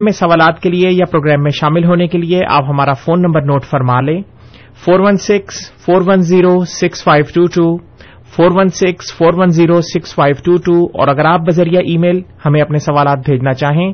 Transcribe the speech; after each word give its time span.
میں 0.00 0.12
سوالات 0.12 0.60
کے 0.60 0.68
لیے 0.68 0.90
یا 0.90 1.04
پروگرام 1.10 1.42
میں 1.42 1.50
شامل 1.50 1.84
ہونے 1.84 2.06
کے 2.08 2.18
لیے 2.18 2.40
آپ 2.48 2.64
ہمارا 2.68 2.92
فون 2.92 3.22
نمبر 3.22 3.42
نوٹ 3.42 3.64
فرما 3.64 4.00
لیں۔ 4.00 4.22
Four 4.84 5.00
one 5.00 5.16
six, 5.16 5.56
four 5.84 6.02
one 6.06 6.20
zero, 6.20 6.64
six 6.64 7.04
five 7.04 7.24
two 7.34 7.46
two, 7.46 7.76
four 8.36 8.50
one 8.50 8.68
six, 8.68 9.12
four 9.16 9.32
one 9.36 9.48
zero, 9.48 9.80
six 9.80 10.14
five 10.14 10.34
two 10.44 10.56
two 10.56 10.84
اور 10.84 11.08
اگر 11.08 11.24
آپ 11.24 11.40
بذریعہ 11.40 11.82
ای 11.86 11.96
میل 11.98 12.20
ہمیں 12.46 12.60
اپنے 12.60 12.78
سوالات 12.78 13.18
بھیجنا 13.18 13.52
چاہیں 13.52 13.92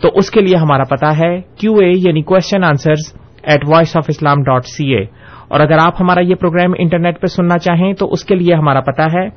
تو 0.00 0.08
اس 0.14 0.30
کے 0.30 0.40
لیے 0.40 0.56
ہمارا 0.56 0.84
پتا 0.84 1.16
ہے 1.18 1.40
کیو 1.56 1.74
اے 1.74 1.90
یعنی 1.96 2.22
question 2.22 2.64
answers 2.64 3.12
at 3.42 3.64
voice 3.68 3.96
of 3.96 4.04
Islam 4.08 4.42
dot 4.42 4.66
C 4.66 4.94
A 4.94 5.04
اور 5.48 5.60
اگر 5.60 5.78
آپ 5.78 6.00
ہمارا 6.00 6.20
یہ 6.20 6.34
پروگرام 6.34 6.72
انٹرنیٹ 6.78 7.20
پہ 7.20 7.26
سننا 7.26 7.58
چاہیں 7.58 7.92
تو 7.92 8.12
اس 8.12 8.24
کے 8.24 8.34
لیے 8.34 8.54
ہمارا 8.54 8.80
پتا 8.80 9.04
ہے 9.04 9.28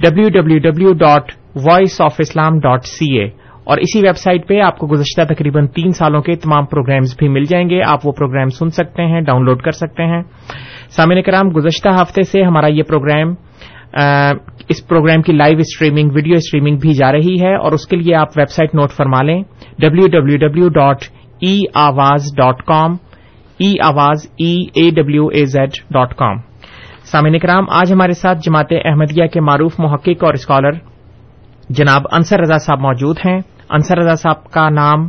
W 0.00 0.28
W 0.28 0.58
W 0.58 0.92
dot 0.92 1.32
voice 1.64 2.00
of 2.00 2.14
Islam 2.18 2.58
dot 2.58 2.84
C 2.84 3.18
A 3.18 3.28
اور 3.64 3.78
اسی 3.78 3.98
ویب 3.98 4.16
سائٹ 4.16 4.48
پہ 4.48 4.60
آپ 4.60 4.78
کو 4.78 4.86
گزشتہ 4.86 5.22
تقریباً 5.34 5.66
تین 5.66 5.90
سالوں 5.90 6.20
کے 6.22 6.36
تمام 6.36 6.66
پروگرامز 6.66 7.14
بھی 7.18 7.28
مل 7.28 7.44
جائیں 7.44 7.68
گے۔ 7.70 7.82
آپ 7.86 8.06
وہ 8.06 8.12
پروگرام 8.12 8.48
سن 8.48 8.68
سکتے 8.68 9.02
ہیں، 9.02 9.20
ڈاؤن 9.20 9.44
لوڈ 9.44 9.62
کر 9.62 9.70
سکتے 9.70 10.02
ہیں۔ 10.02 10.22
سامعین 10.90 11.22
کرام، 11.22 11.48
گزشتہ 11.48 11.88
ہفتے 11.88 12.22
سے 12.22 12.42
ہمارا 12.42 12.66
یہ 12.66 12.82
پروگرام 12.82 13.34
اس 14.68 14.86
پروگرام 14.88 15.22
کی 15.22 15.32
لائیو 15.32 15.58
اسٹریمنگ 15.58 16.10
ویڈیو 16.14 16.34
اسٹریمنگ 16.34 16.76
بھی 16.76 16.92
جا 16.94 17.12
رہی 17.12 17.34
ہے 17.42 17.54
اور 17.54 17.72
اس 17.72 17.86
کے 17.86 17.96
لیے 17.96 18.14
آپ 18.14 18.28
ویب 18.36 18.50
سائٹ 18.50 18.74
نوٹ 18.74 18.90
فرما 18.90 19.22
لیں۔ 19.22 19.42
W 19.78 20.06
W 20.06 20.36
W 20.36 20.68
dot 20.68 21.04
E 21.40 21.58
Awaz 21.74 22.34
dot 22.36 22.62
com 22.62 22.96
E 23.58 23.74
Awaz 23.82 24.26
E 24.38 24.54
A 24.74 24.90
W 24.90 25.26
A 25.26 25.44
Z 25.44 25.70
dot 25.90 26.14
com 26.14 26.36
سامعین 27.04 27.38
کرام، 27.38 27.64
آج 27.70 27.92
ہمارے 27.92 28.12
ساتھ 28.12 28.38
جماعت 28.38 28.72
احمدیہ 28.84 29.26
کے 29.26 29.40
معروف 29.40 29.74
محقق 29.78 30.24
اور 30.24 30.34
اسکالر 30.34 30.72
جناب 31.68 32.02
انصر 32.12 32.40
رضا 32.40 32.58
صاحب 32.58 32.80
موجود 32.80 33.16
ہیں۔ 33.26 33.38
انصر 33.72 33.98
رضا 33.98 34.14
صاحب 34.14 34.44
کا 34.44 34.68
نام 34.70 35.08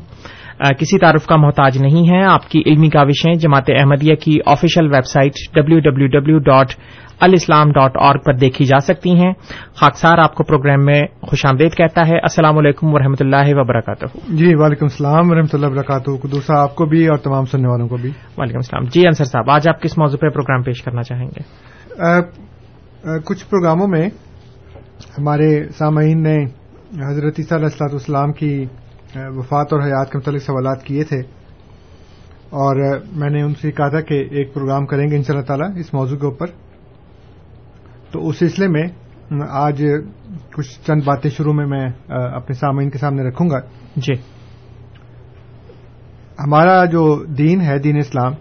کسی 0.79 0.97
تعارف 0.99 1.25
کا 1.25 1.35
محتاج 1.35 1.77
نہیں 1.77 2.09
ہے۔ 2.09 2.23
آپ 2.25 2.49
کی 2.49 2.61
علمی 2.65 2.89
کاوشیں 2.89 3.33
جماعت 3.33 3.69
احمدیہ 3.69 4.15
کی 4.15 4.37
official 4.45 4.85
website 5.05 5.33
W 5.55 5.79
W 5.79 6.07
W 6.07 6.37
dot 6.39 6.73
Alislam 7.19 7.71
dot 7.71 7.97
اور 7.97 8.15
پر 8.17 8.33
دیکھی 8.33 8.65
جا 8.65 8.79
سکتی 8.79 9.11
ہیں۔ 9.13 9.31
خاکسار 9.75 10.17
آپ 10.17 10.33
کو 10.35 10.43
پروگرام 10.43 10.85
میں 10.85 11.01
خوش 11.21 11.45
آمدید 11.45 11.75
کہتا 11.77 12.07
ہے۔ 12.07 12.17
السلام 12.17 12.57
علیکم 12.57 12.93
و 12.93 12.99
رحمۃ 12.99 13.19
اللہ 13.19 13.51
وبرکاتہ۔ 13.51 14.05
جی 14.29 14.55
وعلیکم 14.55 14.85
السلام 14.85 15.31
و 15.31 15.35
رحمۃ 15.35 15.53
اللہ 15.53 15.67
وبرکاتہ۔ 15.67 16.27
دوسرا 16.27 16.61
آپ 16.61 16.75
کو 16.75 16.85
بھی 16.85 17.07
اور 17.07 17.17
تمام 17.17 17.45
سننے 17.45 17.67
والوں 17.67 17.87
کو 17.87 17.97
بھی۔ 17.97 18.09
وعلیکم 18.37 18.57
السلام۔ 18.57 18.83
جی 18.83 19.05
انصر 19.05 19.25
صاحب 19.25 19.49
آج 19.49 19.67
آپ 19.67 19.81
کس 19.81 19.97
موضوع 19.97 20.19
پہ 20.19 20.29
پروگرام 20.29 20.63
پیش 20.63 20.81
کرنا 20.81 21.03
چاہیں 21.03 21.27
گے؟ 21.27 21.41
کچھ 23.25 23.45
پروگراموں 23.49 23.87
میں 23.87 24.09
ہمارے 25.17 25.63
سامعین 25.77 26.23
نے 26.23 26.37
حضرت 27.01 27.33
عیسیٰ 27.37 27.57
علیہ 27.57 27.83
والسلام 27.83 28.33
کی 28.33 28.65
وفات 29.15 29.73
اور 29.73 29.81
حیات 29.81 30.11
کے 30.11 30.17
متعلق 30.17 30.43
سوالات 30.43 30.83
کیے 30.83 31.03
تھے۔ 31.03 31.19
اور 32.49 32.99
میں 33.11 33.29
نے 33.29 33.41
ان 33.41 33.53
سے 33.55 33.71
کہا 33.71 33.87
تھا 33.87 34.01
کہ 34.01 34.27
ایک 34.31 34.53
پروگرام 34.53 34.85
کریں 34.85 35.07
گے 35.09 35.15
ان 35.15 35.23
شاء 35.23 35.33
اللہ 35.33 35.45
تعالیٰ 35.45 35.69
اس 35.77 35.93
موضوع 35.93 36.17
کے 36.17 36.25
اوپر۔ 36.25 36.47
تو 38.11 38.27
اس 38.27 38.37
سلسلے 38.37 38.67
میں 38.67 38.83
آج 39.49 39.85
کچھ 40.55 40.79
چند 40.87 41.01
باتیں 41.05 41.31
شروع 41.31 41.53
میں 41.53 41.65
میں 41.65 41.89
اپنے 42.07 42.53
سامعین 42.53 42.89
کے 42.89 42.97
سامنے 42.97 43.23
رکھوں 43.23 43.49
گا۔ 43.49 43.59
جی۔ 43.95 44.13
ہمارا 46.39 46.85
جو 46.85 47.25
دین 47.25 47.61
ہے 47.61 47.79
دین 47.79 47.97
اسلام 47.97 48.33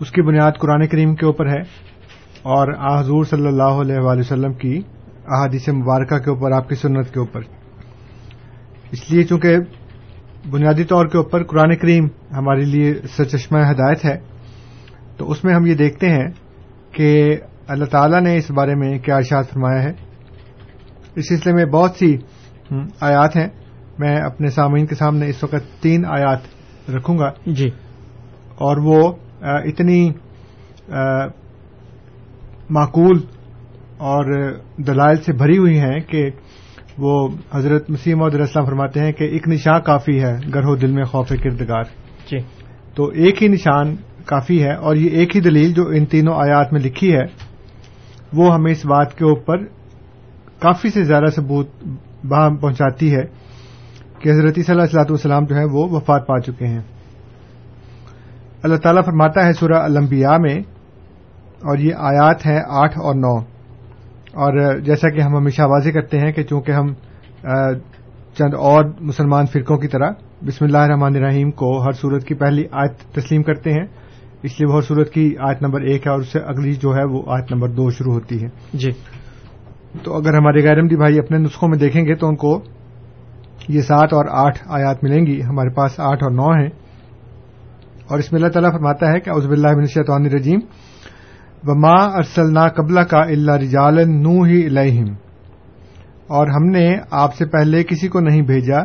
اس 0.00 0.10
کی 0.10 0.22
بنیاد 0.22 0.52
قرآن 0.60 0.86
کریم 0.86 1.14
کے 1.14 1.26
اوپر 1.26 1.46
ہے۔ 1.46 1.60
اور 2.42 2.98
حضور 3.00 3.24
صلی 3.24 3.46
اللہ 3.46 3.62
علیہ 3.62 3.98
وآلہ 3.98 4.20
وسلم 4.20 4.52
کی 4.52 4.80
احادیث 5.28 5.68
مبارکہ 5.68 6.18
کے 6.18 6.30
اوپر 6.30 6.52
آپ 6.52 6.68
کی 6.68 6.74
سنت 6.74 7.14
کے 7.14 7.18
اوپر۔ 7.18 7.40
اس 8.92 9.10
لیے 9.10 9.24
چونکہ 9.24 9.56
بنیادی 10.50 10.84
طور 10.84 11.06
کے 11.06 11.16
اوپر 11.18 11.44
قرآن 11.44 11.76
کریم 11.76 12.04
ہمارے 12.32 12.64
لیے 12.64 12.94
سرچشمہ 13.16 13.58
ہدایت 13.70 14.04
ہے 14.04 14.18
تو 15.16 15.30
اس 15.30 15.44
میں 15.44 15.54
ہم 15.54 15.66
یہ 15.66 15.74
دیکھتے 15.74 16.08
ہیں 16.08 16.28
کہ 16.92 17.36
اللہ 17.68 17.84
تعالی 17.84 18.20
نے 18.20 18.36
اس 18.36 18.50
بارے 18.50 18.74
میں 18.74 18.98
کیا 18.98 19.16
ارشاد 19.16 19.44
فرمایا 19.44 19.82
ہے۔ 19.82 19.92
اس 21.14 21.28
سلسلے 21.28 21.52
میں 21.52 21.64
بہت 21.64 21.90
سی 21.90 22.16
آیات 23.00 23.36
ہیں۔ 23.36 23.48
میں 23.98 24.16
اپنے 24.16 24.48
سامعین 24.48 24.86
کے 24.86 24.94
سامنے 24.94 25.28
اس 25.28 25.44
وقت 25.44 25.82
تین 25.82 26.06
آیات 26.06 26.38
رکھوں 26.90 27.18
گا۔ 27.18 27.30
جی۔ 27.46 27.68
اور 28.54 28.76
وہ 28.76 29.12
اتنی 29.42 30.10
معقول 32.70 33.20
اور 33.98 34.52
دلائل 34.76 35.16
سے 35.16 35.32
بھری 35.32 35.58
ہوئی 35.58 35.78
ہیں 35.78 36.00
کہ 36.00 36.30
وہ 36.98 37.28
حضرت 37.54 37.90
مسیم 37.90 38.22
علیہ 38.22 38.40
السلام 38.40 38.64
فرماتے 38.64 39.00
ہیں 39.00 39.12
کہ 39.12 39.24
ایک 39.24 39.48
نشان 39.48 39.80
کافی 39.80 40.22
ہے 40.22 40.36
گرہو 40.54 40.76
دل 40.76 40.92
میں 40.92 41.04
خوف 41.04 41.28
کردگار۔ 41.28 41.82
جی۔ 42.30 42.38
تو 42.94 43.06
ایک 43.06 43.42
ہی 43.42 43.48
نشان 43.48 43.96
کافی 44.26 44.62
ہے 44.62 44.74
اور 44.74 44.96
یہ 44.96 45.10
ایک 45.10 45.36
ہی 45.36 45.40
دلیل 45.40 45.72
جو 45.72 45.82
ان 45.88 46.04
تینوں 46.04 46.34
آیات 46.34 46.72
میں 46.72 46.80
لکھی 46.80 47.14
ہے 47.14 47.24
وہ 48.32 48.54
ہمیں 48.54 48.72
اس 48.72 48.86
بات 48.86 49.18
کے 49.18 49.24
اوپر 49.24 49.64
کافی 50.58 50.88
سے 50.88 51.04
زیادہ 51.04 51.30
ثبوت 51.34 51.68
باہم 52.28 52.56
پہنچاتی 52.56 53.14
ہے 53.14 53.22
کہ 54.18 54.28
حضرت 54.28 54.54
صلی 54.54 54.64
اللہ 54.68 54.82
علیہ 54.82 55.00
والسلام 55.00 55.44
جو 55.44 55.56
ہے 55.56 55.64
وہ 55.64 55.88
وفات 55.88 56.26
پا 56.26 56.40
چکے 56.40 56.66
ہیں۔ 56.66 56.80
اللہ 58.62 58.76
تعالیٰ 58.76 59.04
فرماتا 59.04 59.46
ہے 59.46 59.52
سورہ 59.52 59.72
الانبیاء 59.72 60.36
میں 60.36 60.58
اور 61.56 61.78
یہ 61.78 61.94
آیات 61.94 62.46
ہیں 62.46 62.60
آٹھ 62.68 62.98
اور 62.98 63.14
نو۔ 63.14 63.55
اور 64.36 64.78
جیسا 64.80 65.10
کہ 65.10 65.20
ہم 65.20 65.36
ہمیشہ 65.36 65.62
واضح 65.62 65.90
کرتے 65.90 66.18
ہیں 66.18 66.32
کہ 66.32 66.42
چونکہ 66.42 66.72
ہم 66.72 66.86
چند 68.34 68.54
اور 68.54 68.84
مسلمان 69.00 69.46
فرقوں 69.46 69.76
کی 69.76 69.88
طرح 69.88 70.10
بسم 70.42 70.64
اللہ 70.64 70.78
الرحمن 70.78 71.16
الرحیم 71.16 71.50
کو 71.50 71.82
ہر 71.82 71.92
صورت 71.92 72.24
کی 72.24 72.34
پہلی 72.34 72.64
آیت 72.72 73.14
تسلیم 73.14 73.42
کرتے 73.42 73.72
ہیں 73.72 73.86
اس 74.42 74.60
لیے 74.60 74.68
وہ 74.68 74.74
ہر 74.74 74.80
صورت 74.80 75.10
کی 75.10 75.34
آیت 75.40 75.62
نمبر 75.62 75.80
ایک 75.80 76.06
ہے 76.06 76.12
اور 76.12 76.20
اس 76.20 76.32
سے 76.32 76.38
اگلی 76.38 76.72
جو 76.72 76.94
ہے 76.94 77.04
وہ 77.04 77.22
آیت 77.26 77.52
نمبر 77.52 77.68
دو 77.68 77.90
شروع 77.90 78.12
ہوتی 78.12 78.42
ہے۔ 78.42 78.48
جی۔ 78.72 78.90
تو 80.02 80.16
اگر 80.16 80.34
ہمارے 80.34 80.68
غیرمدی 80.68 80.96
بھائی 80.96 81.18
اپنے 81.18 81.38
نسخوں 81.38 81.68
میں 81.68 81.78
دیکھیں 81.78 82.02
گے 82.02 82.14
تو 82.14 82.28
ان 82.28 82.36
کو 82.36 82.60
یہ 83.68 83.80
سات 83.80 84.12
اور 84.12 84.24
آٹھ 84.30 84.58
آیات 84.66 85.04
ملیں 85.04 85.26
گی 85.26 85.42
ہمارے 85.42 85.74
پاس 85.74 86.00
آٹھ 86.00 86.24
اور 86.24 86.32
نو 86.32 86.50
ہیں۔ 86.50 86.68
اور 88.08 88.18
اس 88.18 88.32
میں 88.32 88.40
اللہ 88.40 88.52
تعالیٰ 88.52 88.72
فرماتا 88.72 89.12
ہے 89.12 89.20
کہ 89.20 89.30
عزب 89.30 89.50
اللہ 89.50 89.68
الشیطان 89.68 90.24
الرجیم 90.24 90.58
وما 91.66 92.16
ارسلنا 92.16 92.68
قبلہ 92.68 93.00
کا 93.00 93.18
اللہ 93.18 93.52
رجال 93.52 94.22
نو 94.22 94.42
ہی 94.42 94.66
الہم 94.66 95.12
اور 96.26 96.46
ہم 96.46 96.70
نے 96.70 96.96
آپ 97.10 97.34
سے 97.34 97.46
پہلے 97.46 97.84
کسی 97.84 98.08
کو 98.08 98.20
نہیں 98.20 98.42
بھیجا 98.42 98.78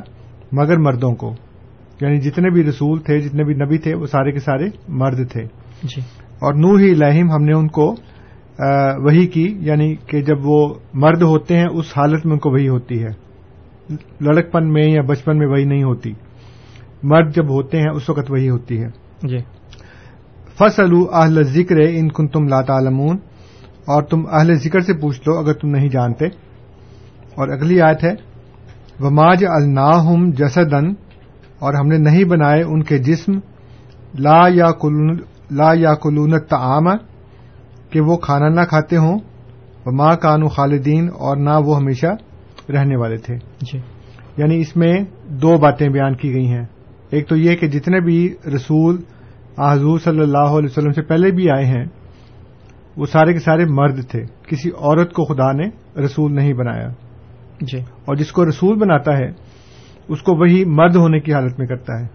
مگر 0.51 0.77
مردوں 0.77 1.15
کو۔ 1.15 1.33
یعنی 2.01 2.17
جتنے 2.17 2.49
بھی 2.49 2.63
رسول 2.63 2.99
تھے 2.99 3.19
جتنے 3.19 3.43
بھی 3.43 3.53
نبی 3.53 3.77
تھے 3.77 3.95
وہ 3.95 4.05
سارے 4.05 4.31
کے 4.31 4.39
سارے 4.39 4.65
مرد 4.87 5.31
تھے۔ 5.31 5.43
جی۔ 5.83 5.99
اور 6.41 6.53
نو 6.53 6.75
ہی 6.75 6.91
الہم 6.91 7.31
ہم 7.31 7.43
نے 7.43 7.53
ان 7.53 7.67
کو 7.67 7.95
وہی 8.97 9.27
کی 9.27 9.55
یعنی 9.59 9.95
کہ 9.95 10.21
جب 10.21 10.37
وہ 10.43 10.73
مرد 10.93 11.21
ہوتے 11.21 11.57
ہیں 11.57 11.67
اس 11.73 11.85
حالت 11.97 12.25
میں 12.25 12.33
ان 12.33 12.39
کو 12.39 12.51
وہی 12.51 12.69
ہوتی 12.69 13.03
ہے۔ 13.03 13.09
لڑکپن 14.21 14.73
میں 14.73 14.83
یا 14.83 15.01
بچپن 15.01 15.37
میں 15.37 15.47
وہی 15.47 15.65
نہیں 15.65 15.83
ہوتی۔ 15.83 16.13
مرد 17.03 17.35
جب 17.35 17.49
ہوتے 17.49 17.77
ہیں 17.77 17.89
اس 17.95 18.09
وقت 18.09 18.31
وہی 18.31 18.49
ہوتی 18.49 18.83
ہے۔ 18.83 18.87
جی۔ 19.23 19.37
فصل 20.61 20.91
اہل 21.13 21.43
ذکر 21.43 21.75
ان 21.89 22.11
کن 22.11 22.27
تم 22.27 22.47
لاتعلمون 22.47 23.17
اور 23.87 24.03
تم 24.03 24.23
اہل 24.31 24.53
ذکر 24.53 24.79
سے 24.79 24.93
پوچھ 24.93 25.21
لو 25.27 25.37
اگر 25.37 25.53
تم 25.53 25.69
نہیں 25.69 25.89
جانتے۔ 25.89 26.25
اور 27.35 27.47
اگلی 27.47 27.81
آیت 27.81 28.03
ہے 28.03 28.13
وماج 28.99 29.45
الناہم 29.45 30.31
جسدن 30.31 30.89
اور 31.59 31.73
ہم 31.73 31.87
نے 31.87 31.97
نہیں 31.97 32.23
بنائے 32.23 32.63
ان 32.63 32.83
کے 32.83 32.97
جسم 32.97 33.31
لا 34.19 34.47
یا 34.47 34.67
لا 35.51 35.73
یا 35.73 35.95
کلون 35.95 36.39
تعام 36.39 36.83
کہ 37.89 38.01
وہ 38.01 38.17
کھانا 38.17 38.49
نہ 38.49 38.61
کھاتے 38.69 38.97
ہوں۔ 38.97 39.19
وما 39.85 40.15
کانو 40.15 40.47
خالدین 40.47 41.09
اور 41.19 41.37
نہ 41.37 41.49
وہ 41.65 41.75
ہمیشہ 41.75 42.07
رہنے 42.71 42.95
والے 42.95 43.17
تھے۔ 43.17 43.37
جی۔ 43.37 43.79
یعنی 44.37 44.59
اس 44.59 44.77
میں 44.77 44.93
دو 45.27 45.57
باتیں 45.57 45.89
بیان 45.89 46.15
کی 46.15 46.33
گئی 46.33 46.47
ہیں۔ 46.47 46.65
ایک 47.09 47.27
تو 47.27 47.35
یہ 47.35 47.55
کہ 47.55 47.67
جتنے 47.67 47.99
بھی 47.99 48.35
رسول 48.55 49.01
حضور 49.59 49.99
صلی 49.99 50.19
اللہ 50.19 50.37
علیہ 50.37 50.69
وسلم 50.71 50.91
سے 50.91 51.01
پہلے 51.01 51.31
بھی 51.31 51.49
آئے 51.49 51.65
ہیں۔ 51.65 51.85
وہ 52.97 53.05
سارے 53.05 53.33
کے 53.33 53.39
سارے 53.39 53.65
مرد 53.65 54.05
تھے۔ 54.07 54.25
کسی 54.47 54.69
عورت 54.77 55.13
کو 55.13 55.25
خدا 55.25 55.51
نے 55.51 55.65
رسول 56.05 56.35
نہیں 56.35 56.53
بنایا۔ 56.53 56.89
جی۔ 57.61 57.79
اور 57.79 58.15
جس 58.15 58.31
کو 58.31 58.49
رسول 58.49 58.77
بناتا 58.79 59.17
ہے 59.17 59.31
اس 60.07 60.21
کو 60.21 60.35
وہی 60.35 60.65
مرد 60.65 60.95
ہونے 60.95 61.19
کی 61.19 61.33
حالت 61.33 61.59
میں 61.59 61.67
کرتا 61.67 61.99
ہے۔ 61.99 62.05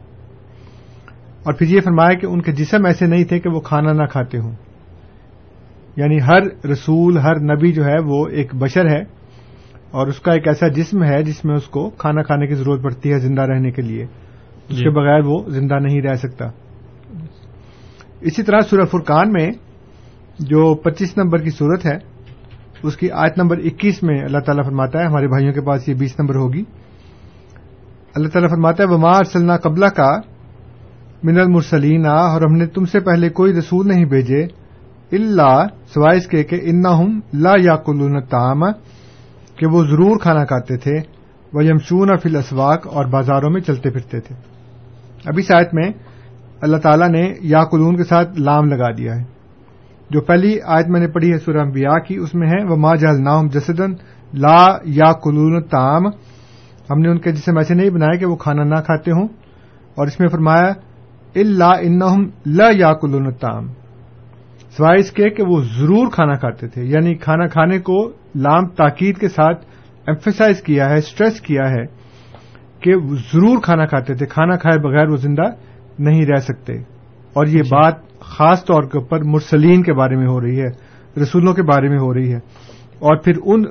اور 1.42 1.52
پھر 1.52 1.66
یہ 1.66 1.80
فرمایا 1.80 2.14
کہ 2.14 2.26
ان 2.26 2.42
کے 2.42 2.52
جسم 2.52 2.86
ایسے 2.86 3.06
نہیں 3.06 3.24
تھے 3.24 3.40
کہ 3.40 3.50
وہ 3.50 3.60
کھانا 3.60 3.92
نہ 3.92 4.06
کھاتے 4.06 4.38
ہوں۔ 4.38 4.52
یعنی 5.96 6.18
ہر 6.20 6.66
رسول 6.72 7.18
ہر 7.18 7.40
نبی 7.40 7.72
جو 7.72 7.84
ہے 7.84 7.96
وہ 8.04 8.28
ایک 8.28 8.54
بشر 8.54 8.88
ہے۔ 8.88 9.02
اور 9.90 10.06
اس 10.06 10.20
کا 10.20 10.32
ایک 10.32 10.48
ایسا 10.48 10.68
جسم 10.68 11.04
ہے 11.04 11.22
جس 11.22 11.44
میں 11.44 11.56
اس 11.56 11.64
کو 11.64 11.90
کھانا 11.90 12.22
کھانے 12.22 12.46
کی 12.46 12.54
ضرورت 12.54 12.82
پڑتی 12.82 13.12
ہے 13.12 13.18
زندہ 13.18 13.42
رہنے 13.42 13.70
کے 13.70 13.82
لیے۔ 13.82 14.06
اس 14.68 14.78
کے 14.78 14.90
بغیر 14.90 15.20
وہ 15.24 15.44
زندہ 15.48 15.78
نہیں 15.78 16.02
رہ 16.02 16.14
سکتا۔ 16.14 16.48
اسی 18.20 18.42
طرح 18.42 18.60
سورہ 18.60 18.84
فرقان 18.84 19.32
میں 19.32 19.50
جو 20.38 20.74
پچیس 20.74 21.16
نمبر 21.16 21.38
کی 21.38 21.50
صورت 21.50 21.86
ہے، 21.86 21.98
اس 22.82 22.96
کی 22.96 23.10
آیت 23.10 23.38
نمبر 23.38 23.58
اکیس 23.58 24.02
میں 24.02 24.20
اللہ 24.24 24.38
تعالیٰ 24.38 24.64
فرماتا 24.64 24.98
ہے، 24.98 25.06
ہمارے 25.06 25.28
بھائیوں 25.28 25.52
کے 25.52 25.60
پاس 25.60 25.88
یہ 25.88 25.94
بیس 25.94 26.20
نمبر 26.20 26.34
ہوگی۔ 26.34 26.62
اللہ 28.14 28.28
تعالیٰ 28.28 28.50
فرماتا 28.50 28.82
ہے، 28.82 28.88
وما 28.88 29.10
ارسلنا 29.10 29.56
قبلہ 29.56 29.86
کا 29.86 30.16
من 31.22 31.40
المرسلین 31.40 32.06
اور 32.06 32.42
ہم 32.42 32.56
نے 32.56 32.66
تم 32.66 32.84
سے 32.84 33.00
پہلے 33.00 33.28
کوئی 33.28 33.52
رسول 33.52 33.88
نہیں 33.88 34.04
بھیجے 34.04 34.44
اللہ 35.12 35.66
سوائے 35.94 36.18
اس 36.18 36.26
کے 36.26 36.42
کہ 36.44 36.60
انا 36.62 36.98
ہم 36.98 37.20
لا 37.32 37.52
یا 37.58 37.76
تام 38.28 38.72
کہ 39.56 39.66
وہ 39.66 39.84
ضرور 39.84 40.18
کھانا 40.18 40.44
کھاتے 40.44 40.76
تھے 40.76 40.96
وہ 41.52 41.64
یمشون 41.64 42.16
فل 42.16 42.36
اسواق 42.36 42.86
اور 42.86 43.04
بازاروں 43.04 43.50
میں 43.50 43.60
چلتے 43.60 43.90
پھرتے 43.90 44.20
تھے۔ 44.20 44.34
ابھی 45.24 45.42
شاید 45.42 45.66
میں 45.72 45.90
اللہ 46.60 46.76
تعالیٰ 46.76 47.08
نے 47.08 47.34
یا 47.40 47.64
قلون 47.64 47.96
کے 47.96 48.04
ساتھ 48.04 48.40
لام 48.40 48.64
لگا 48.64 48.90
دیا 48.90 49.16
ہے۔ 49.16 49.24
جو 50.10 50.20
پہلی 50.20 50.58
آیت 50.64 50.88
میں 50.88 51.00
نے 51.00 51.08
پڑھی 51.08 51.32
ہے 51.32 51.38
سورہ 51.38 51.58
انبیاء 51.58 51.98
کی، 51.98 52.16
اس 52.16 52.34
میں 52.34 52.48
ہے 52.48 52.64
وہ 52.64 52.76
ماں 52.76 52.96
جہل 52.96 53.24
نام 53.24 53.46
جسدن 53.46 53.92
لا 54.34 54.66
یا 54.84 55.12
قلون 55.12 55.62
تام 55.62 56.06
ہم 56.90 56.98
نے 56.98 57.08
ان 57.08 57.18
کے 57.18 57.32
جسم 57.32 57.58
ایسے 57.58 57.74
نہیں 57.74 57.90
بنایا 57.90 58.18
کہ 58.18 58.26
وہ 58.26 58.36
کھانا 58.36 58.64
نہ 58.64 58.74
کھاتے 58.74 59.10
ہوں۔ 59.10 59.28
اور 59.94 60.06
اس 60.06 60.20
میں 60.20 60.28
فرمایا 60.28 60.72
اللہ 61.34 61.74
ان 61.80 62.28
لا 62.46 62.68
یا 62.70 62.92
قلون 62.92 63.32
تام 63.32 63.66
سوائے 64.76 65.00
اس 65.00 65.10
کے 65.10 65.30
کہ 65.30 65.42
وہ 65.42 65.62
ضرور 65.62 66.06
کھانا 66.12 66.34
کھاتے 66.34 66.68
تھے 66.68 66.82
یعنی 66.82 67.14
کھانا 67.14 67.46
کھانے 67.46 67.78
کو 67.78 68.08
لام، 68.34 68.66
تاکید 68.66 69.18
کے 69.18 69.28
ساتھ 69.28 69.64
ایمفیسائز 70.06 70.62
کیا 70.62 70.88
ہے 70.88 70.98
اسٹریس 70.98 71.40
کیا 71.40 71.70
ہے 71.70 71.84
کہ 72.80 72.94
وہ 72.94 73.16
ضرور 73.16 73.58
کھانا 73.62 73.86
کھاتے 73.86 74.14
تھے، 74.14 74.26
کھانا 74.26 74.56
کھائے 74.56 74.78
بغیر 74.78 75.08
وہ 75.08 75.16
زندہ 75.16 75.65
نہیں 75.98 76.26
رہ 76.26 76.37
سکتے۔ 76.37 76.72
اور 77.32 77.46
یہ 77.46 77.62
بات 77.62 77.94
خاص 78.20 78.64
طور 78.64 78.82
کے 78.82 78.98
اوپر 78.98 79.22
مرسلین 79.22 79.82
کے 79.82 79.93
بارے 79.93 80.16
میں 80.16 80.26
ہو 80.26 80.40
رہی 80.40 80.60
ہے 80.60 80.69
رسولوں 81.22 81.54
کے 81.54 81.62
بارے 81.62 81.88
میں 81.88 81.98
ہو 81.98 82.14
رہی 82.14 82.31
ہے۔ 82.32 82.38
اور 82.98 83.16
پھر 83.16 83.32
ان 83.44 83.64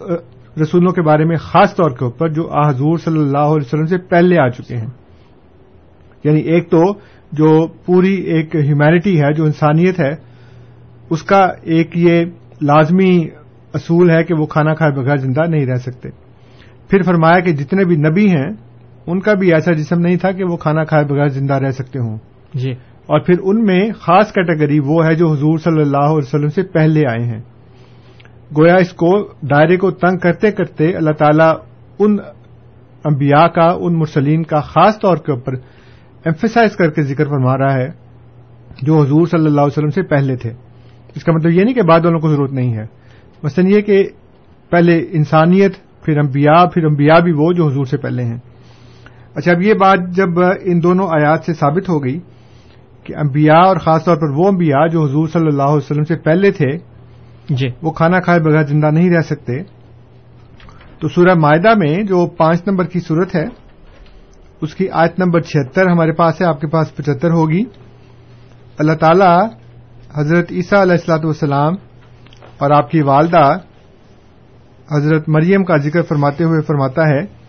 رسولوں 0.62 0.92
کے 0.92 1.02
بارے 1.02 1.26
میں 1.26 1.36
خاص 1.36 1.76
طور 1.76 1.90
کے 1.90 2.06
اوپر 2.06 2.30
جو 2.30 2.68
حضور 2.68 2.98
صلی 2.98 3.20
اللہ 3.20 3.38
علیہ 3.38 3.66
وسلم 3.66 3.86
سے 3.86 3.98
پہلے 3.98 4.38
آ 4.38 4.50
چکے 4.50 4.78
ہیں۔ 4.78 4.88
یعنی 6.24 6.40
ایک 6.40 6.70
تو 6.70 6.84
جو 7.32 7.68
پوری 7.68 8.14
ایک 8.14 8.56
ہیومینٹی 8.56 9.22
ہے 9.22 9.34
جو 9.34 9.44
انسانیت 9.44 10.00
ہے 10.00 10.16
اس 11.10 11.24
کا 11.24 11.48
ایک 11.62 11.98
یہ 11.98 12.26
لازمی 12.62 13.28
اصول 13.74 14.10
ہے 14.10 14.24
کہ 14.24 14.34
وہ 14.34 14.46
کھانا 14.46 14.74
کھائے 14.74 14.92
بغیر 14.92 15.18
زندہ 15.18 15.46
نہیں 15.48 15.66
رہ 15.66 15.76
سکتے۔ 15.76 16.10
پھر 16.90 17.02
فرمایا 17.02 17.40
کہ 17.40 17.52
جتنے 17.52 17.86
بھی 17.86 17.96
نبی 17.96 18.30
ہیں 18.30 18.50
ان 19.08 19.20
کا 19.20 19.34
بھی 19.34 19.54
ایسا 19.54 19.74
جسم 19.74 20.00
نہیں 20.00 20.16
تھا 20.16 20.32
کہ 20.32 20.44
وہ 20.44 20.58
کھانا 20.58 20.84
کھائے 20.84 21.06
بغیر 21.06 21.28
زندہ 21.28 21.54
رہ 21.54 21.72
سکتے 21.72 22.00
ہوں۔ 22.00 22.18
جی۔ 22.54 22.72
اور 23.06 23.20
پھر 23.20 23.36
ان 23.44 23.66
میں 23.66 23.92
خاص 24.00 24.32
کیٹیگری 24.32 24.80
وہ 24.80 25.06
ہے 25.06 25.16
جو 25.16 25.32
حضور 25.32 25.58
صلی 25.58 25.82
اللہ 25.82 25.98
علیہ 25.98 26.18
وسلم 26.18 26.50
سے 26.50 26.64
پہلے 26.64 27.02
آئے 27.10 27.26
ہیں۔ 27.26 27.42
گویا 28.58 28.76
اس 28.76 28.94
کو 28.94 29.28
دائرے 29.28 29.78
کو 29.78 29.92
تنگ 29.92 30.18
کرتے 30.18 30.52
کرتے 30.52 30.96
اللہ 30.96 31.12
تعالیٰ 31.12 31.54
ان 32.00 32.18
انبیاء 33.06 33.48
کا 33.48 33.78
ان 33.80 34.00
مرسلین 34.00 34.44
کا 34.44 34.60
خاص 34.60 35.00
طور 35.00 35.18
کے 35.18 35.32
اوپر 35.32 35.54
ایمفیسائز 36.26 36.76
کر 36.76 36.90
کے 36.90 37.02
ذکر 37.02 37.26
فرما 37.26 37.58
رہا 37.58 37.74
ہے 37.74 37.88
جو 38.82 39.02
حضور 39.02 39.28
صلی 39.28 39.46
اللہ 39.46 39.62
علیہ 39.62 39.78
وسلم 39.78 39.90
سے 39.90 40.02
پہلے 40.02 40.36
تھے۔ 40.36 40.54
اس 41.16 41.24
کا 41.24 41.32
مطلب 41.32 41.52
یہ 41.52 41.64
نہیں 41.64 41.74
کہ 41.74 41.82
بعد 41.82 42.00
والوں 42.04 42.20
کو 42.20 42.30
ضرورت 42.30 42.52
نہیں 42.52 42.74
ہے۔ 42.74 42.86
مثلاً 43.44 43.72
یہ 43.72 43.82
کہ 43.82 44.10
پہلے 44.70 45.06
انسانیت 45.12 45.72
پھر 46.06 46.18
انبیاء 46.18 46.66
پھر 46.66 46.86
انبیاء 46.86 47.20
بھی 47.20 47.32
وہ 47.32 47.54
جو 47.54 47.68
حضور 47.68 47.86
سے 47.86 47.98
پہلے 47.98 48.24
ہیں۔ 48.24 48.38
اچھا 49.36 49.52
اب 49.52 49.62
یہ 49.62 49.74
بات 49.74 50.00
جب 50.10 50.40
ان 50.62 50.84
دونوں 50.84 51.08
آیات 51.08 51.46
سے 51.46 51.54
ثابت 51.54 51.90
ہو 51.90 52.04
گئی 52.04 52.20
کہ 53.04 53.16
انبیاء 53.16 53.62
اور 53.62 53.76
خاص 53.76 54.06
طور 54.06 54.16
پر 54.16 54.30
وہ 54.30 54.48
انبیاء 54.48 54.88
جو 54.88 55.04
حضور 55.04 55.28
صلی 55.28 55.48
اللہ 55.48 55.64
علیہ 55.64 55.76
وسلم 55.76 56.04
سے 56.04 56.16
پہلے 56.16 56.52
تھے 56.52 56.78
جی۔ 57.50 57.68
وہ 57.82 57.92
کھانا 57.92 58.20
کھائے 58.20 58.40
بغیر 58.40 58.64
زندہ 58.64 58.92
نہیں 58.92 59.10
رہ 59.10 59.22
سکتے۔ 59.22 59.64
تو 61.00 61.08
سورہ 61.08 61.34
معاہدہ 61.34 61.74
میں 61.78 62.04
جو 62.04 62.28
پانچ 62.28 62.68
نمبر 62.68 62.86
کی 62.86 63.00
صورت 63.00 63.36
ہے 63.36 63.46
اس 64.62 64.76
کی 64.76 64.90
آیت 64.90 65.20
نمبر 65.20 65.40
چھہتر 65.42 65.88
ہمارے 65.88 66.12
پاس 66.12 66.42
ہے 66.42 66.46
آپ 66.46 66.62
کے 66.62 66.68
پاس 66.68 66.96
پچہتر 66.96 67.32
ہوگی۔ 67.32 67.64
اللہ 68.80 68.94
تعالی 68.94 69.32
حضرت 70.16 70.52
عیسیٰ 70.52 70.82
علیہ 70.82 70.92
السلاۃ 70.92 71.24
والسلام 71.24 71.74
اور 72.58 72.72
آپ 72.72 72.92
کی 72.92 73.02
والدہ 73.02 73.58
حضرت 74.92 75.30
مریم 75.30 75.64
کا 75.64 75.78
ذکر 75.78 76.02
فرماتے 76.02 76.44
ہوئے 76.44 76.62
فرماتا 76.62 77.08
ہے 77.08 77.45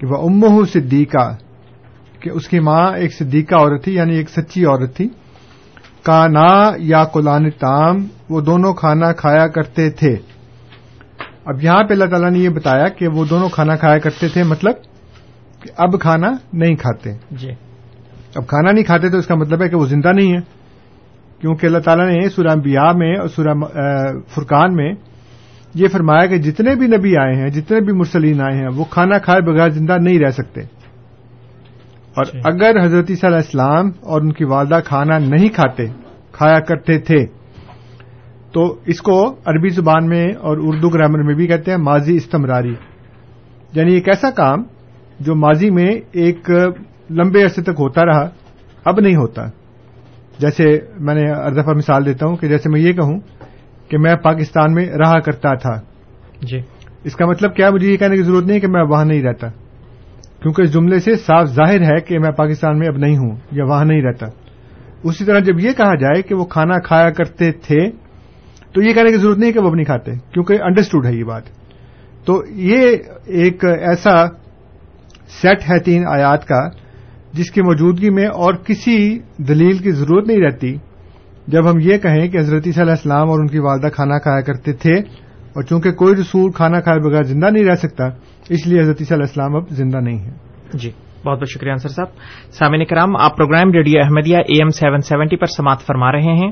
کہ 0.00 0.06
وہ 0.06 0.28
امہ 0.28 0.64
صدیقہ 0.64 1.36
کہ 2.20 2.30
اس 2.30 2.48
کی 2.48 2.60
ماں 2.60 2.96
ایک 2.96 3.14
صدیقہ 3.14 3.54
عورت 3.54 3.84
تھی 3.84 3.94
یعنی 3.94 4.16
ایک 4.16 4.30
سچی 4.30 4.64
عورت 4.64 4.96
تھی۔ 4.96 5.08
کانا 6.02 6.70
یا 6.78 7.04
قلان 7.04 7.50
تام 7.50 7.96
وہ 8.28 8.40
دونوں 8.40 8.74
کھانا 8.74 9.12
کھایا 9.12 9.46
کرتے 9.46 9.90
تھے۔ 9.90 10.16
اب 11.44 11.64
یہاں 11.64 11.82
پہ 11.82 11.92
اللہ 11.92 12.04
تعالیٰ 12.04 12.30
نے 12.30 12.38
یہ 12.38 12.48
بتایا 12.48 12.88
کہ 12.88 13.08
وہ 13.08 13.24
دونوں 13.24 13.48
کھانا 13.48 13.76
کھایا 13.76 13.98
کرتے 13.98 14.28
تھے 14.28 14.42
مطلب 14.42 14.74
کہ 15.62 15.70
اب 15.76 16.00
کھانا 16.00 16.30
نہیں 16.52 16.74
کھاتے۔ 16.74 17.12
جی۔ 17.30 17.50
اب 18.34 18.46
کھانا 18.46 18.70
نہیں 18.70 18.84
کھاتے 18.84 19.08
تو 19.08 19.18
اس 19.18 19.26
کا 19.26 19.34
مطلب 19.34 19.62
ہے 19.62 19.68
کہ 19.68 19.76
وہ 19.76 19.86
زندہ 19.86 20.12
نہیں 20.12 20.32
ہے۔ 20.32 20.60
کیونکہ 21.40 21.66
اللہ 21.66 21.78
تعالیٰ 21.78 22.06
نے 22.06 22.28
سورہ 22.28 22.48
انبیاء 22.48 22.92
میں 22.92 23.16
اور 23.16 23.28
سورہ 23.28 23.54
فرقان 24.34 24.74
میں 24.74 24.92
یہ 25.74 25.88
فرمایا 25.88 26.26
کہ 26.26 26.38
جتنے 26.38 26.74
بھی 26.74 26.86
نبی 26.86 27.16
آئے 27.16 27.34
ہیں 27.34 27.48
جتنے 27.48 27.80
بھی 27.80 27.92
مرسلین 27.92 28.40
آئے 28.40 28.58
ہیں 28.58 28.68
وہ 28.74 28.84
کھانا 28.84 29.18
کھائے 29.18 29.40
بغیر 29.40 29.68
زندہ 29.70 29.96
نہیں 30.00 30.18
رہ 30.18 30.30
سکتے۔ 30.30 30.60
اور 32.14 32.24
اگر 32.44 32.84
حضرت 32.84 33.06
صلی 33.06 33.16
اللہ 33.22 33.36
السلام 33.36 33.90
اور 34.00 34.20
ان 34.20 34.32
کی 34.32 34.44
والدہ 34.44 34.78
کھانا 34.84 35.18
نہیں 35.18 35.48
کھاتے 35.48 35.86
کھایا 36.32 36.60
کرتے 36.60 36.98
تھے 36.98 37.26
تو 38.52 38.78
اس 38.86 39.00
کو 39.00 39.36
عربی 39.44 39.68
زبان 39.68 40.06
میں 40.06 40.28
اور 40.40 40.56
اردو 40.60 40.88
گرامر 40.88 41.22
میں 41.22 41.34
بھی 41.34 41.46
کہتے 41.46 41.70
ہیں 41.70 41.78
ماضی 41.78 42.16
استمراری۔ 42.16 42.74
یعنی 43.72 43.94
ایک 43.94 44.08
ایسا 44.08 44.30
کام 44.30 44.62
جو 45.20 45.34
ماضی 45.34 45.70
میں 45.70 45.90
ایک 46.12 46.50
لمبے 47.10 47.42
عرصے 47.42 47.62
تک 47.62 47.70
ہوتا 47.70 48.04
رہا 48.04 48.28
اب 48.84 49.00
نہیں 49.00 49.16
ہوتا۔ 49.16 49.46
جیسے 50.38 50.64
میں 50.98 51.14
نے 51.14 51.32
دفعہ 51.62 51.74
مثال 51.74 52.06
دیتا 52.06 52.26
ہوں 52.26 52.36
کہ 52.36 52.48
جیسے 52.48 52.68
میں 52.68 52.80
یہ 52.80 52.92
کہوں 52.92 53.20
کہ 53.90 53.98
میں 53.98 54.16
پاکستان 54.16 54.74
میں 54.74 54.86
رہا 54.86 55.20
کرتا 55.20 55.54
تھا۔ 55.54 55.80
جی۔ 56.42 56.58
اس 57.04 57.16
کا 57.16 57.26
مطلب 57.26 57.54
کیا 57.54 57.70
مجھے 57.70 57.92
یہ 57.92 57.96
کہنے 57.96 58.16
کی 58.16 58.22
ضرورت 58.22 58.46
نہیں 58.46 58.60
کہ 58.60 58.66
میں 58.66 58.82
وہاں 58.82 59.04
نہیں 59.04 59.22
رہتا۔ 59.22 59.48
کیونکہ 60.42 60.62
اس 60.62 60.72
جملے 60.72 60.98
سے 60.98 61.14
صاف 61.14 61.46
ظاہر 61.46 61.80
ہے 61.80 62.00
کہ 62.00 62.18
میں 62.18 62.30
پاکستان 62.30 62.78
میں 62.78 62.88
اب 62.88 62.96
نہیں 62.96 63.16
ہوں 63.16 63.36
یا 63.52 63.64
وہاں 63.64 63.84
نہیں 63.84 64.02
رہتا۔ 64.02 64.26
اسی 65.04 65.24
طرح 65.24 65.38
جب 65.38 65.60
یہ 65.60 65.70
کہا 65.76 65.94
جائے 65.94 66.22
کہ 66.22 66.34
وہ 66.34 66.44
کھانا 66.44 66.78
کھایا 66.78 67.10
کرتے 67.10 67.52
تھے 67.52 67.90
تو 68.72 68.82
یہ 68.82 68.92
کہنے 68.92 69.10
کی 69.10 69.16
ضرورت 69.16 69.38
نہیں 69.38 69.52
کہ 69.52 69.60
وہ 69.60 69.68
اب 69.68 69.74
نہیں 69.74 69.84
کھاتے 69.84 70.12
کیونکہ 70.32 70.62
انڈرسٹوڈ 70.62 71.06
ہے 71.06 71.14
یہ 71.14 71.24
بات۔ 71.24 71.42
تو 72.24 72.42
یہ 72.48 72.96
ایک 73.26 73.64
ایسا 73.64 74.26
سیٹ 75.42 75.70
ہے 75.70 75.78
تین 75.78 76.04
آیات 76.08 76.46
کا 76.46 76.68
جس 77.32 77.50
کی 77.50 77.62
موجودگی 77.62 78.10
میں 78.10 78.26
اور 78.26 78.54
کسی 78.54 79.18
دلیل 79.36 79.78
کی 79.78 79.90
ضرورت 79.90 80.26
نہیں 80.26 80.40
رہتی۔ 80.40 80.76
جب 81.50 81.70
ہم 81.70 81.78
یہ 81.80 81.98
کہیں 81.98 82.28
کہ 82.28 82.38
حضرت 82.38 82.64
صلی 82.64 82.80
اللہ 82.80 82.90
السلام 82.90 83.30
اور 83.30 83.38
ان 83.38 83.46
کی 83.46 83.58
والدہ 83.58 83.86
کھانا 83.86 84.18
کھایا 84.18 84.40
کرتے 84.40 84.72
تھے 84.72 84.94
اور 85.54 85.62
چونکہ 85.62 85.92
کوئی 85.92 86.14
رسول 86.14 86.52
کھانا 86.52 86.80
کھائے 86.80 86.98
بغیر 86.98 87.22
زندہ 87.22 87.50
نہیں 87.50 87.64
رہ 87.64 87.74
سکتا، 87.74 88.04
اس 88.48 88.66
لیے 88.66 88.80
حضرت 88.80 88.96
صلی 88.96 89.06
اللہ 89.10 89.22
السلام 89.22 89.56
اب 89.56 89.68
زندہ 89.68 89.96
نہیں 89.96 90.18
ہے 90.18 90.30
جی 90.74 90.90
بہت 91.26 91.38
بہت 91.38 91.48
شکریہ 91.48 91.70
انصر 91.70 91.88
صاحب۔ 91.88 92.06
سامعین 92.52 92.84
کرام، 92.84 93.16
آپ 93.16 93.36
program 93.36 93.72
radio 93.72 94.00
Ahmadiyya 94.04 94.36
A 94.36 94.54
M 94.58 94.68
seven 94.68 94.98
seventy 94.98 95.36
پر 95.36 95.46
سماعت 95.46 95.80
فرما 95.80 96.12
رہے 96.12 96.20
ہیں۔ 96.20 96.50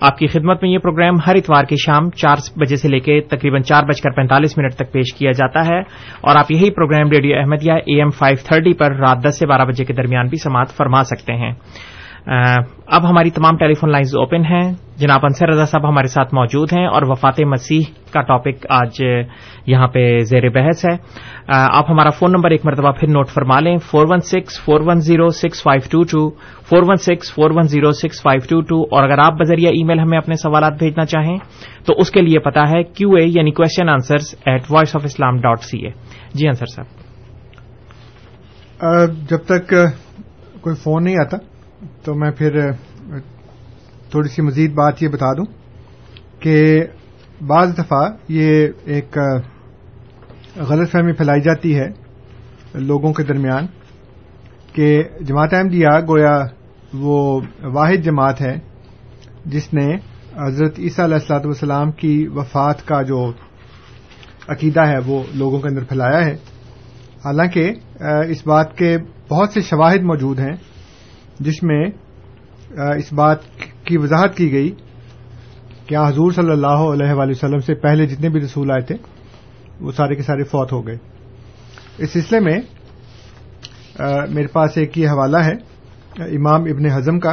آپ 0.00 0.18
کی 0.18 0.26
خدمت 0.26 0.62
میں 0.62 0.70
یہ 0.70 0.78
پروگرام 0.78 1.14
ہر 1.26 1.34
اتوار 1.34 1.64
کی 1.64 1.76
شام 1.76 2.10
چار 2.10 2.36
بجے 2.56 2.76
سے 2.76 2.88
لے 2.88 3.00
کے 3.00 3.20
تقریباً 3.20 3.62
چار 3.62 3.82
بج 3.82 4.00
کر 4.00 4.10
پینتالیس 4.10 4.58
منٹ 4.58 4.74
تک 4.74 4.92
پیش 4.92 5.14
کیا 5.14 5.30
جاتا 5.30 5.66
ہے۔ 5.66 5.78
اور 6.20 6.36
آپ 6.36 6.52
یہی 6.52 6.70
program 6.70 7.10
radio 7.10 7.36
Ahmadiyya 7.36 7.72
A 7.72 7.98
M 7.98 8.10
five 8.10 8.36
thirty 8.44 8.72
پر 8.72 8.94
رات 8.94 9.24
دس 9.24 9.38
سے 9.38 9.46
بارہ 9.46 9.62
بجے 9.62 9.84
کے 9.84 9.92
درمیان 9.92 10.28
بھی 10.28 10.38
سماعت 10.38 10.68
فرما 10.68 11.04
سکتے 11.04 11.32
ہیں۔ 11.32 11.52
اب 12.86 13.10
ہماری 13.10 13.30
تمام 13.30 13.56
ٹیلی 13.56 13.74
فون 13.74 13.90
لائنز 13.90 14.16
اوپن 14.16 14.44
ہیں۔ 14.44 14.72
جناب 14.96 15.20
انصر 15.22 15.48
رضا 15.48 15.64
صاحب 15.64 15.88
ہمارے 15.88 16.06
ساتھ 16.06 16.34
موجود 16.34 16.72
ہیں 16.72 16.86
اور 16.86 17.02
وفات 17.02 17.40
مسیح 17.40 17.82
کا 18.12 18.20
ٹاپک 18.20 18.66
آج 18.68 19.02
یہاں 19.66 19.88
پہ 19.88 20.18
زیر 20.18 20.48
بحث 20.48 20.84
ہے۔ 20.84 20.96
آپ 21.48 21.90
ہمارا 21.90 22.10
فون 22.10 22.32
نمبر 22.32 22.50
ایک 22.50 22.66
مرتبہ 22.66 22.90
پھر 22.90 23.08
نوٹ 23.08 23.28
فرما 23.28 23.60
لیں۔ 23.60 23.76
Four 23.76 24.06
one 24.10 24.20
six, 24.20 24.60
four 24.64 24.80
one 24.80 25.00
zero, 25.00 25.28
six 25.28 25.62
five 25.62 25.80
two 25.90 26.02
two. 26.02 26.30
Four 26.68 26.82
one 26.82 26.96
six, 26.96 27.34
four 27.34 27.50
one 27.50 27.62
zero, 27.62 27.92
six 27.92 28.22
five 28.22 28.40
two 28.48 28.60
two. 28.60 28.96
اور 28.96 29.02
اگر 29.04 29.18
آپ 29.18 29.32
بذریعہ 29.32 29.70
ای 29.70 29.84
میل 29.84 29.98
ہمیں 29.98 30.18
اپنے 30.18 30.34
سوالات 30.34 30.72
بھیجنا 30.78 31.04
چاہیں، 31.04 31.38
تو 31.86 31.94
اس 31.98 32.10
کے 32.10 32.20
لیے 32.20 32.38
پتا 32.38 32.68
ہے 32.68 32.82
کیو 32.82 33.10
اے 33.10 33.24
یعنی 33.26 33.50
question 33.50 33.88
answer 33.88 34.16
at 34.46 34.62
voice 34.70 34.96
of 34.96 35.02
Islam 35.04 35.36
dot 35.36 35.60
C 35.60 35.78
A 35.78 35.90
جی 36.34 36.48
انصر 36.48 36.66
صاحب۔ 36.66 36.86
جب 39.28 39.38
تک 39.38 39.74
کوئی 40.60 40.76
فون 40.76 41.04
نہیں 41.04 41.16
آتا 41.26 41.36
تو 42.08 42.14
میں 42.14 42.30
پھر 42.30 42.70
تھوڑی 44.10 44.28
سی 44.28 44.42
مزید 44.42 44.74
بات 44.74 45.02
یہ 45.02 45.08
بتا 45.08 45.32
دوں 45.32 45.44
کہ 46.40 46.84
بعض 47.46 47.78
دفعہ 47.78 48.10
یہ 48.28 48.68
ایک 48.84 49.18
غلط 50.56 50.90
فہمی 50.90 51.12
پھیلائی 51.12 51.40
جاتی 51.40 51.78
ہے 51.78 51.86
لوگوں 52.74 53.12
کے 53.12 53.22
درمیان 53.22 53.66
کہ 54.72 55.02
جماعت 55.20 55.54
احمدیہ 55.54 55.86
گویا 56.08 56.46
وہ 56.92 57.40
واحد 57.62 58.04
جماعت 58.04 58.40
ہے 58.40 58.54
جس 59.46 59.74
نے 59.74 59.96
حضرت 60.46 60.78
عیسیٰ 60.78 61.04
علیہ 61.04 61.14
السلاط 61.14 61.46
والسلام 61.46 61.92
کی 61.92 62.26
وفات 62.34 62.86
کا 62.86 63.02
جو 63.02 63.32
عقیدہ 64.48 64.80
ہے 64.80 64.98
وہ 65.06 65.22
لوگوں 65.34 65.60
کے 65.60 65.68
اندر 65.68 65.84
پھیلایا 65.84 66.26
ہے۔ 66.26 66.34
حالانکہ 67.24 67.72
اس 68.28 68.46
بات 68.46 68.76
کے 68.76 68.96
بہت 69.28 69.52
سے 69.52 69.60
شواہد 69.60 70.02
موجود 70.02 70.38
ہیں 70.38 70.56
جس 71.40 71.62
میں 71.62 71.84
اس 72.96 73.12
بات 73.12 73.38
کی 73.84 73.98
وضاحت 73.98 74.36
کی 74.36 74.52
گئی 74.52 74.70
کہ 75.86 75.96
حضور 75.96 76.32
صلی 76.32 76.50
اللہ 76.50 76.84
علیہ 76.92 77.12
وآلہ 77.12 77.30
وسلم 77.30 77.58
سے 77.58 77.74
پہلے 77.74 78.06
جتنے 78.06 78.28
بھی 78.28 78.40
رسول 78.40 78.70
آئے 78.70 78.84
تھے، 78.86 78.96
وہ 79.80 79.92
سارے 79.92 80.14
کے 80.14 80.22
سارے 80.22 80.44
فوت 80.44 80.72
ہو 80.72 80.86
گئے۔ 80.86 80.96
اس 81.98 82.10
سلسلے 82.10 82.40
میں 82.40 82.58
میرے 84.30 84.46
پاس 84.46 84.78
ایک 84.78 84.98
یہ 84.98 85.08
حوالہ 85.08 85.36
ہے، 85.36 85.54
امام 86.36 86.62
ابن 86.62 86.86
ہزم 86.96 87.18
کا 87.18 87.32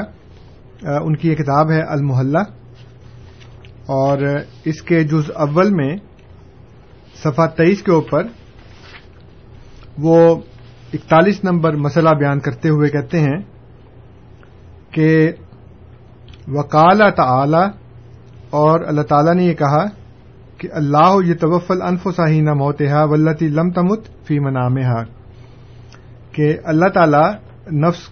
ان 0.81 1.15
کی 1.15 1.29
یہ 1.29 1.35
کتاب 1.35 1.71
ہے 1.71 1.81
المحلہ۔ 1.81 2.43
اور 3.85 4.17
اس 4.65 4.81
کے 4.81 5.03
جز 5.03 5.31
اول 5.35 5.73
میں، 5.73 5.95
صفحہ 7.23 7.47
تیئیس 7.47 7.81
کے 7.83 7.91
اوپر، 7.91 8.27
وہ 9.97 10.35
اکتالیس 10.93 11.43
نمبر 11.43 11.75
مسئلہ 11.75 12.09
بیان 12.09 12.39
کرتے 12.39 12.69
ہوئے 12.69 12.89
کہتے 12.89 13.19
ہیں 13.19 13.37
کہ 14.95 15.11
وکال 16.47 17.01
تعلی 17.17 17.63
اور 18.55 18.79
اللہ 18.87 19.01
تعالی 19.01 19.33
نے 19.33 19.43
یہ 19.43 19.53
کہا 19.53 19.85
کہ 20.57 20.67
اللہ 20.73 21.15
یہ 21.25 21.33
توفل 21.39 21.81
انف 21.81 22.07
ساہینہ 22.15 22.53
موتحا 22.53 23.03
ولتی 23.03 23.47
لم 23.51 23.69
تمت 23.71 24.07
فی 24.27 24.39
منام 24.39 24.77
کہ 26.31 26.53
اللہ 26.63 26.89
تعالی 26.93 27.23
نفس 27.77 28.07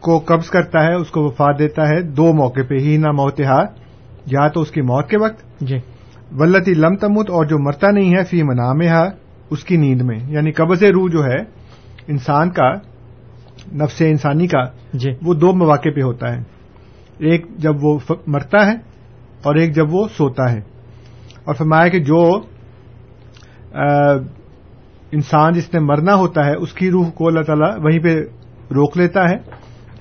کو 0.00 0.18
قبض 0.26 0.50
کرتا 0.50 0.82
ہے 0.84 0.94
اس 0.94 1.10
کو 1.10 1.22
وفات 1.22 1.58
دیتا 1.58 1.88
ہے 1.88 2.00
دو 2.16 2.32
موقع 2.32 2.60
پہ 2.68 2.78
ہی 2.78 2.96
نہ 2.96 3.12
موتحا 3.12 3.60
یا 4.26 4.48
تو 4.48 4.60
اس 4.60 4.70
کی 4.70 4.82
موت 4.82 5.08
کے 5.10 5.18
وقت 5.18 5.62
جی۔ 5.62 5.78
ولتی 6.38 6.74
لم 6.76 6.96
تمت 6.96 7.30
اور 7.30 7.46
جو 7.46 7.58
مرتا 7.58 7.90
نہیں 7.90 8.14
ہے 8.16 8.24
فی 8.24 8.42
منام 8.42 8.80
اس 9.50 9.64
کی 9.64 9.76
نیند 9.76 10.02
میں 10.02 10.18
یعنی 10.28 10.52
قبض 10.52 10.82
روح 10.94 11.08
جو 11.12 11.24
ہے 11.24 11.38
انسان 12.08 12.50
کا 12.50 12.70
نفس 13.74 14.02
انسانی 14.06 14.46
کا 14.46 14.64
جی۔ 14.92 15.10
وہ 15.22 15.34
دو 15.34 15.52
مواقع 15.52 15.88
پہ 15.96 16.02
ہوتا 16.02 16.32
ہے۔ 16.32 16.42
ایک 17.18 17.46
جب 17.58 17.84
وہ 17.84 17.98
مرتا 18.26 18.66
ہے 18.66 18.72
اور 19.42 19.54
ایک 19.54 19.74
جب 19.74 19.94
وہ 19.94 20.08
سوتا 20.16 20.52
ہے۔ 20.52 20.60
اور 21.44 21.54
فرمایا 21.54 21.88
کہ 21.88 21.98
جو 21.98 22.40
انسان 25.12 25.52
جس 25.52 25.74
نے 25.74 25.80
مرنا 25.80 26.14
ہوتا 26.14 26.46
ہے 26.46 26.54
اس 26.54 26.72
کی 26.72 26.90
روح 26.90 27.10
کو 27.10 27.26
اللہ 27.26 27.40
تعالیٰ 27.40 27.78
وہیں 27.78 27.98
پہ 27.98 28.20
روک 28.74 28.96
لیتا 28.96 29.28
ہے۔ 29.28 29.34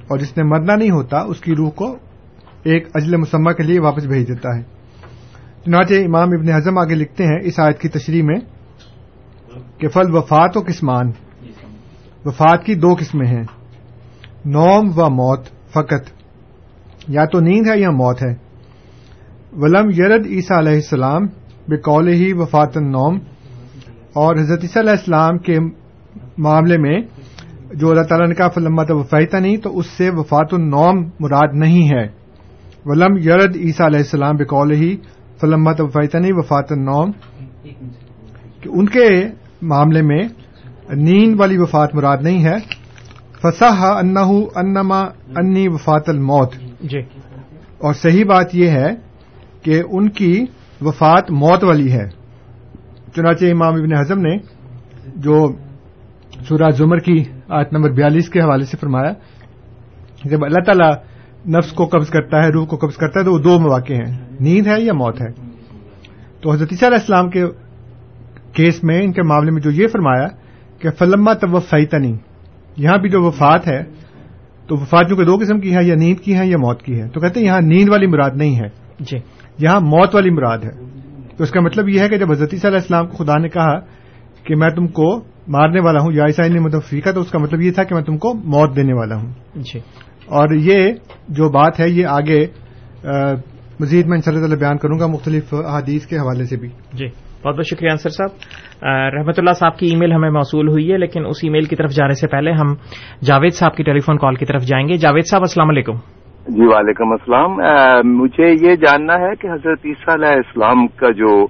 اور 0.07 0.17
جس 0.17 0.37
نے 0.37 0.43
مرنا 0.43 0.75
نہیں 0.75 0.89
ہوتا 0.89 1.19
اس 1.19 1.39
کی 1.39 1.55
روح 1.55 1.69
کو 1.69 1.97
ایک 2.63 2.87
اجل 2.93 3.15
مسمہ 3.15 3.51
کے 3.51 3.63
لیے 3.63 3.79
واپس 3.79 4.05
بھیج 4.05 4.27
دیتا 4.27 4.57
ہے۔ 4.57 4.63
چنانچہ 5.65 5.93
امام 5.93 6.29
ابن 6.29 6.49
ہزم 6.49 6.77
آگے 6.77 6.95
لکھتے 6.95 7.23
ہیں 7.23 7.39
اس 7.43 7.59
آیت 7.59 7.79
کی 7.79 7.87
تشریح 7.87 8.23
میں 8.23 8.39
کہ 9.77 9.87
فل 9.87 10.15
وفات 10.15 10.57
و 10.57 10.59
قسمان۔ 10.67 11.11
وفات 12.25 12.63
کی 12.63 12.75
دو 12.75 12.93
قسمیں 12.99 13.27
ہیں۔ 13.27 13.43
نوم 14.45 14.91
و 14.97 15.09
موت، 15.09 15.45
فقط۔ 15.69 16.11
یا 17.07 17.25
تو 17.25 17.39
نیند 17.39 17.67
ہے 17.67 17.79
یا 17.79 17.89
موت 17.89 18.23
ہے۔ 18.23 18.35
ولم 19.57 19.89
یرد 19.89 20.25
عیسیٰ 20.25 20.57
علیہ 20.57 20.73
السلام 20.73 21.21
بقول 21.67 22.07
ہی 22.07 22.33
وفات 22.33 22.77
النوم۔ 22.77 23.19
اور 24.13 24.35
حضرت 24.35 24.59
عیسیٰ 24.61 24.81
علیہ 24.81 24.91
السلام 24.91 25.37
کے 25.37 25.59
معاملے 26.37 26.77
میں 26.77 27.01
جو 27.73 27.89
اللہ 27.89 28.01
تعالیٰ 28.01 28.27
نے 28.27 28.35
کہا 28.35 28.49
فلمت 28.49 28.91
وفیتا 28.91 29.39
نہیں 29.39 29.57
تو 29.57 29.77
اس 29.77 29.85
سے 29.85 30.09
وفات 30.09 30.53
النوم 30.53 31.09
مراد 31.19 31.47
نہیں 31.53 31.87
ہے۔ 31.87 32.07
ولم 32.85 33.17
یرد 33.17 33.55
عیسیٰ 33.55 33.85
علیہ 33.85 33.99
السلام 33.99 34.35
بقول 34.35 34.71
ہی 34.71 34.97
فلمت 35.41 35.81
وفیتا 35.81 36.19
نہیں 36.19 36.31
وفات 36.35 36.71
النوم۔ 36.71 37.11
کہ 38.61 38.69
ان 38.69 38.85
کے 38.85 39.09
معاملے 39.61 40.01
میں 40.01 40.21
نیند 40.95 41.39
والی 41.39 41.57
وفات 41.57 41.95
مراد 41.95 42.17
نہیں 42.21 42.43
ہے۔ 42.43 42.55
فسح 43.41 43.83
انہ 43.83 44.43
انما 44.55 44.99
انی 45.35 45.67
وفات 45.67 46.09
الموت۔ 46.09 46.53
جی۔ 46.81 46.99
اور 47.77 47.93
صحیح 47.93 48.25
بات 48.25 48.55
یہ 48.55 48.69
ہے 48.69 48.87
کہ 49.61 49.83
ان 49.91 50.09
کی 50.09 50.45
وفات 50.81 51.31
موت 51.31 51.63
والی 51.63 51.91
ہے۔ 51.91 52.09
چنانچہ 53.15 53.45
امام 53.45 53.73
ابن 53.73 53.93
حزم 53.93 54.19
نے 54.19 54.37
جو 55.15 55.51
سورہ 56.47 56.69
زمر 56.69 56.97
کی 56.97 57.23
آیت 57.49 57.73
نمبر 57.73 57.89
بیالیس 57.89 58.29
کے 58.29 58.39
حوالے 58.39 58.65
سے 58.65 58.77
فرمایا 58.77 59.13
جب 60.25 60.45
اللہ 60.45 60.59
تعالیٰ 60.65 60.91
نفس 61.57 61.71
کو 61.71 61.85
قبض 61.85 62.09
کرتا 62.09 62.43
ہے 62.43 62.49
روح 62.49 62.65
کو 62.65 62.77
قبض 62.77 62.95
کرتا 62.95 63.19
ہے 63.19 63.25
تو 63.25 63.33
وہ 63.33 63.39
دو 63.39 63.59
مواقع 63.59 63.93
ہیں۔ 63.93 64.17
نیند 64.39 64.67
ہے 64.67 64.81
یا 64.81 64.93
موت 64.93 65.21
ہے؟ 65.21 65.49
تو 66.41 66.51
حضرت 66.51 66.71
علیہ 66.71 66.97
السلام 66.97 67.29
کے 67.29 67.45
کیس 68.53 68.83
میں 68.83 69.01
ان 69.01 69.11
کے 69.11 69.21
معاملے 69.21 69.51
میں 69.51 69.61
جو 69.61 69.71
یہ 69.71 69.87
فرمایا 69.87 70.27
کہ 70.79 70.89
فلما 70.91 71.33
توفیتنی 71.33 72.17
یہاں 72.77 72.97
بھی 72.97 73.09
جو 73.09 73.23
وفات 73.23 73.67
ہے 73.67 73.83
تو 74.67 74.75
وفات 74.75 75.09
جو 75.09 75.15
کہ 75.15 75.25
دو 75.25 75.37
قسم 75.41 75.59
کی 75.59 75.75
ہے 75.75 75.83
یا 75.83 75.95
نیند 75.95 76.19
کی 76.19 76.37
ہے 76.37 76.47
یا 76.47 76.57
موت 76.57 76.83
کی 76.83 77.01
ہے۔ 77.01 77.09
تو 77.09 77.19
کہتے 77.19 77.39
ہیں 77.39 77.47
یہاں 77.47 77.61
نیند 77.61 77.89
والی 77.89 78.07
مراد 78.07 78.31
نہیں 78.35 78.55
ہے۔ 78.55 78.67
جی۔ 78.99 79.17
یہاں 79.57 79.79
موت 79.79 80.15
والی 80.15 80.29
مراد 80.29 80.57
ہے۔ 80.57 80.71
تو 81.37 81.43
اس 81.43 81.51
کا 81.51 81.59
مطلب 81.59 81.89
یہ 81.89 81.99
ہے 81.99 82.09
کہ 82.09 82.17
جب 82.17 82.31
حضرت 82.31 82.49
صلی 82.49 82.59
علیہ 82.63 82.77
السلام 82.77 83.07
کو 83.07 83.23
خدا 83.23 83.37
نے 83.37 83.49
کہا 83.49 83.79
کہ 84.43 84.55
میں 84.55 84.69
تم 84.69 84.87
کو 84.87 85.19
مارنے 85.47 85.79
والا 85.79 85.99
ہوں 86.01 86.11
یا 86.13 86.23
عیسائی 86.23 86.53
نے 86.53 86.59
متفقہ 86.59 87.11
تو 87.11 87.21
اس 87.21 87.31
کا 87.31 87.39
مطلب 87.39 87.61
یہ 87.61 87.71
تھا 87.71 87.83
کہ 87.83 87.95
میں 87.95 88.03
تم 88.03 88.17
کو 88.17 88.33
موت 88.33 88.75
دینے 88.75 88.93
والا 88.93 89.15
ہوں۔ 89.15 89.33
جی۔ 89.55 89.79
اور 90.25 90.53
یہ 90.53 90.91
جو 91.29 91.49
بات 91.49 91.79
ہے 91.79 91.89
یہ 91.89 92.05
آگے 92.05 92.47
مزید 93.79 94.05
میں 94.05 94.17
انشاء 94.17 94.31
اللہ 94.31 94.45
تعالی 94.45 94.55
بیان 94.55 94.77
کروں 94.77 94.99
گا 94.99 95.07
مختلف 95.07 95.53
حدیث 95.53 96.05
کے 96.05 96.17
حوالے 96.17 96.45
سے 96.45 96.57
بھی۔ 96.57 96.69
جی۔ 96.93 97.05
بہت 97.45 97.55
بہت 97.55 97.67
شکریہ 97.67 97.91
انصر 97.91 98.09
صاحب۔ 98.09 98.29
رحمت 98.83 99.39
اللہ 99.39 99.53
صاحب 99.59 99.77
کی 99.77 99.85
ای 99.85 99.95
میل 99.95 100.11
ہمیں 100.11 100.29
موصول 100.29 100.67
ہوئی 100.67 100.91
ہے 100.91 100.97
لیکن 100.97 101.25
اس 101.25 101.37
ای 101.43 101.49
میل 101.49 101.63
کی 101.63 101.75
طرف 101.75 101.91
جانے 101.91 102.13
سے 102.13 102.27
پہلے 102.27 102.51
ہم 102.51 102.73
جاوید 103.23 103.53
صاحب 103.53 103.75
کی 103.75 103.83
ٹیلی 103.83 103.99
فون 103.99 104.17
کال 104.17 104.35
کی 104.35 104.45
طرف 104.45 104.61
جائیں 104.61 104.87
گے۔ 104.87 104.97
جاوید 104.97 105.25
صاحب 105.25 105.41
السلام 105.41 105.69
علیکم۔ 105.69 105.93
جی 106.47 106.65
وعلیکم 106.65 107.11
السلام۔ 107.11 107.51
مجھے 108.17 108.69
یہ 108.69 108.75
جاننا 108.75 109.13
ہے 109.13 109.35
کہ 109.35 109.47
حضرت 109.47 109.79
عیسیٰ 109.85 110.13
علیہ 110.13 110.27
السلام 110.27 110.87
کا 110.87 111.11
جو 111.11 111.47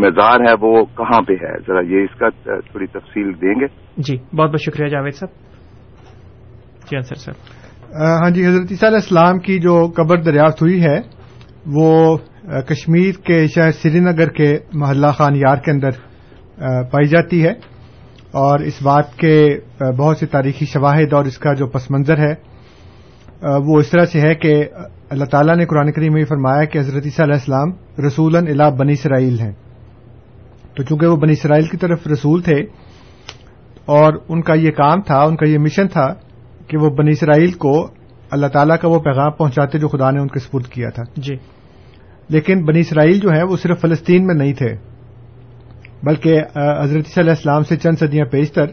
مزار 0.00 0.40
ہے 0.40 0.54
وہ 0.60 0.84
کہاں 0.84 1.20
پہ 1.20 1.32
ہے؟ 1.32 1.58
ذرا 1.58 1.80
یہ 1.80 2.02
اس 2.02 2.18
کا 2.18 2.28
تھوڑی 2.60 2.86
تفصیل 2.86 3.32
دیں 3.32 3.60
گے۔ 3.60 3.66
جی 3.96 4.16
بہت 4.36 4.50
بہت 4.50 4.60
شکریہ 4.60 4.88
جاوید 4.88 5.14
صاحب۔ 5.14 5.44
جی 6.90 6.96
انصر 6.96 7.14
صاحب۔ 7.14 7.36
ہاں 8.22 8.30
جی 8.30 8.46
حضرت 8.46 8.66
عیسیٰ 8.70 8.88
علیہ 8.88 9.00
السلام 9.02 9.38
کی 9.38 9.58
جو 9.58 9.86
قبر 9.96 10.22
دریافت 10.22 10.62
ہوئی 10.62 10.84
ہے 10.84 10.98
وہ 11.66 12.16
کشمیر 12.68 13.12
کے 13.24 13.46
شہر 13.46 13.70
سری 13.70 14.00
نگر 14.00 14.28
کے 14.28 14.58
محلہ 14.74 15.06
خان 15.06 15.36
یار 15.36 15.56
کے 15.56 15.70
اندر 15.70 15.90
پائی 16.62 17.06
جاتی 17.06 17.44
ہے 17.44 17.50
اور 18.30 18.58
اس 18.58 18.82
بات 18.82 19.16
کے 19.16 19.58
بہت 19.98 20.18
سے 20.18 20.26
تاریخی 20.26 20.66
شواہد 20.66 21.12
اور 21.12 21.24
اس 21.24 21.38
کا 21.38 21.52
جو 21.52 21.66
پس 21.66 21.90
منظر 21.90 22.18
ہے 22.18 22.34
وہ 23.42 23.80
اس 23.80 23.90
طرح 23.90 24.04
سے 24.04 24.20
ہے 24.20 24.34
کہ 24.34 24.64
اللہ 25.10 25.24
تعالیٰ 25.24 25.56
نے 25.56 25.66
قرآن 25.66 25.92
کریم 25.92 26.12
میں 26.12 26.24
فرمایا 26.24 26.64
کہ 26.64 26.78
حضرت 26.78 27.02
عیسیٰ 27.04 27.24
علیہ 27.24 27.34
السلام 27.34 27.70
رسول 28.06 28.36
الا 28.36 28.68
بنی 28.68 28.92
اسرائیل 28.92 29.40
ہیں۔ 29.40 29.52
تو 30.76 30.82
چونکہ 30.82 31.06
وہ 31.06 31.16
بنی 31.16 31.32
اسرائیل 31.32 31.64
کی 31.64 31.76
طرف 31.76 32.06
رسول 32.06 32.42
تھے 32.42 32.60
اور 33.84 34.12
ان 34.28 34.42
کا 34.42 34.54
یہ 34.54 34.70
کام 34.70 35.00
تھا 35.00 35.22
ان 35.22 35.36
کا 35.36 35.48
یہ 35.48 35.58
مشن 35.58 35.88
تھا 35.88 36.14
کہ 36.66 36.78
وہ 36.78 36.90
بنی 36.90 37.10
اسرائیل 37.10 37.50
کو 37.50 37.88
اللہ 38.30 38.46
تعالیٰ 38.46 38.76
کا 38.78 38.88
وہ 38.88 38.98
پیغام 38.98 39.30
پہنچاتے 39.30 39.78
جو 39.78 39.88
خدا 39.88 40.10
نے 40.10 40.20
ان 40.20 40.28
کے 40.28 40.38
سپرد 40.38 40.66
کیا 40.66 40.88
تھا۔ 40.90 41.02
جی۔ 41.16 41.34
لیکن 42.28 42.64
بنی 42.64 42.80
اسرائیل 42.80 43.20
جو 43.20 43.30
ہیں 43.30 43.42
وہ 43.42 43.56
صرف 43.56 43.80
فلسطین 43.80 44.26
میں 44.26 44.34
نہیں 44.34 44.52
تھے۔ 44.52 44.93
بلکہ 46.04 46.40
حضرت 46.82 47.06
صلی 47.06 47.20
علیہ 47.20 47.30
السلام 47.30 47.62
سے 47.62 47.76
چند 47.76 47.98
صدیاں 48.00 48.24
پیشتر 48.24 48.66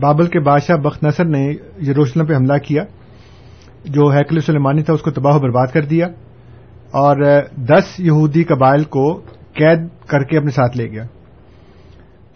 بابل 0.00 0.26
کے 0.26 0.40
بادشاہ 0.40 0.76
بخت 0.76 1.04
نصر 1.04 1.24
نے 1.24 1.50
یروشلم 1.86 2.26
پہ 2.26 2.34
حملہ 2.34 2.58
کیا 2.58 2.82
جو 3.84 4.08
ہیکل 4.10 4.40
سلیمانی 4.40 4.82
تھا 4.82 4.92
اس 4.92 5.02
کو 5.02 5.10
تباہ 5.10 5.36
و 5.36 5.38
برباد 5.38 5.66
کر 5.66 5.84
دیا 5.84 6.06
اور 6.90 7.16
دس 7.56 8.00
یہودی 8.00 8.44
قبائل 8.44 8.84
کو 8.84 9.20
قید 9.52 9.88
کر 10.06 10.24
کے 10.24 10.38
اپنے 10.38 10.50
ساتھ 10.50 10.76
لے 10.76 10.90
گیا۔ 10.90 11.04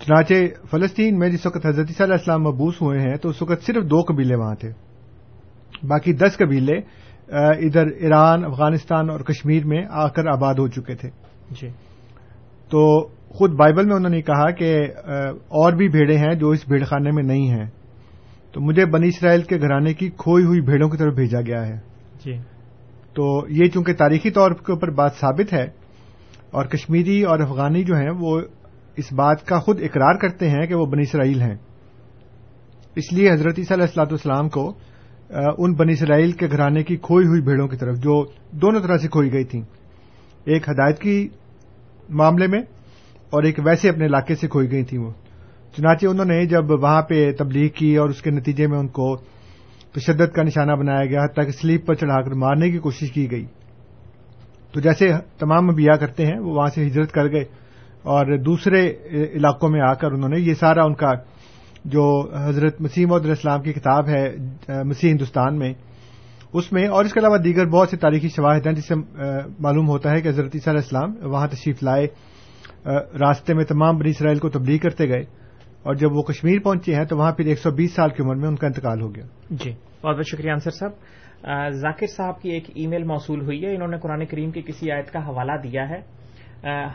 چنانچہ 0.00 0.34
فلسطین 0.70 1.18
میں 1.18 1.28
جس 1.28 1.46
وقت 1.46 1.66
حضرت 1.66 1.88
صلی 1.88 2.02
اللہ 2.02 2.14
السلام 2.14 2.42
مبوس 2.42 2.82
ہوئے 2.82 3.00
ہیں 3.00 3.16
تو 3.16 3.28
اس 3.28 3.42
وقت 3.42 3.66
صرف 3.66 3.84
دو 3.84 4.00
قبیلے 4.00 4.34
وہاں 4.34 4.54
تھے۔ 4.54 4.72
باقی 5.88 6.12
دس 6.12 6.36
قبیلے 6.36 6.76
ادھر 7.28 7.86
ایران 7.86 8.44
افغانستان 8.44 9.10
اور 9.10 9.20
کشمیر 9.20 9.64
میں 9.64 9.84
آ 9.90 10.08
کر 10.08 10.26
آباد 10.26 10.54
ہو 10.54 10.68
چکے 10.68 10.94
تھے۔ 10.94 11.08
جی۔ 11.50 11.68
تو 12.70 13.08
خود 13.28 13.52
بائبل 13.52 13.86
میں 13.86 13.96
انہوں 13.96 14.10
نے 14.10 14.22
کہا 14.22 14.50
کہ 14.50 14.86
اور 15.32 15.72
بھی 15.72 15.88
بھیڑے 15.88 16.18
ہیں 16.18 16.34
جو 16.34 16.50
اس 16.50 16.68
بھیڑ 16.68 16.84
خانے 16.84 17.10
میں 17.10 17.22
نہیں 17.22 17.50
ہیں۔ 17.50 17.66
تو 18.52 18.60
مجھے 18.60 18.86
بنی 18.86 19.08
اسرائیل 19.08 19.42
کے 19.42 19.56
گھرانے 19.60 19.94
کی 19.94 20.10
کھوئی 20.18 20.44
ہوئی 20.44 20.60
بھیڑوں 20.60 20.88
کی 20.88 20.96
طرف 20.96 21.14
بھیجا 21.14 21.40
گیا 21.40 21.66
ہے۔ 21.66 21.76
جی۔ 22.24 22.36
تو 23.14 23.46
یہ 23.48 23.68
چونکہ 23.68 23.94
تاریخی 23.94 24.30
طور 24.30 24.50
کے 24.50 24.72
اوپر 24.72 24.90
بات 24.90 25.14
ثابت 25.14 25.52
ہے 25.52 25.64
اور 26.50 26.64
کشمیری 26.64 27.22
اور 27.22 27.38
افغانی 27.38 27.84
جو 27.84 27.94
ہیں 27.94 28.10
وہ 28.20 28.40
اس 28.96 29.12
بات 29.12 29.46
کا 29.46 29.58
خود 29.58 29.80
اقرار 29.82 30.14
کرتے 30.14 30.50
ہیں 30.50 30.66
کہ 30.66 30.74
وہ 30.74 30.86
بنی 30.86 31.02
اسرائیل 31.02 31.40
ہیں۔ 31.40 31.54
اس 32.96 33.12
لیے 33.12 33.32
حضرت 33.32 33.54
صلی 33.56 33.64
اللہ 33.70 33.82
السلاۃ 33.82 34.06
والسلام 34.06 34.48
کو 34.48 34.74
ان 35.58 35.74
بنی 35.74 35.92
اسرائیل 35.92 36.32
کے 36.32 36.46
گھرانے 36.46 36.82
کی 36.82 36.96
کھوئی 36.96 37.26
ہوئی 37.26 37.40
بھیڑوں 37.40 37.68
کی 37.68 37.76
طرف 37.76 37.96
جو 37.96 38.24
دونوں 38.50 38.80
طرح 38.80 38.96
سے 38.96 39.08
کھوئی 39.08 39.32
گئی 39.32 39.44
تھیں۔ 39.44 39.62
ایک 40.44 40.68
ہدایت 40.68 40.98
کی 40.98 41.28
معاملے 42.08 42.46
میں 42.46 42.60
اور 43.30 43.42
ایک 43.42 43.58
ویسے 43.64 43.88
اپنے 43.88 44.06
علاقے 44.06 44.34
سے 44.34 44.48
کھوئی 44.48 44.70
گئی 44.70 44.84
تھیں 44.84 44.98
وہ۔ 44.98 45.10
چنانچہ 45.76 46.06
انہوں 46.06 46.24
نے 46.24 46.44
جب 46.46 46.70
وہاں 46.70 47.02
پہ 47.02 47.30
تبلیغ 47.38 47.68
کی 47.68 47.96
اور 47.96 48.08
اس 48.08 48.22
کے 48.22 48.30
نتیجے 48.30 48.66
میں 48.66 48.78
ان 48.78 48.88
کو 48.88 49.16
تشدد 49.94 50.32
کا 50.34 50.42
نشانہ 50.42 50.72
بنایا 50.72 51.04
گیا، 51.04 51.24
حتیٰ 51.24 51.44
کہ 51.44 51.50
سلیپ 51.50 51.86
پر 51.86 51.94
چڑھا 51.94 52.20
کر 52.20 52.34
مارنے 52.34 52.70
کی 52.70 52.78
کوشش 52.78 53.12
کی 53.12 53.30
گئی۔ 53.30 53.46
تو 54.72 54.80
جیسے 54.80 55.12
تمام 55.38 55.68
انبیاء 55.68 55.96
کرتے 55.96 56.26
ہیں، 56.26 56.38
وہ 56.38 56.54
وہاں 56.54 56.68
سے 56.74 56.86
ہجرت 56.86 57.12
کر 57.12 57.30
گئے 57.30 57.44
اور 58.02 58.36
دوسرے 58.38 58.80
علاقوں 59.34 59.68
میں 59.68 59.80
آ 59.80 59.92
کر 59.94 60.12
انہوں 60.12 60.28
نے 60.28 60.40
یہ 60.40 60.54
سارا 60.54 60.84
ان 60.84 60.94
کا 60.94 61.12
جو 61.84 62.04
حضرت 62.44 62.80
مسیم 62.80 63.12
علیہ 63.12 63.30
السلام 63.30 63.62
کی 63.62 63.72
کتاب 63.72 64.08
ہے، 64.08 64.24
مسیح 64.84 65.10
ہندوستان 65.10 65.58
میں، 65.58 65.72
اس 66.52 66.72
میں 66.72 66.86
اور 66.86 67.04
اس 67.04 67.12
کے 67.12 67.20
علاوہ 67.20 67.36
دیگر 67.36 67.66
بہت 67.66 67.88
سے 67.88 67.96
تاریخی 67.96 68.28
شواہد 68.28 68.66
ہیں 68.66 68.74
جس 68.74 68.88
سے 68.88 68.94
معلوم 69.60 69.88
ہوتا 69.88 70.10
ہے 70.10 70.20
کہ 70.20 70.28
حضرت 70.28 70.54
عیسیٰ 70.54 70.72
علیہ 70.72 70.82
السلام 70.84 71.32
وہاں 71.32 71.46
تشریف 71.46 71.82
لائے۔ 71.82 72.06
راستے 72.96 73.54
میں 73.54 73.64
تمام 73.64 73.98
بنی 73.98 74.10
اسرائیل 74.10 74.38
کو 74.38 74.48
تبلیغ 74.48 74.78
کرتے 74.78 75.08
گئے 75.08 75.22
اور 75.82 75.94
جب 75.94 76.08
وہ 76.12 76.22
کشمیر 76.22 76.60
پہنچے 76.60 76.94
ہیں 76.94 77.04
تو 77.04 77.16
وہاں 77.16 77.32
پھر 77.32 77.46
ایک 77.46 77.58
سو 77.58 77.70
بیس 77.70 77.92
سال 77.92 78.10
کی 78.10 78.22
عمر 78.22 78.34
میں 78.34 78.48
ان 78.48 78.56
کا 78.56 78.66
انتقال 78.66 79.00
ہو 79.00 79.14
گیا۔ 79.14 79.24
جی 79.50 79.70
بہت 80.04 80.16
بہت 80.16 80.26
شکریہ 80.26 80.50
انصر 80.50 80.70
صاحب۔ 80.70 80.90
ذاکر 81.70 82.06
صاحب 82.06 82.40
کی 82.42 82.50
ایک 82.50 82.70
ای 82.74 82.86
میل 82.86 83.04
موصول 83.04 83.42
ہوئی 83.42 83.64
ہے، 83.64 83.74
انہوں 83.74 83.88
نے 83.88 83.96
قرآن 83.98 84.26
کریم 84.26 84.50
کی 84.50 84.62
کسی 84.62 84.90
آیت 84.90 85.10
کا 85.10 85.18
حوالہ 85.18 85.52
دیا 85.62 85.88
ہے۔ 85.88 86.00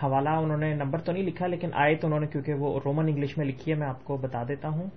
حوالہ 0.04 0.30
انہوں 0.30 0.58
نے 0.58 0.76
نمبر 0.76 1.00
تو 1.00 1.12
نہیں 1.12 1.24
لکھا، 1.24 1.48
لیکن 1.48 1.70
آیت 1.74 2.06
انہوں 2.06 2.20
نے، 2.20 2.28
کیونکہ 2.28 2.54
وہ 2.54 2.80
رومن 2.86 3.08
انگلش 3.08 3.38
میں 3.38 3.46
لکھی 3.46 3.72
ہے، 3.72 3.78
میں 3.78 3.88
آپ 3.88 4.04
کو 4.04 4.18
بتا 4.18 4.44
دیتا 4.44 4.70
ہوں۔ 4.70 4.90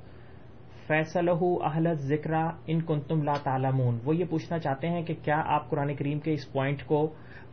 فیصل 0.88 1.28
اہل 1.28 1.92
ذکر 2.00 2.32
ان 2.66 2.80
کنتم 2.86 3.22
لا 3.22 3.32
تعلمون۔ 3.42 3.98
وہ 4.04 4.16
یہ 4.16 4.24
پوچھنا 4.30 4.58
چاہتے 4.58 4.88
ہیں 4.88 5.02
کہ 5.02 5.14
کیا 5.24 5.42
آپ 5.46 5.68
قرآن 5.70 5.94
کریم 5.94 6.18
کے 6.18 6.32
اس 6.32 6.52
پوائنٹ 6.52 6.82
کو 6.86 7.00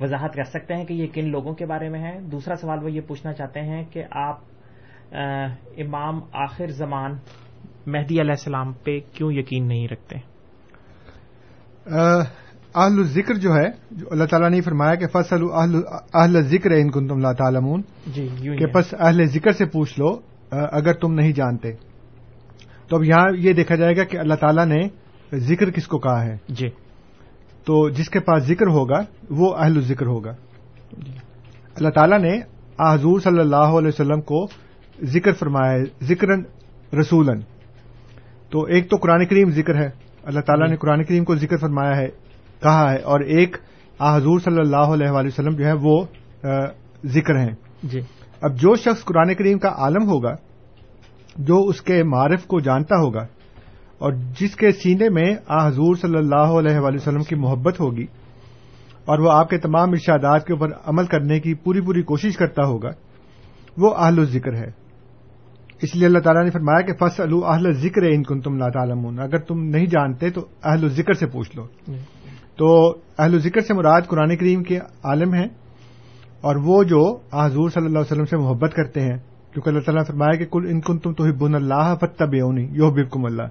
وضاحت 0.02 0.34
کر 0.34 0.44
سکتے 0.44 0.76
ہیں 0.76 0.86
کہ 0.86 0.94
یہ 0.94 1.08
کن 1.14 1.30
لوگوں 1.30 1.54
کے 1.54 1.66
بارے 1.66 1.90
میں 1.90 2.02
ہے؟ 2.02 2.20
دوسرا 2.32 2.56
سوال 2.56 2.84
وہ 2.84 2.92
یہ 2.92 3.02
پوچھنا 3.08 3.34
چاہتے 3.34 3.62
ہیں 3.62 3.84
کہ 3.92 4.04
آپ 4.12 4.38
امام 5.78 6.20
آخر 6.34 6.68
زمان 6.68 7.12
مہدی 7.86 8.20
علیہ 8.22 8.32
السلام 8.32 8.72
پہ 8.84 9.00
کیوں 9.14 9.32
یقین 9.32 9.68
نہیں 9.68 9.88
رکھتے؟ 9.88 10.18
اہل 12.76 13.04
ذکر 13.06 13.36
جو 13.36 13.56
ہے 13.56 13.70
جو 13.92 14.06
اللہ 14.12 14.26
تعالیٰ 14.26 14.50
نے 14.50 14.62
فرمایا 14.62 14.96
کہ 14.96 15.08
فصل 15.08 15.44
اہل 16.14 16.42
ذکر 16.42 16.72
ان 16.72 16.92
کنتم 16.92 17.20
لا 17.20 17.32
تعلمون۔ 17.34 17.82
جی 18.08 18.28
کہ 18.58 18.66
پس 18.66 18.94
اہل 19.00 19.26
ذکر 19.26 19.52
سے 19.52 19.66
پوچھ 19.66 20.00
لو 20.00 20.16
اگر 20.52 20.94
تم 20.94 21.14
نہیں 21.14 21.32
جانتے۔ 21.32 21.72
تو 22.94 22.98
اب 22.98 23.04
یہاں 23.04 23.28
یہ 23.38 23.54
دیکھا 23.54 23.76
جائے 23.76 23.98
گا 23.98 24.04
کہ 24.04 24.18
اللہ 24.18 24.34
تعالیٰ 24.34 24.66
نے 24.66 24.88
ذکر 25.34 25.72
کس 25.72 25.88
کو 25.88 26.00
کہا 26.00 26.24
ہے؟ 26.24 26.38
جی۔ 26.50 26.68
تو 27.66 27.90
جس 27.90 28.10
کے 28.10 28.20
پاس 28.20 28.44
ذکر 28.44 28.68
ہوگا 28.68 29.00
وہ 29.30 29.56
اہل 29.56 29.82
ذکر 29.82 30.06
ہوگا۔ 30.06 30.32
اللہ 31.76 31.90
تعالیٰ 31.90 32.20
نے 32.20 32.40
حضور 32.80 33.20
صلی 33.20 33.40
اللہ 33.40 33.56
علیہ 33.56 33.88
وسلم 33.88 34.22
کو 34.22 34.46
ذکر 35.04 35.32
فرمایا 35.34 35.74
ہے 35.74 35.84
ذکر 36.02 36.28
رسولن 37.00 37.40
تو 38.50 38.66
ایک 38.66 38.90
تو 38.90 38.96
قرآن 38.96 39.26
کریم 39.26 39.50
ذکر 39.50 39.76
ہے۔ 39.76 39.90
اللہ 40.24 40.40
تعالیٰ 40.40 40.70
نے 40.70 40.76
قرآن 40.76 41.04
کریم 41.04 41.24
کو 41.24 41.36
ذکر 41.36 41.58
فرمایا 41.58 41.98
ہے 41.98 42.08
کہا 42.62 42.92
ہے۔ 42.92 42.98
اور 42.98 43.20
ایک 43.20 43.58
حضور 44.02 44.40
صلی 44.40 44.60
اللہ 44.60 44.78
علیہ 44.78 45.12
وسلم 45.12 45.56
جو 45.56 45.66
ہے 45.66 45.74
وہ 45.74 46.06
ذکر 47.06 47.40
ہیں۔ 47.40 47.56
جی۔ 47.84 48.00
اب 48.42 48.56
جو 48.56 48.76
شخص 48.76 49.06
قرآن 49.06 49.34
کریم 49.34 49.60
کا 49.60 49.70
عالم 49.70 50.04
ہوگا 50.04 50.36
جو 51.38 51.60
اس 51.60 51.82
کے 51.82 52.04
معرف 52.04 52.46
کو 52.46 52.60
جانتا 52.60 52.96
ہوگا 52.96 53.28
اور 53.98 54.14
جس 54.40 54.56
کے 54.56 54.72
سینے 54.72 55.10
میں 55.10 55.36
آ 55.48 55.68
حضور 55.68 55.96
صلی 55.96 56.18
اللہ 56.18 56.36
علیہ 56.36 56.80
وسلم 56.80 57.24
کی 57.24 57.36
محبت 57.36 57.80
ہوگی 57.80 58.06
اور 59.06 59.20
وہ 59.20 59.32
آپ 59.32 59.50
کے 59.50 59.58
تمام 59.58 59.90
ارشادات 59.90 60.46
کے 60.46 60.54
اوپر 60.54 60.68
عمل 60.86 61.06
کرنے 61.06 61.40
کی 61.40 61.54
پوری 61.54 61.82
پوری 61.82 62.02
کوشش 62.02 62.38
کرتا 62.38 62.66
ہوگا، 62.66 62.90
وہ 63.78 63.96
اہل 63.96 64.20
الذکر 64.20 64.54
ہے۔ 64.54 64.72
اس 65.82 65.96
لیے 65.96 66.06
اللہ 66.06 66.20
تعالیٰ 66.20 66.44
نے 66.44 66.50
فرمایا 66.50 66.82
کہ 66.82 66.94
فص 66.94 67.20
اہل 67.20 67.72
ذکر 67.72 68.02
ان 68.02 68.24
کن 68.24 68.42
تم 68.42 68.70
تعلمون۔ 68.70 69.20
اگر 69.20 69.38
تم 69.38 69.64
نہیں 69.64 69.86
جانتے 69.86 70.30
تو 70.30 70.46
اہل 70.64 70.90
ذکر 70.90 71.14
سے 71.14 71.28
پوچھ 71.28 71.56
لو۔ 71.56 71.66
تو 72.58 72.90
اہل 73.18 73.40
ذکر 73.40 73.62
سے 73.62 73.74
مراد 73.74 74.02
قرآن 74.08 74.36
کریم 74.36 74.64
کے 74.64 74.78
عالم 75.04 75.34
ہیں 75.34 75.48
اور 76.42 76.56
وہ 76.56 76.84
جو 76.84 77.18
حضور 77.34 77.70
صلی 77.70 77.86
اللہ 77.86 78.00
علیہ 78.00 78.12
وسلم 78.12 78.26
سے 78.26 78.38
محبت 78.38 78.74
کرتے 78.74 79.02
ہیں 79.02 79.18
کیونکہ 79.54 79.70
اللہ 79.70 79.80
تعالیٰ 79.80 80.02
نے 80.02 80.08
فرمایا 80.08 80.38
کہ 80.38 80.46
کل 80.46 80.68
ان 80.70 80.82
کن 80.82 81.00
تم 81.00 81.14
تو 81.14 81.34
بن 81.34 81.56
اللہ 81.56 81.96
فتب 82.02 82.34
یو 82.34 82.92
بکم 82.92 83.26
اللہ۔ 83.26 83.44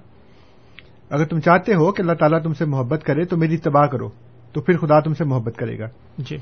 اگر 1.09 1.25
تم 1.25 1.39
چاہتے 1.39 1.73
ہو 1.73 1.91
کہ 1.91 2.01
اللہ 2.01 2.13
تعالیٰ 2.13 2.43
تم 2.43 2.53
سے 2.53 2.65
محبت 2.65 3.03
کرے 3.03 3.25
تو 3.25 3.37
میری 3.37 3.57
تباہ 3.57 3.85
کرو 3.85 4.09
تو 4.53 4.61
پھر 4.61 4.77
خدا 4.77 4.99
تم 4.99 5.13
سے 5.13 5.23
محبت 5.23 5.57
کرے 5.57 5.79
گا۔ 5.79 5.85
جی۔ 6.17 6.37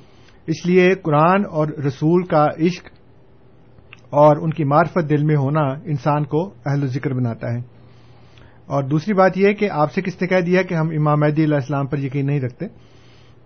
اس 0.47 0.65
لیے 0.65 0.89
قرآن 0.95 1.43
اور 1.51 1.67
رسول 1.67 2.23
کا 2.23 2.45
عشق 2.45 2.85
اور 4.09 4.37
ان 4.37 4.49
کی 4.49 4.63
معرفت 4.63 5.09
دل 5.09 5.23
میں 5.23 5.35
ہونا 5.35 5.61
انسان 5.61 6.23
کو 6.23 6.53
اہل 6.65 6.87
ذکر 6.87 7.13
بناتا 7.13 7.53
ہے۔ 7.53 7.57
اور 8.65 8.83
دوسری 8.83 9.13
بات 9.13 9.37
یہ 9.37 9.53
کہ 9.53 9.69
آپ 9.69 9.93
سے 9.93 10.01
کس 10.01 10.21
نے 10.21 10.27
کہہ 10.27 10.39
دیا 10.39 10.61
کہ 10.61 10.73
ہم 10.73 10.89
امام 10.89 11.19
مہدی 11.19 11.43
علیہ 11.43 11.55
السلام 11.55 11.87
پر 11.87 11.97
یقین 11.97 12.25
نہیں 12.25 12.41
رکھتے؟ 12.41 12.65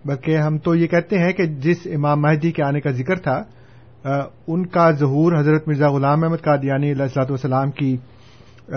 بلکہ 0.04 0.36
ہم 0.36 0.58
تو 0.58 0.74
یہ 0.74 0.86
کہتے 0.86 1.18
ہیں 1.18 1.32
کہ 1.32 1.46
جس 1.46 1.76
امام 1.84 2.20
مہدی 2.20 2.52
کے 2.52 2.62
آنے 2.62 2.80
کا 2.80 2.90
ذکر 2.90 3.16
تھا 3.16 3.42
ان 4.46 4.66
کا 4.66 4.90
ظہور 4.90 5.38
حضرت 5.38 5.68
مرزا 5.68 5.88
غلام 5.88 6.24
احمد 6.24 6.44
قادیانی 6.44 6.92
علیہ 6.92 7.02
السلاط 7.02 7.30
والسلام 7.30 7.70
کی 7.70 7.96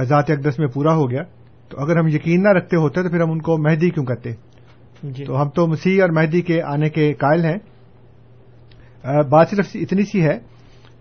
ذات 0.04 0.30
اقدس 0.30 0.60
میں 0.60 0.68
پورا 0.68 0.94
ہو 0.94 1.12
گیا۔ 1.12 1.22
تو 1.70 1.80
اگر 1.80 1.98
ہم 1.98 2.08
یقین 2.08 2.44
نہ 2.44 2.50
رکھتے 2.50 2.78
ہوتے 2.78 3.04
تو 3.04 3.10
پھر 3.10 3.22
ہم 3.22 3.32
ان 3.32 3.42
کو 3.42 3.58
مہدی 3.58 3.90
کیوں 3.90 4.06
کہتے؟ 4.06 4.32
جی۔ 5.04 5.26
تو 5.26 5.42
ہم 5.42 5.50
تو 5.50 5.68
مسیح 5.68 6.02
اور 6.02 6.10
مہدی 6.10 6.42
کے 6.42 6.62
آنے 6.62 6.90
کے 6.90 7.14
قائل 7.14 7.46
ہیں۔ 7.46 7.58
بات 9.24 9.50
صرف 9.50 9.68
اتنی 9.74 10.04
سی 10.04 10.22
ہے 10.22 10.40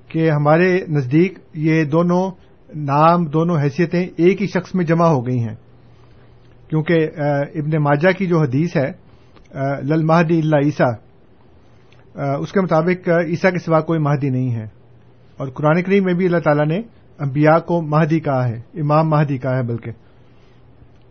کہ 0.09 0.31
ہمارے 0.31 0.81
نزدیک 0.89 1.39
یہ 1.55 1.85
دونوں 1.85 2.31
نام 2.75 3.25
دونوں 3.25 3.59
حیثیتیں 3.63 4.07
ایک 4.17 4.43
ہی 4.43 4.47
شخص 4.47 4.75
میں 4.75 4.85
جمع 4.85 5.07
ہو 5.07 5.27
گئی 5.27 5.39
ہیں۔ 5.39 5.57
کیونکہ 6.69 7.09
ابن 7.55 7.83
ماجہ 7.83 8.19
کی 8.19 8.27
جو 8.27 8.41
حدیث 8.41 8.77
ہے 8.77 8.93
لل 9.83 10.05
مہدی 10.05 10.39
اللہ 10.39 10.57
عیسیٰ 10.57 10.93
اس 12.15 12.53
کے 12.53 12.61
مطابق 12.61 13.09
عیسیٰ 13.09 13.53
کے 13.53 13.59
سوا 13.59 13.81
کوئی 13.81 14.01
مہدی 14.01 14.31
نہیں 14.31 14.55
ہے۔ 14.55 14.65
اور 15.37 15.49
قرآن 15.49 15.83
کریم 15.83 16.05
میں 16.05 16.15
بھی 16.15 16.27
اللہ 16.27 16.39
تعالیٰ 16.39 16.67
نے 16.67 16.81
انبیاء 17.19 17.59
کو 17.59 17.83
مہدی 17.83 18.21
کہا 18.21 18.49
ہے 18.49 18.57
امام 18.57 19.09
مہدی 19.09 19.39
کہا 19.39 19.57
ہے 19.57 19.63
بلکہ۔ 19.63 19.91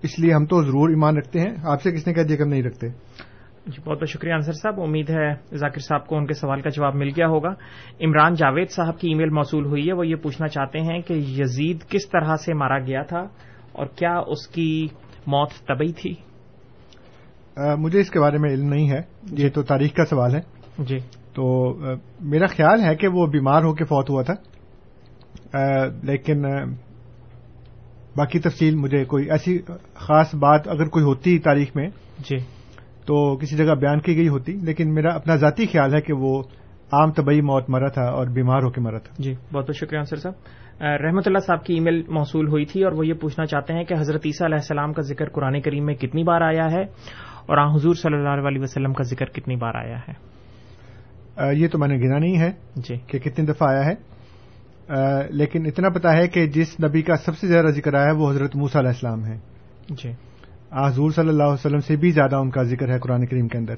اس 0.04 0.20
لیے 0.20 0.34
ہم 0.34 0.46
تو 0.46 0.62
ضرور 0.62 0.90
ایمان 0.90 1.18
رکھتے 1.18 1.40
ہیں۔ 1.40 1.56
آپ 1.64 1.82
سے 1.82 1.92
کس 1.92 2.08
نے 2.08 2.14
کہہ 2.14 2.22
دیا 2.22 2.38
کہ 2.38 2.42
ہم 2.42 2.48
نہیں 2.48 2.64
رکھتے؟ 2.64 2.90
جی 3.68 3.90
بہت 3.90 4.00
بہت 4.00 4.10
شکریہ 4.10 4.34
انصر 4.34 4.52
صاحب۔ 4.52 4.82
امید 4.82 5.10
ہے 5.10 5.56
ذاکر 5.56 5.80
صاحب 5.80 6.08
کو 6.08 6.18
ان 6.18 6.26
کے 6.26 6.34
سوال 6.34 6.62
کا 6.62 6.70
جواب 6.70 6.96
مل 6.96 7.08
گیا 7.08 7.28
ہوگا۔ 7.28 7.50
عمران 8.02 8.34
جاوید 8.34 8.70
صاحب 8.70 9.00
کی 9.00 9.08
ای 9.08 9.14
میل 9.14 9.30
موصول 9.30 9.66
ہوئی 9.66 9.88
ہے۔ 9.88 9.94
وہ 9.94 10.08
یہ 10.08 10.16
پوچھنا 10.16 10.48
چاہتے 10.48 10.80
ہیں 10.80 11.02
کہ 11.02 11.14
یزید 11.14 11.78
کس 11.90 12.10
طرح 12.10 12.36
سے 12.36 12.54
مارا 12.54 12.80
گیا 12.80 13.04
تھا 13.04 13.20
اور 13.72 13.86
کیا 13.86 14.18
اس 14.18 14.48
کی 14.48 14.88
موت 15.28 15.50
طبی 15.68 15.92
تھی؟ 15.92 16.14
مجھے 17.78 18.00
اس 18.00 18.10
کے 18.10 18.20
بارے 18.20 18.38
میں 18.38 18.50
علم 18.50 18.70
نہیں 18.70 18.90
ہے۔ 18.90 19.02
یہ 19.32 19.50
تو 19.50 19.64
تاریخ 19.64 19.94
کا 19.94 20.06
سوال 20.06 20.36
ہے۔ 20.36 20.57
جی۔ 20.80 20.98
تو 21.34 21.74
میرا 22.22 22.46
خیال 22.46 22.84
ہے 22.84 22.96
کہ 22.96 23.08
وہ 23.08 23.28
بیمار 23.28 23.64
ہو 23.64 23.74
کے 23.74 23.84
فوت 23.84 24.10
ہوا 24.10 24.22
تھا۔ 24.22 24.34
لیکن 26.04 26.42
باقی 28.18 28.40
تفصیل 28.40 28.76
مجھے 28.76 29.06
کوئی 29.06 29.32
ایسی 29.32 29.60
خاص 29.94 30.36
بات 30.36 30.68
اگر 30.68 30.86
کوئی 30.86 31.06
ہوتی 31.06 31.40
تاریخ 31.40 31.76
میں 31.76 31.90
جی۔ 32.20 32.38
تو 33.06 33.38
کسی 33.38 33.58
جگہ 33.58 33.76
بیان 33.76 34.00
کی 34.00 34.16
گئی 34.16 34.28
ہوتی 34.28 34.54
لیکن 34.54 34.94
میرا 34.94 35.14
اپنا 35.14 35.36
ذاتی 35.36 35.66
خیال 35.66 35.96
ہے 35.96 36.02
کہ 36.02 36.14
وہ 36.14 36.44
عام 36.92 37.12
طبی 37.12 37.42
موت 37.42 37.70
مرا 37.70 37.88
تھا 37.88 38.04
اور 38.04 38.28
بیمار 38.28 38.64
ہو 38.64 38.70
کے 38.70 38.82
مرا 38.82 38.98
تھا۔ 38.98 39.16
جی۔ 39.20 39.34
بہت 39.34 39.66
بہت 39.66 39.76
شکریہ 39.76 40.00
انصر 40.00 40.16
صاحب۔ 40.16 40.34
رحمت 40.82 41.28
اللہ 41.28 41.38
صاحب 41.38 41.64
کی 41.64 41.74
ای 41.74 41.80
میل 41.80 42.02
موصول 42.10 42.48
ہوئی 42.48 42.66
تھی 42.66 42.84
اور 42.84 42.92
وہ 42.92 43.08
یہ 43.08 43.14
پوچھنا 43.14 43.46
چاہتے 43.46 43.74
ہیں 43.74 43.84
کہ 43.84 43.94
حضرت 43.94 44.22
عیسیٰ 44.26 44.48
علیہ 44.48 44.56
السلام 44.56 44.94
کا 44.94 45.02
ذکر 45.02 45.30
قرآن 45.30 45.62
کریم 45.62 45.86
میں 45.86 45.96
کتنی 45.96 46.24
بار 46.24 46.42
آیا 46.42 46.72
ہے 46.72 46.82
اور 47.46 47.58
آ 47.58 47.76
حضور 47.76 47.94
صلی 47.94 48.16
اللہ 48.16 48.48
علیہ 48.48 48.62
وسلم 48.62 48.94
کا 48.94 49.04
ذکر 49.04 49.26
کتنی 49.26 49.56
بار 49.56 49.76
آیا 49.76 49.98
ہے؟ 49.98 50.37
یہ 51.40 51.68
تو 51.68 51.78
میں 51.78 51.88
نے 51.88 51.96
گنا 51.96 52.18
نہیں 52.18 52.40
ہے 52.40 52.52
جی۔ 52.76 52.96
کہ 53.08 53.20
کتنی 53.20 53.46
دفعہ 53.46 53.70
آیا 53.70 53.86
ہے۔ 53.86 54.18
لیکن 55.30 55.66
اتنا 55.66 55.90
پتا 55.90 56.18
ہے 56.18 56.28
کہ 56.28 56.48
جس 56.48 56.80
نبی 56.84 57.02
کا 57.02 57.16
سب 57.16 57.38
سے 57.38 57.48
زیادہ 57.48 57.68
ذکر 57.68 57.94
آیا 57.94 58.06
ہے 58.06 58.12
وہ 58.12 58.32
حضرت 58.32 58.56
موسا 58.56 58.80
علیہ 58.80 58.90
السلام 58.90 59.26
ہے 59.26 59.38
جی۔ 59.90 60.12
حضور 60.72 61.12
صلی 61.12 61.30
اللہ 61.30 61.44
علیہ 61.44 61.54
وسلم 61.54 61.80
سے 61.80 61.96
بھی 61.96 62.12
زیادہ 62.12 62.36
ان 62.36 62.50
کا 62.50 62.64
ذکر 62.64 62.94
ہے 62.94 63.00
قرآن 63.00 63.26
کریم 63.26 63.48
کے 63.48 63.58
اندر۔ 63.58 63.76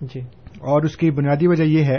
جی۔ 0.00 0.20
اور 0.44 0.82
اس 0.82 0.96
کی 0.96 1.10
بنیادی 1.10 1.46
وجہ 1.46 1.64
یہ 1.64 1.84
ہے 1.84 1.98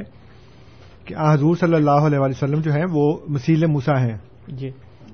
کہ 1.05 1.15
حضور 1.19 1.55
صلی 1.55 1.75
اللہ 1.75 1.91
علیہ 1.91 2.19
وسلم 2.19 2.61
جو 2.61 2.71
ہیں 2.71 2.85
وہ 2.91 3.17
مسیل 3.27 3.65
موسا 3.65 4.01
ہیں۔ 4.01 4.17
جی۔ 4.47 4.69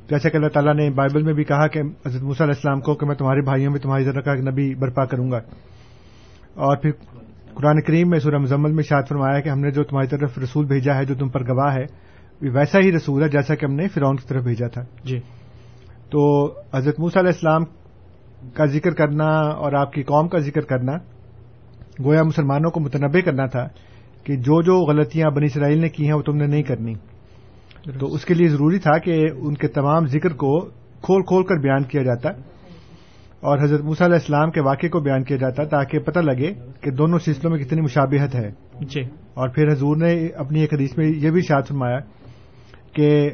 جیسا 0.10 0.30
کہ 0.30 0.38
اللہ 0.38 0.48
تعالیٰ 0.48 0.76
نے 0.76 0.90
بائبل 0.90 1.24
میں 1.24 1.34
بھی 1.34 1.44
کہا 1.44 1.68
کہ 1.68 1.80
حضرت 1.80 2.22
موسیٰ 2.22 2.48
علیہ 2.48 2.56
السلام 2.56 2.80
کو 2.80 2.96
کہ 2.96 3.06
میں 3.06 3.16
تمہارے 3.16 3.42
بھائیوں 3.42 3.72
میں 3.72 3.80
تمہاری 3.80 4.06
طرح 4.06 4.22
کا 4.22 4.32
ایک 4.32 4.48
نبی 4.48 4.76
برپا 4.76 5.06
کروں 5.06 5.32
گا۔ 5.32 5.38
اور 6.54 6.78
پھر 6.78 6.92
قرآن 7.56 7.82
کریم 7.82 8.10
میں 8.10 8.20
سورہ 8.20 8.36
مزمل 8.36 8.72
میں 8.72 8.84
شاد 8.84 9.04
فرمایا 9.10 9.40
کہ 9.40 9.50
ہم 9.50 9.60
نے 9.60 9.72
جو 9.72 9.84
تمہاری 9.84 10.08
طرف 10.08 10.38
رسول 10.38 10.66
بھیجا 10.66 10.96
ہے 10.96 11.06
جو 11.06 11.16
تم 11.16 11.30
پر 11.30 11.42
گواہ 11.42 11.76
ہے 11.76 11.86
ویسا 12.42 12.80
ہی 12.80 12.92
رسول 12.92 13.24
ہے 13.24 13.30
جیسا 13.30 13.56
کہ 13.56 13.66
ہم 13.66 13.74
نے 13.74 13.88
فرعون 13.88 14.16
کی 14.16 14.28
طرف 14.28 14.44
بھیجا 14.44 14.68
تھا۔ 14.68 14.82
جی۔ 15.04 15.20
تو 16.12 16.54
حضرت 16.74 17.00
موسیٰ 17.00 17.22
علیہ 17.22 17.32
السلام 17.34 17.64
کا 18.50 18.66
ذکر 18.66 18.92
کرنا 18.92 19.30
اور 19.34 19.74
آپ 19.74 19.94
کی 19.94 20.04
قوم 20.04 20.28
کا 20.28 20.38
ذکر 20.38 20.62
کرنا 20.62 20.92
گویا 22.06 22.24
مسلمانوں 22.24 22.72
کو 22.72 22.80
متنوع 22.80 23.20
کرنا 23.26 23.46
تھا 23.46 23.68
کہ 24.24 24.36
جو 24.36 24.62
جو 24.62 24.80
غلطیاں 24.80 25.30
بنی 25.30 25.46
اسرائیل 25.46 25.78
نے 25.78 25.90
کی 25.90 26.06
ہیں 26.06 26.14
وہ 26.14 26.22
تم 26.22 26.36
نے 26.36 26.48
نہیں 26.48 26.64
کرنی۔ 26.64 26.94
تو 28.00 28.14
اس 28.14 28.26
کے 28.26 28.34
لیے 28.34 28.48
ضروری 28.48 28.80
تھا 28.80 28.98
کہ 28.98 29.26
ان 29.38 29.54
کے 29.54 29.68
تمام 29.68 30.06
ذکر 30.06 30.30
کو 30.30 30.60
کھول 31.02 31.22
کھول 31.22 31.44
کر 31.44 31.56
بیان 31.56 31.84
کیا 31.84 32.04
جاتا۔ 32.04 32.30
اور 33.46 33.58
حضرت 33.64 33.82
موسیٰ 33.82 34.08
علیہ 34.08 34.16
السلام 34.16 34.52
کے 34.52 34.62
واقعے 34.62 34.90
کو 34.90 35.00
بیان 35.00 35.24
کیا 35.24 35.38
جاتا 35.38 35.64
تاکہ 35.64 36.00
پتہ 36.00 36.20
لگے 36.20 36.54
کہ 36.82 36.92
دونوں 36.92 37.20
سلسلوں 37.20 37.52
میں 37.52 37.60
کتنی 37.60 37.82
مشابہت 37.82 38.36
ہے۔ 38.36 38.50
جی۔ 38.82 39.02
اور 39.34 39.50
پھر 39.50 39.72
حضور 39.72 39.98
نے 39.98 40.28
اپنی 40.28 40.62
ایک 40.62 40.74
حدیث 40.74 40.98
میں 40.98 41.08
یہ 41.08 41.32
بھی 41.32 41.42
شاد 41.42 41.62
فرمایا 41.68 42.00
کہ 42.94 43.30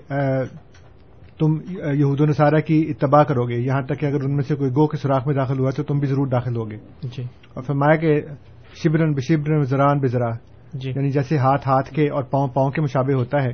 تم 1.39 1.55
یہود 1.93 2.21
و 2.21 2.25
نصارہ 2.25 2.59
کی 2.59 2.85
اتباع 2.89 3.23
کرو 3.23 3.47
گے۔ 3.47 3.55
یہاں 3.55 3.81
تک 3.81 3.99
کہ 3.99 4.05
اگر 4.05 4.23
ان 4.23 4.35
میں 4.35 4.43
سے 4.43 4.55
کوئی 4.55 4.71
گو 4.71 4.87
کے 4.87 4.97
سوراخ 4.97 5.27
میں 5.27 5.35
داخل 5.35 5.59
ہوا 5.59 5.69
تو 5.69 5.83
تم 5.83 5.99
بھی 5.99 6.07
ضرور 6.07 6.27
داخل 6.27 6.55
ہوگے۔ 6.55 6.77
جی۔ 7.03 7.23
اور 7.53 7.63
فرمایا 7.63 7.95
کہ 7.95 8.21
شبرن 8.83 9.13
بشبرن 9.13 9.61
زران 9.61 9.99
بزرا۔ 9.99 10.29
جی۔ 10.73 10.89
یعنی 10.95 11.09
جیسے 11.09 11.37
ہاتھ 11.37 11.67
ہاتھ 11.67 11.89
کے 11.89 12.09
اور 12.09 12.23
پاؤں 12.23 12.47
پاؤں 12.47 12.71
کے 12.71 12.81
مشابے 12.81 13.13
ہوتا 13.13 13.43
ہے 13.43 13.53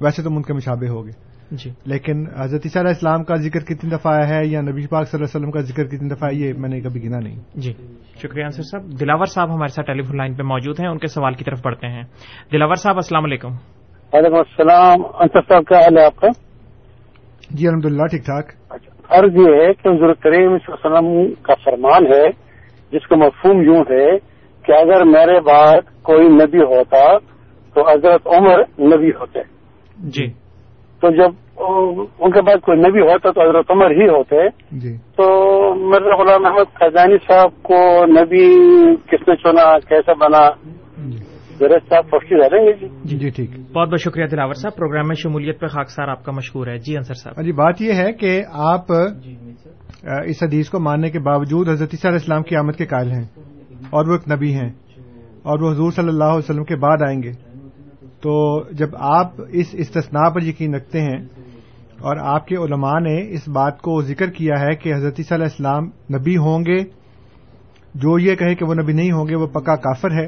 ویسے 0.00 0.22
تم 0.22 0.36
ان 0.36 0.42
کے 0.42 0.52
مشابے 0.52 0.88
ہوگے۔ 0.88 1.31
جی۔ 1.52 1.70
لیکن 1.86 2.24
حضرت 2.38 2.60
عیسیٰ 2.64 2.82
علیہ 2.82 2.88
السلام 2.88 3.24
کا 3.24 3.34
ذکر 3.34 3.60
کتنی 3.60 3.90
دفعہ 3.90 4.12
ہے 4.28 4.46
یا 4.46 4.60
نبی 4.60 4.86
پاک 4.86 5.08
صلی 5.08 5.18
اللہ 5.18 5.24
علیہ 5.24 5.24
وسلم 5.24 5.50
کا 5.50 5.60
ذکر 5.60 5.84
کتنی 5.84 6.08
دفعہ 6.08 6.28
ہے 6.32 6.36
یہ 6.36 6.52
میں 6.58 6.68
نے 6.68 6.80
کبھی 6.80 7.04
گنا 7.04 7.18
نہیں۔ 7.18 7.36
جی۔ 7.54 7.72
شکریہ 8.22 8.44
انصر 8.44 8.62
صاحب۔ 8.62 9.00
دلاور 9.00 9.24
صاحب 9.24 9.54
ہمارے 9.54 9.68
ساتھ 9.68 9.86
ٹیلی 9.86 10.02
فون 10.02 10.16
لائن 10.16 10.34
پہ 10.34 10.42
موجود 10.42 10.80
ہیں 10.80 10.88
ان 10.88 10.98
کے 10.98 11.06
سوال 11.06 11.34
کی 11.34 11.44
طرف 11.44 11.60
بڑھتے 11.64 11.86
ہیں۔ 11.86 12.02
دلاور 12.52 12.74
صاحب 12.74 12.94
السلام 12.94 13.24
علیکم۔ 13.24 13.48
وعلیکم 14.12 14.34
السلام۔ 14.34 15.00
انصر 15.20 15.40
صاحب 15.48 15.64
کیا 15.66 15.78
حال 15.78 15.98
ہے 15.98 16.04
آپ 16.04 16.16
کا؟ 16.16 16.28
جی 17.50 17.68
الحمد 17.68 17.84
للہ 17.84 18.06
ٹھیک 18.06 18.24
ٹھاک۔ 18.24 18.50
عرض 19.10 19.34
یہ 19.34 19.54
ہے 19.54 19.72
کہ 19.72 19.88
حضور 19.88 20.14
کریم 20.14 20.58
صلی 20.58 20.74
اللہ 20.84 20.98
علیہ 20.98 21.08
وسلم 21.08 21.34
کا 21.42 21.54
فرمان 21.64 22.06
ہے 22.06 22.28
جس 22.92 23.08
کا 23.08 23.16
مفہوم 23.16 23.62
یوں 23.62 23.84
ہے 23.90 24.18
کہ 24.62 24.72
اگر 24.72 25.04
میرے 25.04 25.40
بعد 25.40 26.02
کوئی 26.02 26.28
نبی 26.28 26.58
ہوتا 26.58 27.18
تو 27.74 27.90
حضرت 27.90 28.26
عمر 28.26 28.58
نبی 28.60 29.08
ہوتے۔ 29.08 29.40
جی۔ 29.98 30.26
تو 31.00 31.10
جب 31.10 31.41
ان 32.20 32.30
کے 32.30 32.42
بعد 32.42 32.56
کوئی 32.56 32.78
نبی 32.78 33.00
ہوتا 33.00 33.30
تو 33.30 33.50
حضرت 33.50 33.70
عمر 33.70 33.90
ہی 33.90 34.08
ہوتے۔ 34.08 34.48
جی۔ 34.72 34.96
تو 34.96 35.24
مرزا 35.74 36.22
غلام 36.22 36.46
احمد 36.46 36.74
خزانی 36.74 37.16
صاحب 37.16 37.62
کو 37.62 38.06
نبی 38.06 38.56
کس 38.96 39.28
نے 39.28 39.36
چنا 39.36 39.78
کیسے 39.78 40.14
بنا؟ 40.14 40.50
صاحب 41.62 42.04
رہیں 42.32 42.66
گے 42.66 42.88
جی۔ 43.04 43.18
جی 43.18 43.28
ٹھیک۔ 43.28 43.50
بہت 43.74 43.88
بہت 43.88 44.00
شکریہ 44.00 44.26
دلاور 44.26 44.52
صاحب 44.52 44.76
پروگرام 44.76 45.06
میں 45.08 45.16
شمولیت 45.22 45.60
پہ 45.60 45.66
خاکسار 45.66 46.08
آپ 46.08 46.24
کا 46.24 46.32
مشہور 46.32 46.66
ہے۔ 46.66 46.78
جی 46.78 46.96
انصر 46.96 47.14
صاحب۔ 47.14 47.44
جی 47.44 47.52
بات 47.52 47.82
یہ 47.82 47.92
ہے 47.92 48.12
کہ 48.12 48.42
آپ 48.52 48.92
اس 50.02 50.42
حدیث 50.42 50.70
کو 50.70 50.80
ماننے 50.80 51.10
کے 51.10 51.18
باوجود 51.18 51.68
حضرت 51.68 51.88
علیہ 51.92 52.10
السلام 52.12 52.42
کی 52.42 52.56
آمد 52.56 52.72
کے 52.72 52.86
قائل 52.86 53.10
ہیں 53.10 53.24
اور 53.90 54.06
وہ 54.06 54.12
ایک 54.12 54.32
نبی 54.32 54.54
ہیں 54.54 54.70
اور 55.42 55.60
وہ 55.60 55.70
حضور 55.70 55.90
صلی 55.90 56.08
اللہ 56.08 56.24
علیہ 56.24 56.38
وسلم 56.38 56.64
کے 56.64 56.76
بعد 56.76 56.96
آئیں 57.06 57.22
گے۔ 57.22 57.52
تو 58.22 58.62
جب 58.72 58.88
آپ 59.00 59.26
اس 59.52 59.66
استثناء 59.72 60.30
پر 60.34 60.42
یقین 60.42 60.74
رکھتے 60.74 61.00
ہیں 61.00 61.41
اور 62.02 62.16
آپ 62.16 62.46
کے 62.46 62.56
علماء 62.56 62.98
نے 62.98 63.34
اس 63.34 63.48
بات 63.48 63.78
کو 63.78 64.02
ذکر 64.02 64.30
کیا 64.30 64.60
ہے 64.60 64.74
کہ 64.74 64.94
حضرت 64.94 65.14
عیسیٰ 65.18 65.36
علیہ 65.36 65.46
السلام 65.46 65.84
نبی 66.18 66.36
ہوں 66.36 66.64
گے۔ 66.66 66.78
جو 67.94 68.18
یہ 68.18 68.34
کہے 68.34 68.54
کہ 68.54 68.64
وہ 68.64 68.74
نبی 68.74 68.92
نہیں 68.92 69.12
ہوں 69.12 69.28
گے 69.28 69.36
وہ 69.36 69.46
پکا 69.46 69.76
کافر 69.76 70.10
ہے۔ 70.10 70.24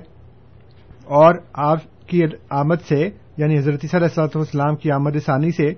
اور 1.05 1.35
آپ 1.53 2.09
کی 2.09 2.23
آمد 2.51 2.77
سے 2.89 3.11
یعنی 3.37 3.59
حضرت 3.59 3.81
عیسیٰ 3.83 4.01
علیہ 4.01 4.21
والسلام 4.35 4.77
کی 4.77 4.91
آمد 4.91 5.11
ثانی 5.27 5.51
سے 5.51 5.69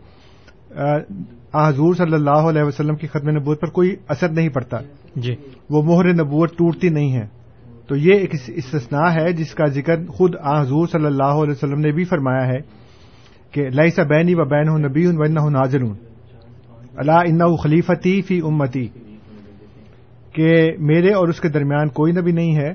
حضور 1.54 1.94
صلی 1.94 2.14
اللہ 2.14 2.30
علیہ 2.30 2.62
وسلم 2.62 2.96
کی 2.96 3.06
ختم 3.06 3.30
نبوت 3.30 3.60
پر 3.60 3.68
کوئی 3.68 3.96
اثر 4.08 4.28
نہیں 4.28 4.48
پڑتا۔ 4.48 4.76
جی۔ 5.16 5.34
وہ 5.70 5.82
مہر 5.82 6.12
نبوت 6.12 6.50
ٹوٹتی 6.50 6.88
نہیں 6.88 7.16
ہے۔ 7.16 7.26
تو 7.88 7.96
یہ 7.96 8.14
ایک 8.14 8.34
استثناء 8.48 9.20
ہے 9.20 9.32
جس 9.32 9.54
کا 9.54 9.64
ذکر 9.66 10.06
خود 10.06 10.34
آ 10.42 10.62
حضور 10.62 10.86
صلی 10.86 11.06
اللہ 11.06 11.22
علیہ 11.22 11.52
وسلم 11.52 11.80
نے 11.80 11.92
بھی 11.92 12.04
فرمایا 12.04 12.46
ہے۔ 12.46 12.85
کہ 13.56 13.70
لئیسا 13.70 14.02
بینی 14.02 14.34
و 14.34 14.44
بین 14.44 14.68
ہوں 14.68 14.78
نبی 14.78 15.06
ہوں 15.06 15.12
ون 15.16 15.52
ناظر 15.52 15.82
ہوں 15.82 15.94
اللہ 16.96 17.12
ان 17.12 17.56
خلیفتی 17.56 18.22
فی 18.22 18.40
امتی 18.44 18.88
کہ 20.32 20.72
میرے 20.78 21.12
اور 21.12 21.28
اس 21.28 21.40
کے 21.40 21.48
درمیان 21.48 21.88
کوئی 21.88 22.12
نبی 22.12 22.32
نہیں 22.32 22.56
ہے 22.56 22.68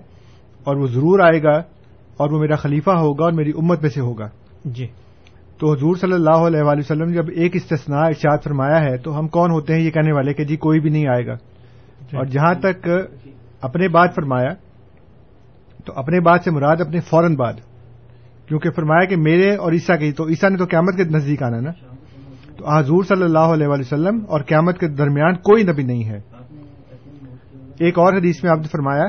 اور 0.63 0.76
وہ 0.76 0.88
ضرور 0.88 1.20
آئے 1.20 1.44
گا 1.44 1.58
اور 2.17 2.32
وہ 2.32 2.39
میرا 2.39 2.56
خلیفہ 2.56 2.89
ہوگا 2.89 3.24
اور 3.24 3.32
میری 3.32 3.50
امت 3.50 3.82
میں 3.82 3.89
سے 3.89 4.02
ہوگا۔ 4.02 4.28
جی۔ 4.65 4.88
تو 5.60 5.74
حضور 5.74 5.96
صلی 5.96 6.13
اللہ 6.13 6.38
علیہ 6.38 6.62
وآلہ 6.62 6.80
وسلم 6.80 7.12
جب 7.13 7.26
ایک 7.36 7.56
استثناء 7.56 8.06
ارشاد 8.06 8.38
فرمایا 8.44 8.82
ہے 8.82 8.98
تو 8.98 9.20
ہم 9.20 9.28
کون 9.28 9.52
ہوتے 9.52 9.74
ہیں 9.74 9.82
یہ 9.82 9.91
کہنے 9.91 10.12
والے 10.12 10.34
کہ 10.34 10.44
جی 10.44 10.56
کوئی 10.56 10.80
بھی 10.80 10.89
نہیں 10.89 11.08
آئے 11.08 11.26
گا؟ 11.26 11.34
اور 12.17 12.26
جہاں 12.26 12.54
تک 12.54 12.89
اپنے 13.62 13.88
بات 13.88 14.15
فرمایا 14.15 14.50
تو 15.86 15.94
اپنے 15.96 16.20
بات 16.20 16.41
سے 16.44 16.52
مراد 16.52 16.82
اپنے 16.82 17.00
فوراً 17.00 17.36
بعد۔ 17.36 17.54
کیونکہ 18.52 18.70
فرمایا 18.72 19.06
کہ 19.06 19.16
میرے 19.18 19.56
اور 19.56 19.72
عیسیٰ 19.72 20.00
کی 20.00 20.12
تو 20.12 20.28
عیسیٰ 20.28 20.50
نے 20.50 20.58
تو 20.58 20.66
قیامت 20.66 20.98
کے 20.98 21.04
نزدیک 21.04 21.44
آنا 21.44 21.60
نا؟ 21.60 21.72
تو 22.58 22.78
حضور 22.78 23.04
صلی 23.04 23.24
اللہ 23.24 23.40
علیہ 23.40 23.68
وسلم 23.68 24.20
اور 24.28 24.42
قیامت 24.42 24.80
کے 24.80 24.88
درمیان 24.88 25.34
کوئی 25.34 25.64
نبی 25.64 25.84
نہیں 25.84 26.04
ہے۔ 26.04 26.20
ایک 27.80 28.00
اور 28.00 28.14
حدیث 28.14 28.44
میں 28.44 28.52
آپ 28.52 28.58
نے 28.58 28.68
فرمایا 28.72 29.04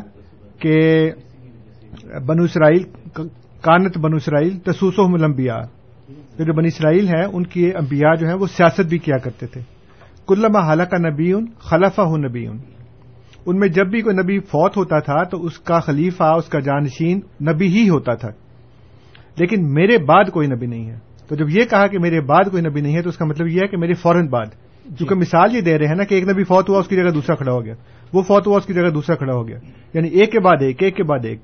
کہ 0.58 1.10
بنو 2.26 2.42
اسرائیل، 2.42 2.82
کانت 3.62 3.98
بنو 3.98 4.16
اسرائیل 4.16 4.58
تسوس 4.58 4.98
و 4.98 5.08
ملمبیا 5.08 5.60
جو 6.38 6.52
بنی 6.52 6.68
اسرائیل 6.68 7.08
ہیں، 7.08 7.24
ان 7.32 7.46
کی 7.46 7.66
انبیاء 7.66 8.14
جو 8.14 8.26
ہیں، 8.26 8.34
وہ 8.34 8.46
سیاست 8.46 8.88
بھی 8.88 8.98
کیا 8.98 9.18
کرتے 9.18 9.46
تھے۔ 9.46 9.60
کلما 10.28 10.60
حالہ 10.60 10.82
کا 10.82 11.08
نبی 11.10 11.32
ان 11.32 11.46
خلفہ 11.58 12.00
ہوں 12.00 12.18
نبی 12.18 12.46
ان 12.46 12.58
ان 13.46 13.58
میں 13.58 13.68
جب 13.68 13.90
بھی 13.90 14.00
کوئی 14.00 14.16
نبی 14.16 14.38
فوت 14.38 14.76
ہوتا 14.76 14.98
تھا، 14.98 15.24
تو 15.24 15.44
اس 15.44 15.58
کا 15.58 15.78
خلیفہ، 15.78 16.24
اس 16.24 16.48
کا 16.48 16.58
جانشین 16.58 17.20
نبی 17.50 17.66
ہی 17.66 17.88
ہوتا 17.88 18.14
تھا۔ 18.14 18.28
لیکن 19.38 19.74
میرے 19.74 19.98
بعد 19.98 20.24
کوئی 20.24 20.46
نبی 20.46 20.66
نہیں 20.66 20.90
ہے۔ 20.90 20.98
تو 21.28 21.34
جب 21.34 21.50
یہ 21.50 21.64
کہا 21.64 21.86
کہ 21.86 21.98
میرے 21.98 22.20
بعد 22.20 22.50
کوئی 22.50 22.62
نبی 22.62 22.80
نہیں 22.80 22.96
ہے 22.96 23.02
تو 23.02 23.08
اس 23.08 23.16
کا 23.16 23.24
مطلب 23.24 23.48
یہ 23.48 23.60
ہے 23.62 23.66
کہ 23.66 23.76
میرے 23.76 23.92
فوراً 23.92 24.28
بعد۔ 24.28 24.46
کیونکہ 24.98 25.14
مثال 25.14 25.56
یہ 25.56 25.60
دے 25.60 25.78
رہے 25.78 25.86
ہیں 25.86 25.94
نا 25.94 26.04
کہ 26.04 26.14
ایک 26.14 26.28
نبی 26.28 26.44
فوت 26.44 26.68
ہوا، 26.68 26.78
اس 26.78 26.88
کی 26.88 26.96
جگہ 26.96 27.10
دوسرا 27.10 27.34
کھڑا 27.34 27.52
ہو 27.52 27.64
گیا۔ 27.64 27.74
وہ 28.12 28.22
فوت 28.22 28.46
ہوا، 28.46 28.56
اس 28.56 28.66
کی 28.66 28.72
جگہ 28.72 28.90
دوسرا 28.90 29.16
کھڑا 29.16 29.34
ہو 29.34 29.48
گیا۔ 29.48 29.58
یعنی 29.94 30.08
ایک 30.08 30.32
کے 30.32 30.40
بعد 30.40 30.56
ایک 30.60 30.82
ایک 30.82 30.96
کے 30.96 31.02
بعد 31.02 31.24
ایک۔ 31.24 31.38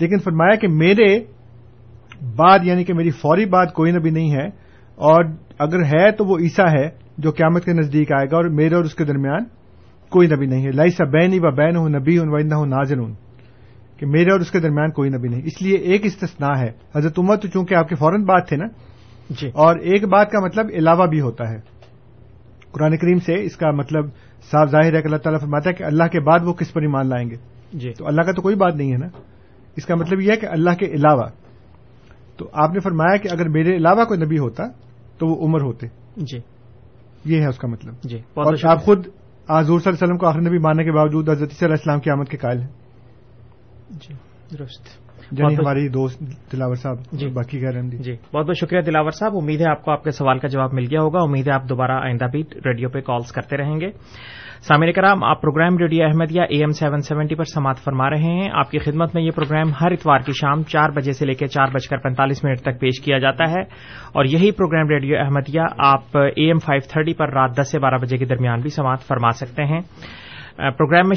لیکن 0.00 0.18
فرمایا 0.18 0.54
کہ 0.54 0.68
میرے 0.68 1.20
بعد 2.36 2.58
یعنی 2.62 2.84
کہ 2.84 2.94
میری 2.94 3.10
فوری 3.10 3.44
بات 3.44 3.72
کوئی 3.72 3.92
نبی 3.92 4.10
نہیں 4.10 4.32
ہے۔ 4.32 4.46
اور 4.94 5.24
اگر 5.58 5.82
ہے 5.84 6.10
تو 6.10 6.24
وہ 6.24 6.38
عیسا 6.38 6.72
ہے، 6.72 6.88
جو 7.18 7.30
قیامت 7.30 7.64
کے 7.64 7.72
نزدیک 7.72 8.12
آئے 8.12 8.26
گا 8.30 8.36
اور 8.36 8.44
میرے 8.44 8.74
اور 8.74 8.84
اس 8.84 8.94
کے 8.94 9.04
درمیان 9.04 9.44
کوئی 10.10 10.28
نبی 10.28 10.46
نہیں 10.46 10.66
ہے۔ 10.66 10.70
لائسا 10.70 11.04
بین 11.04 11.38
و 11.42 11.50
بین 11.50 11.76
ہوں 11.76 11.88
نبی 11.88 12.18
ہوں 12.18 12.26
وائندہ 12.26 12.54
ہوں 12.54 12.66
نازن 12.66 12.98
ہوں 12.98 13.14
کہ 13.96 14.06
میرے 14.06 14.32
اور 14.32 14.40
اس 14.40 14.50
کے 14.50 14.60
درمیان 14.60 14.90
کوئی 14.90 15.10
نبی 15.10 15.28
نہیں۔ 15.28 15.42
اس 15.44 15.62
لیے 15.62 15.76
ایک 15.76 16.06
استثناء 16.06 16.58
ہے۔ 16.58 16.72
حضرت 16.94 17.18
عمر 17.18 17.36
تو 17.36 17.48
چونکہ 17.48 17.74
آپ 17.74 17.88
کے 17.88 17.94
فوراً 17.94 18.22
بات 18.22 18.48
تھے 18.48 18.56
نا؟ 18.56 18.64
جی۔ 19.30 19.48
اور 19.48 19.76
ایک 19.76 20.04
بات 20.04 20.30
کا 20.30 20.40
مطلب 20.40 20.66
علاوہ 20.72 21.06
بھی 21.06 21.20
ہوتا 21.20 21.50
ہے۔ 21.50 21.58
قرآن 22.72 22.96
کریم 22.96 23.18
سے 23.18 23.42
اس 23.42 23.56
کا 23.56 23.70
مطلب 23.70 24.06
صاف 24.50 24.70
ظاہر 24.70 24.94
ہے 24.94 25.02
کہ 25.02 25.06
اللہ 25.06 25.16
تعالیٰ 25.16 25.40
فرماتا 25.40 25.68
ہے 25.68 25.74
کہ 25.74 25.82
اللہ 25.82 26.04
کے 26.04 26.20
بعد 26.20 26.38
وہ 26.44 26.52
کس 26.52 26.72
پر 26.72 26.82
ایمان 26.82 27.08
لائیں 27.08 27.30
گے؟ 27.30 27.36
جی۔ 27.72 27.92
تو 27.92 28.06
اللہ 28.06 28.22
کا 28.22 28.32
تو 28.32 28.42
کوئی 28.42 28.56
بات 28.56 28.74
نہیں 28.74 28.92
ہے 28.92 28.96
نا؟ 28.96 29.06
اس 29.76 29.86
کا 29.86 29.94
مطلب 29.94 30.20
یہ 30.20 30.30
ہے 30.30 30.36
کہ 30.36 30.46
اللہ 30.46 30.70
کے 30.70 30.86
علاوہ۔ 30.86 31.26
تو 32.36 32.48
آپ 32.52 32.70
نے 32.70 32.80
فرمایا 32.80 33.16
کہ 33.16 33.28
اگر 33.32 33.48
میرے 33.48 33.76
علاوہ 33.76 34.04
کوئی 34.04 34.20
نبی 34.20 34.38
ہوتا 34.38 34.62
تو 35.18 35.26
وہ 35.26 35.46
عمر 35.46 35.60
ہوتے۔ 35.60 35.86
جی۔ 36.16 36.38
یہ 37.24 37.40
ہے 37.40 37.46
اس 37.46 37.58
کا 37.58 37.68
مطلب۔ 37.68 37.94
جی 38.02 38.16
اور 38.16 38.54
آپ 38.64 38.82
خود 38.82 38.98
حضور 38.98 39.64
صلی 39.64 39.72
اللہ 39.74 39.78
علیہ 39.78 40.04
وسلم 40.04 40.18
کو 40.18 40.26
آخر 40.26 40.40
نبی 40.40 40.58
ماننے 40.58 40.84
کے 40.84 40.92
باوجود 40.92 41.28
حضرت 41.28 41.38
صلی 41.38 41.56
اللہ 41.60 41.66
علیہ 41.66 41.74
السلام 41.74 42.00
کی 42.00 42.10
آمد 42.10 42.24
کے 42.24 42.36
قائل 42.36 42.60
ہیں۔ 42.60 42.85
جی 43.90 44.14
درست۔ 44.58 45.06
یعنی 45.32 45.42
بہت- 45.42 45.58
ہماری 45.58 45.88
دوست 45.88 46.20
دلاور 46.52 46.74
صاحب 46.74 46.96
جی۔ 47.12 47.28
باقی 47.28 47.60
جی 47.98 48.12
بہت 48.12 48.46
بہت 48.46 48.56
شکریہ 48.56 48.80
دلاور 48.80 49.10
صاحب۔ 49.10 49.32
امید 49.36 49.60
ہے 49.60 49.70
آپ 49.70 49.84
کو 49.84 49.90
آپ 49.90 50.04
کے 50.04 50.10
سوال 50.10 50.38
کا 50.38 50.48
جواب 50.48 50.72
مل 50.72 50.84
گیا 50.90 51.00
ہوگا۔ 51.00 51.20
امید 51.20 51.48
ہے 51.48 51.52
آپ 51.52 51.68
دوبارہ 51.68 51.92
آئندہ 51.92 52.24
بھی 52.24 52.42
ریڈیو 52.64 52.88
پہ 52.88 53.00
کالز 53.00 53.32
کرتے 53.32 53.56
رہیں 53.56 53.80
گے۔ 53.80 53.90
سامعین 54.60 54.92
کرام 54.92 55.24
آپ 55.24 55.42
program 55.42 55.78
radio 55.78 56.04
Ahmadiyya 56.04 56.40
A 56.40 56.58
M 56.58 56.70
seven 56.70 57.00
seventy 57.00 57.34
پر 57.34 57.44
سماعت 57.44 57.78
فرما 57.78 58.10
رہے 58.10 58.22
ہیں۔ 58.22 58.48
آپ 58.52 58.70
کی 58.70 58.78
خدمت 58.78 59.14
میں 59.14 59.22
یہ 59.22 59.30
پروگرام 59.30 59.70
ہر 59.80 59.90
اتوار 59.90 60.18
کی 60.18 60.32
شام 60.32 60.62
چار 60.62 60.90
بجے 60.90 61.12
سے 61.12 61.26
لے 61.26 61.34
کے 61.34 61.46
چار 61.46 61.66
بج 61.74 61.88
کر 61.88 61.96
پینتالیس 61.96 62.44
منٹ 62.44 62.60
تک 62.60 62.80
پیش 62.80 63.00
کیا 63.04 63.18
جاتا 63.18 63.50
ہے۔ 63.50 63.60
اور 64.12 64.24
یہی 64.24 64.50
پروگرام 64.50 64.88
ریڈیو 64.88 65.16
احمدیہ 65.18 65.60
آپ 65.78 66.16
اے 66.16 66.46
ایم 66.46 66.58
فائیو 66.58 66.88
تھرٹی 66.92 67.14
پر 67.14 67.28
رات 67.32 67.58
دس 67.58 67.70
سے 67.70 67.78
بارہ 67.78 67.98
بجے 67.98 68.16
کے 68.16 68.24
درمیان 68.24 68.60
بھی 68.60 68.70
سماعت 68.70 69.00
فرما 69.00 69.30
سکتے 69.30 69.64
ہیں۔ 69.64 69.80
پروگرام 70.56 71.08
میں 71.08 71.16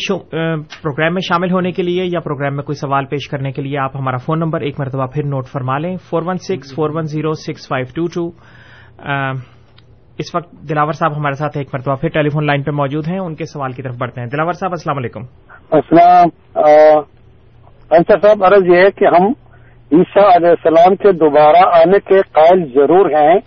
پروگرام 0.83 1.13
میں 1.13 1.21
شامل 1.21 1.51
ہونے 1.51 1.71
کے 1.71 1.83
لیے 1.83 2.03
یا 2.05 2.19
پروگرام 2.19 2.55
میں 2.55 2.63
کوئی 2.63 2.75
سوال 2.75 3.05
پیش 3.05 3.27
کرنے 3.29 3.51
کے 3.51 3.61
لیے 3.61 3.77
آپ 3.77 3.95
ہمارا 3.95 4.17
فون 4.17 4.39
نمبر 4.39 4.61
ایک 4.61 4.79
مرتبہ 4.79 5.05
پھر 5.05 5.23
نوٹ 5.23 5.47
فرما 5.47 5.77
لیں۔ 5.77 5.95
Four 5.97 6.21
one 6.25 6.37
six, 6.37 6.75
four 6.75 6.89
one 6.93 7.03
zero, 7.03 7.33
six 7.33 7.67
five 7.67 7.85
two 7.95 8.05
two. 8.15 8.27
اس 10.17 10.35
وقت 10.35 10.51
دلاور 10.69 10.91
صاحب 10.91 11.17
ہمارے 11.17 11.33
ساتھ 11.33 11.57
ایک 11.57 11.67
مرتبہ 11.73 11.95
پھر 11.95 12.09
ٹیلی 12.09 12.29
فون 12.29 12.45
لائن 12.45 12.63
پہ 12.63 12.71
موجود 12.71 13.07
ہیں۔ 13.07 13.19
ان 13.19 13.35
کے 13.35 13.45
سوال 13.45 13.71
کی 13.71 13.81
طرف 13.81 13.95
بڑھتے 13.97 14.21
ہیں۔ 14.21 14.27
دلاور 14.27 14.51
صاحب، 14.51 14.71
السلام 14.71 14.97
علیکم۔ 14.97 15.21
السلام 15.71 16.27
انصر 17.91 18.19
صاحب، 18.21 18.43
عرض 18.43 18.65
یہ 18.65 18.77
ہے 18.77 18.91
کہ 18.91 19.05
ہم 19.05 19.25
عیسیٰ 19.91 20.35
علیہ 20.35 20.49
السلام 20.49 20.95
کے 20.95 21.11
دوبارہ 21.11 21.67
آنے 21.81 21.99
کے 21.99 22.21
قائل 22.31 22.65
ضرور 22.75 23.09
ہیں، 23.09 23.39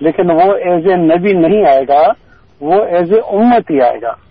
لیکن 0.00 0.30
وہ 0.30 0.52
ایز 0.52 0.86
اے 0.86 0.96
نبی 0.96 1.32
نہیں 1.32 1.64
آئے 1.68 1.82
گا، 1.88 2.02
وہ 2.60 2.84
ایز 2.84 3.12
اے 3.12 3.18
امت 3.18 3.70
ہی 3.70 3.80
آئے 3.80 4.00
گا۔ 4.02 4.25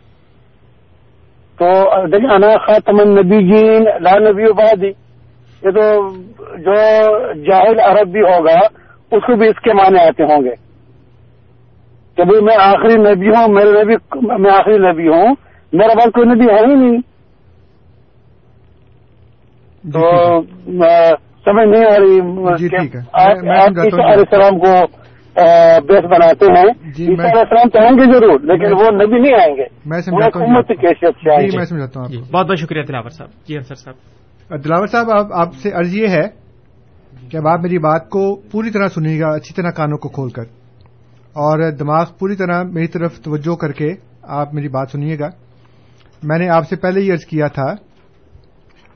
تو 1.60 1.68
دیکھیں 2.08 2.30
انا 2.30 2.48
خاتم 2.66 3.00
النبی 3.00 3.38
جین 3.48 3.86
لا 4.02 4.18
نبی 4.20 4.52
بعدی 4.54 4.90
یہ 5.64 5.72
تو 5.72 6.10
جو 6.58 6.74
جاہل 7.44 7.80
عرب 7.80 8.08
بھی 8.08 8.22
ہوگا 8.22 8.60
اس 9.12 9.24
کو 9.28 9.36
بھی 9.36 9.48
اس 9.48 9.60
کے 9.60 9.74
معنی 9.74 10.00
آتے 10.00 10.24
ہوں 10.24 10.44
گے 10.44 10.56
کہ 12.18 12.24
بھائی 12.24 12.44
میں 12.44 12.56
آخری 12.60 12.96
نبی 13.02 13.30
ہوں 13.30 13.54
میرے 13.54 13.84
نبی 13.84 13.96
میں 14.40 14.52
آخری 14.52 14.78
نبی 14.78 15.08
ہوں 15.08 15.36
میرا 15.74 15.94
بعد 15.94 16.12
کوئی 16.12 16.30
نبی 16.30 16.46
ہے 16.46 16.60
ہی 16.60 16.76
نہیں 16.76 16.98
جی، 19.84 19.92
تو۔ 19.92 20.06
آ، 20.84 21.10
سمجھ 21.46 21.68
نہیں 21.68 21.86
آ 21.86 21.98
رہی 22.00 22.20
جی،۔ 22.58 23.00
آپ۔ 23.14 23.38
علیہ 23.38 24.02
السلام 24.02 24.60
کو 24.60 24.76
بیس 25.88 26.06
بناتے 26.06 26.46
ہیں۔ 26.46 26.92
جی، 26.94 27.08
عیسیٰ 27.08 27.26
علیہ 27.26 27.40
السلام 27.40 27.70
تو 27.70 27.80
آئیں 27.80 27.92
گے 27.92 28.14
ضرور 28.14 28.40
لیکن 28.40 28.74
وہ 28.74 28.92
نبی 28.92 29.20
نہیں 29.20 29.34
آئیں 29.34 29.56
گے۔ 29.56 29.64
میں 29.86 30.02
سمجھاتا 30.02 30.40
ہوں 30.40 30.62
جی 30.62 31.48
جی 31.48 31.54
گے۔ 31.54 31.58
میں 31.58 31.66
سمجھاتا 31.66 32.00
ہوں 32.00 32.06
آپ 32.06 32.12
جی 32.12 32.20
بہت 32.32 32.46
بہت 32.48 32.60
شکریہ 32.60 32.84
دلاور 32.84 33.10
صاحب۔ 33.10 33.30
جی 33.48 33.56
انصر 33.56 33.76
صاحب۔ 33.76 33.96
دلاور 34.64 34.88
صاحب 34.88 35.12
اب 35.12 35.34
آپ 35.34 35.56
سے 35.56 35.72
عرض 35.72 35.96
یہ 35.96 36.08
ہے 36.08 36.46
کہ 37.30 37.38
اب 37.38 37.48
آپ 37.48 37.60
میری 37.60 37.78
بات 37.78 38.10
کو 38.10 38.36
پوری 38.36 38.70
طرح 38.70 38.88
سنیے 38.88 39.20
گا 39.20 39.28
اچھی 39.28 39.54
طرح 39.54 39.70
کانوں 39.70 39.98
کو 39.98 40.10
کھول 40.10 40.30
کر۔ 40.30 40.44
اور 41.34 41.72
دماغ 41.72 42.06
پوری 42.20 42.36
طرح 42.36 42.64
میری 42.64 42.88
طرف 42.88 43.20
توجہ 43.20 43.56
کر 43.56 43.72
کے 43.72 43.94
آپ 44.24 44.54
میری 44.54 44.68
بات 44.68 44.90
سنیے 44.92 45.20
گا۔ 45.20 45.30
میں 46.24 46.40
نے 46.40 46.50
آپ 46.50 46.68
سے 46.68 46.76
پہلے 46.76 47.02
ہی 47.02 47.12
عرض 47.12 47.26
کیا 47.26 47.48
تھا 47.48 47.74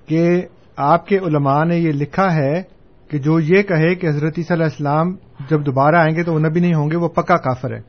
کہ 0.06 0.42
آپ 0.78 1.06
کے 1.06 1.18
علماء 1.18 1.64
نے 1.64 1.78
یہ 1.78 1.92
لکھا 1.92 2.36
ہے 2.36 2.79
کہ 3.10 3.18
جو 3.18 3.40
یہ 3.40 3.62
کہے 3.62 3.94
کہ 3.96 4.08
حضرت 4.08 4.38
عیسیٰ 4.38 4.56
علیہ 4.58 4.66
السلام 4.66 5.16
جب 5.50 5.66
دوبارہ 5.66 5.96
آئیں 5.96 6.16
گے 6.16 6.24
تو 6.24 6.34
وہ 6.34 6.40
نبی 6.40 6.60
نہیں 6.60 6.74
ہوں 6.74 6.90
گے، 6.92 6.96
وہ 6.96 7.08
پکا 7.10 7.38
کافر 7.38 7.74
ہے 7.76 7.82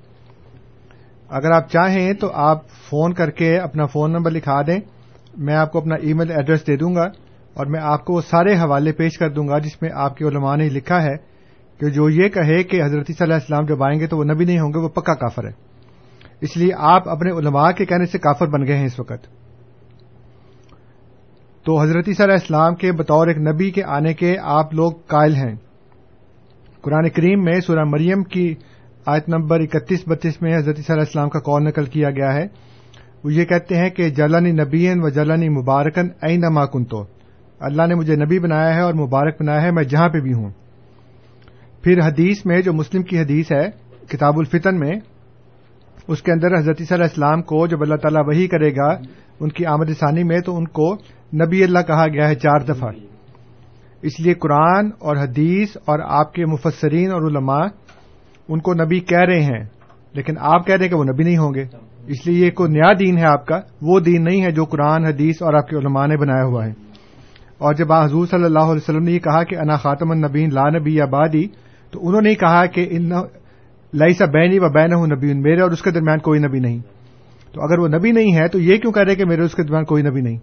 اگر 1.30 1.50
آپ 1.50 1.68
چاہیں 1.70 2.12
تو 2.12 2.30
آپ 2.34 2.68
فون 2.90 3.12
کر 3.14 3.30
کے 3.30 3.56
اپنا 3.58 3.86
فون 3.86 4.12
نمبر 4.12 4.30
لکھا 4.30 4.60
دیں، 4.62 4.78
میں 5.36 5.54
آپ 5.54 5.72
کو 5.72 5.78
اپنا 5.78 5.94
ای 5.94 6.12
میل 6.12 6.30
ایڈریس 6.30 6.66
دے 6.66 6.76
دوں 6.76 6.94
گا 6.94 7.04
اور 7.56 7.66
میں 7.66 7.80
آپ 7.82 8.04
کو 8.04 8.14
وہ 8.14 8.20
سارے 8.20 8.54
حوالے 8.54 8.92
پیش 8.92 9.18
کر 9.18 9.30
دوں 9.30 9.46
گا 9.48 9.58
جس 9.58 9.80
میں 9.82 9.90
آپ 9.94 10.16
کے 10.16 10.24
علماء 10.24 10.56
نے 10.56 10.68
لکھا 10.68 11.02
ہے 11.02 11.16
کہ 11.80 11.90
جو 11.90 12.08
یہ 12.10 12.28
کہے 12.28 12.62
کہ 12.62 12.82
حضرت 12.82 13.06
صلی 13.06 13.14
اللہ 13.20 13.34
علیہ 13.34 13.34
السلام 13.34 13.64
جب 13.64 13.82
آئیں 13.82 13.98
گے 14.00 14.06
تو 14.06 14.16
وہ 14.18 14.24
نبی 14.24 14.44
نہیں 14.44 14.58
ہوں 14.58 14.72
گے، 14.72 14.78
وہ 14.78 14.88
پکا 14.88 15.14
کافر 15.14 15.44
ہے 15.44 15.52
اس 16.40 16.56
لیے 16.56 16.72
آپ 16.94 17.08
اپنے 17.08 17.30
علماء 17.38 17.70
کے 17.72 17.84
کہنے 17.84 18.06
سے 18.06 18.18
کافر 18.18 18.46
بن 18.46 18.66
گئے 18.66 18.76
ہیں 18.76 18.86
اس 18.86 18.98
وقت۔ 19.00 19.26
تو 21.64 21.80
حضرت 21.80 22.04
صلی 22.04 22.14
اللہ 22.18 22.24
علیہ 22.24 22.34
السلام 22.34 22.74
کے 22.74 22.92
بطور 22.92 23.26
ایک 23.26 23.38
نبی 23.38 23.70
کے 23.70 23.84
آنے 23.84 24.14
کے 24.14 24.36
آپ 24.42 24.74
لوگ 24.74 24.92
قائل 25.06 25.34
ہیں۔ 25.34 25.54
قرآن 26.80 27.08
کریم 27.08 27.44
میں 27.44 27.60
سورہ 27.60 27.84
مریم 27.84 28.22
کی 28.22 28.54
آیت 29.06 29.28
نمبر 29.28 29.60
اکتیس 29.60 30.08
بتیس 30.08 30.42
میں 30.42 30.56
حضرت 30.56 30.76
صلی 30.76 30.84
اللہ 30.88 30.92
علیہ 30.92 31.08
السلام 31.08 31.28
کا 31.28 31.38
قول 31.38 31.64
نقل 31.64 31.84
کیا 31.84 32.10
گیا 32.10 32.34
ہے۔ 32.34 32.46
وہ 33.24 33.32
یہ 33.32 33.44
کہتے 33.44 33.76
ہیں 33.76 33.90
کہ 33.90 34.10
جلانی 34.10 34.52
نبین 34.52 35.02
و 35.02 35.08
جلانی 35.08 35.48
مبارکن 35.48 36.08
این 36.22 36.40
ما 36.54 36.66
کنتو۔ 36.66 37.04
اللہ 37.60 37.86
نے 37.86 37.94
مجھے 37.94 38.16
نبی 38.16 38.38
بنایا 38.38 38.74
ہے 38.74 38.80
اور 38.80 38.94
مبارک 38.94 39.42
بنایا 39.42 39.62
ہے، 39.62 39.70
میں 39.70 39.82
جہاں 39.82 40.08
پہ 40.08 40.20
بھی 40.20 40.32
ہوں۔ 40.32 40.50
پھر 41.82 41.98
حدیث 42.06 42.46
میں، 42.46 42.62
جو 42.62 42.72
مسلم 42.72 43.02
کی 43.02 43.18
حدیث 43.18 43.52
ہے، 43.52 43.70
کتاب 44.08 44.38
الفتن 44.38 44.78
میں، 44.78 44.92
اس 46.08 46.22
کے 46.22 46.32
اندر 46.32 46.46
حضرت 46.46 46.76
صلی 46.76 46.86
اللہ 46.90 47.04
علیہ 47.04 47.04
السلام 47.04 47.42
کو 47.42 47.66
جب 47.66 47.82
اللہ 47.82 47.94
تعالیٰ 47.94 48.22
وہی 48.26 48.46
کرے 48.46 48.70
گا، 48.70 48.88
ان 49.40 49.48
کی 49.48 49.66
آمد 49.66 49.84
ثانی 49.84 50.24
میں، 50.24 50.40
تو 50.40 50.56
ان 50.56 50.64
کو 50.64 50.96
نبی 51.34 51.64
اللہ 51.64 51.78
کہا 51.86 52.06
گیا 52.06 52.28
ہے 52.28 52.34
چار 52.34 52.60
دفعہ۔ 52.60 52.90
اس 54.02 54.20
لیے 54.20 54.34
قرآن 54.34 54.90
اور 54.98 55.16
حدیث 55.16 55.76
اور 55.76 55.98
آپ 56.04 56.32
کے 56.32 56.46
مفسرین 56.46 57.12
اور 57.12 57.22
علماء 57.22 57.66
ان 58.48 58.60
کو 58.60 58.74
نبی 58.74 59.00
کہہ 59.00 59.18
رہے 59.18 59.40
ہیں، 59.40 59.64
لیکن 60.12 60.34
آپ 60.38 60.66
کہہ 60.66 60.74
رہے 60.74 60.84
ہیں 60.84 60.90
کہ 60.90 60.96
وہ 60.96 61.04
نبی 61.04 61.24
نہیں 61.24 61.36
ہوں 61.36 61.54
گے۔ 61.54 61.64
اس 62.06 62.26
لیے 62.26 62.46
یہ 62.46 62.50
کوئی 62.50 62.72
نیا 62.72 62.92
دین 62.92 63.18
ہے 63.18 63.24
آپ 63.24 63.46
کا، 63.46 63.60
وہ 63.82 64.00
دین 64.00 64.24
نہیں 64.24 64.42
ہے 64.42 64.50
جو 64.50 64.64
قرآن، 64.64 65.04
حدیث 65.04 65.42
اور 65.42 65.54
آپ 65.54 65.68
کے 65.68 65.76
علماء 65.76 66.06
نے 66.06 66.16
بنایا 66.16 66.44
ہوا 66.44 66.66
ہے۔ 66.66 66.70
اور 67.58 67.74
جب 67.74 67.92
حضور 67.92 68.26
صلی 68.26 68.44
اللہ 68.44 68.58
علیہ 68.58 68.76
وسلم 68.76 69.02
نے 69.02 69.12
یہ 69.12 69.18
کہا 69.18 69.44
کہ 69.44 69.56
انا 69.56 69.76
خاتم 69.76 70.10
النبین 70.10 70.48
لا 70.52 70.68
نبی 70.68 70.94
یا 70.94 71.04
بادی 71.04 71.46
تو 71.90 72.08
انہوں 72.08 72.22
نے 72.22 72.34
کہا 72.34 72.66
کہ 72.66 72.86
ان 72.90 73.08
بینی 74.32 74.58
و 74.58 74.68
بین 74.68 74.92
ہوں 74.92 75.06
نبی 75.06 75.34
میرے 75.34 75.60
اور 75.60 75.70
اس 75.70 75.82
کے 75.82 75.90
درمیان 75.90 76.18
کوئی 76.18 76.40
نبی 76.40 76.58
نہیں۔ 76.58 76.78
تو 77.52 77.62
اگر 77.62 77.78
وہ 77.78 77.88
نبی 77.88 78.12
نہیں 78.12 78.34
ہے 78.34 78.48
تو 78.48 78.58
یہ 78.58 78.76
کیوں 78.76 78.92
کہہ 78.92 79.02
رہے 79.02 79.14
کہ 79.14 79.24
میرے 79.24 79.42
اس 79.42 79.54
کے 79.54 79.62
درمیان 79.62 79.84
کوئی 79.84 80.02
نبی 80.02 80.20
نہیں؟ 80.20 80.38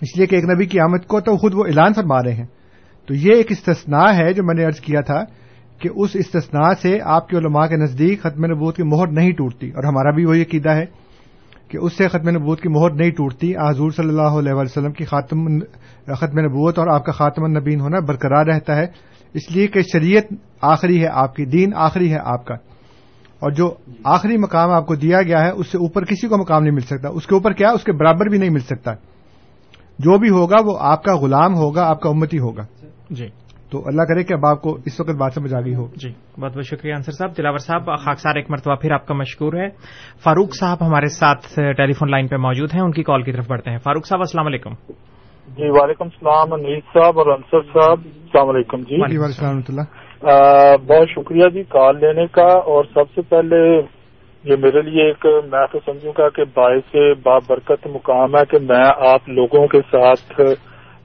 اس 0.00 0.16
لیے 0.16 0.26
کہ 0.26 0.34
ایک 0.34 0.44
نبی 0.44 0.66
کی 0.66 0.80
آمد 0.80 1.06
کو 1.06 1.20
تو 1.20 1.36
خود 1.36 1.54
وہ 1.54 1.64
اعلان 1.66 1.92
فرما 1.92 2.22
رہے 2.22 2.34
ہیں۔ 2.34 2.46
تو 3.06 3.14
یہ 3.14 3.32
ایک 3.34 3.46
استثناء 3.50 4.12
ہے 4.12 4.32
جو 4.32 4.42
میں 4.42 4.54
نے 4.54 4.64
ارض 4.64 4.80
کیا 4.80 5.00
تھا 5.00 5.24
کہ 5.78 5.88
اس 5.94 6.10
استثناء 6.14 6.70
سے 6.82 6.98
آپ 7.04 7.28
کے 7.28 7.36
علماء 7.36 7.66
کے 7.66 7.76
نزدیک 7.76 8.22
ختم 8.22 8.44
نبوت 8.44 8.76
کی 8.76 8.82
مہر 8.82 9.06
نہیں 9.06 9.30
ٹوٹتی۔ 9.30 9.68
اور 9.68 9.84
ہمارا 9.84 10.10
بھی 10.10 10.24
وہی 10.24 10.42
عقیدہ 10.42 10.70
ہے 10.70 10.84
کہ 11.68 11.78
اس 11.78 11.92
سے 11.92 12.08
ختم 12.08 12.28
نبوت 12.28 12.60
کی 12.60 12.68
مہر 12.68 12.90
نہیں 12.90 13.10
ٹوٹتی۔ 13.10 13.56
حضور 13.56 13.90
صلی 13.90 14.08
اللہ 14.08 14.22
علیہ 14.22 14.52
وسلم 14.52 14.92
کی 14.92 15.04
خاتم 15.04 15.58
ختم 16.14 16.38
نبوت 16.38 16.78
اور 16.78 16.86
آپ 16.86 17.04
کا 17.04 17.12
خاتم 17.12 17.44
النبین 17.44 17.80
ہونا 17.80 17.98
برقرار 17.98 18.46
رہتا 18.46 18.76
ہے۔ 18.76 18.86
اس 19.34 19.50
لیے 19.50 19.66
کہ 19.66 19.80
شریعت 19.92 20.34
آخری 20.60 21.02
ہے 21.02 21.08
آپ 21.12 21.34
کی، 21.34 21.44
دین 21.44 21.70
آخری 21.74 22.12
ہے 22.12 22.18
آپ 22.24 22.46
کا۔ 22.46 22.54
اور 23.38 23.50
جو 23.50 23.74
آخری 24.04 24.36
مقام 24.36 24.70
آپ 24.70 24.86
کو 24.86 24.94
دیا 24.94 25.22
گیا 25.22 25.44
ہے، 25.44 25.50
اس 25.50 25.66
سے 25.66 25.78
اوپر 25.78 26.04
کسی 26.04 26.28
کو 26.28 26.38
مقام 26.38 26.62
نہیں 26.62 26.74
مل 26.74 26.80
سکتا۔ 26.80 27.08
اس 27.08 27.26
کے 27.26 27.34
اوپر 27.34 27.52
کیا؟ 27.52 27.70
اس 27.70 27.84
کے 27.84 27.92
برابر 27.92 28.26
بھی 28.26 28.38
نہیں 28.38 28.50
مل 28.50 28.60
سکتا۔ 28.60 28.92
جو 29.98 30.18
بھی 30.18 30.30
ہوگا 30.30 30.56
وہ 30.66 30.78
آپ 30.80 31.02
کا 31.02 31.16
غلام 31.16 31.54
ہوگا 31.54 31.88
آپ 31.88 32.00
کا 32.00 32.08
امتی 32.08 32.38
ہوگا۔ 32.38 32.62
جی۔ 33.10 33.28
تو 33.70 33.82
اللہ 33.86 34.02
کرے 34.02 34.22
کہ 34.22 34.32
اب 34.32 34.46
آپ 34.46 34.62
کو 34.62 34.78
اس 34.86 35.00
وقت 35.00 35.10
بات 35.10 35.32
سمجھ 35.32 35.54
آ 35.54 35.60
گئی 35.60 35.74
ہو۔ 35.74 35.86
جی 35.96 36.40
بہت 36.40 36.56
بہت 36.56 36.64
شکریہ 36.64 36.94
انصر 36.94 37.12
صاحب۔ 37.12 37.36
دلاور 37.36 37.58
صاحب 37.58 37.98
خاکسار 37.98 38.36
ایک 38.36 38.50
مرتبہ 38.50 38.74
پھر 38.74 38.92
آپ 38.92 39.06
کا 39.06 39.14
مشکور 39.14 39.52
ہے۔ 39.52 39.68
فاروق 40.24 40.54
صاحب 40.60 40.86
ہمارے 40.86 41.06
ساتھ 41.06 41.60
ٹیلی 41.76 41.92
فون 41.92 42.10
لائن 42.10 42.28
پہ 42.28 42.36
موجود 42.36 42.70
ہیں 42.74 42.82
ان 42.82 42.92
کی 42.92 43.02
کال 43.02 43.22
کی 43.22 43.32
طرف 43.32 43.48
بڑھتے 43.48 43.70
ہیں۔ 43.70 43.78
فاروق 43.78 44.06
صاحب 44.06 44.20
السلام 44.20 44.46
علیکم۔ 44.46 44.70
جی 45.48 45.68
وعلیکم 45.68 46.04
السلام 46.04 46.52
انیس 46.52 46.84
صاحب 46.84 47.18
اور 47.18 47.26
انصر 47.26 47.60
صاحب۔ 47.60 47.98
السلام 48.04 48.48
علیکم 48.48 48.76
جی۔ 48.76 49.00
وعلیکم 49.00 49.22
السلام 49.22 49.60
اللہ۔ 49.68 50.76
بہت 50.86 51.08
شکریہ 51.10 51.48
جی 51.48 51.62
کال 51.62 51.96
لینے 52.00 52.26
کا۔ 52.26 52.46
اور 52.46 52.84
سب 52.84 53.04
سے 53.14 53.22
پہلے 53.22 53.80
یہ 54.46 54.56
میرے 54.58 54.82
لیے 54.82 55.04
ایک 55.04 55.26
میں 55.26 55.66
تو 55.72 55.78
سمجھوں 55.86 56.12
گا 56.18 56.28
کہ 56.28 56.42
باعث 56.54 56.96
بابرکت 57.22 57.86
مقام 57.86 58.36
ہے 58.36 58.44
کہ 58.50 58.58
میں 58.58 58.84
آپ 58.98 59.28
لوگوں 59.28 59.66
کے 59.66 59.78
ساتھ 59.78 60.40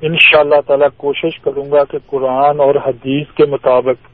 ان 0.01 0.15
شاء 0.19 0.39
اللہ 0.39 0.61
تعالی 0.67 0.85
کوشش 0.97 1.39
کروں 1.39 1.71
گا 1.71 1.83
کہ 1.83 1.97
قرآن 2.07 2.59
اور 2.59 2.75
حدیث 2.75 3.27
کے 3.27 3.45
مطابق 3.45 4.07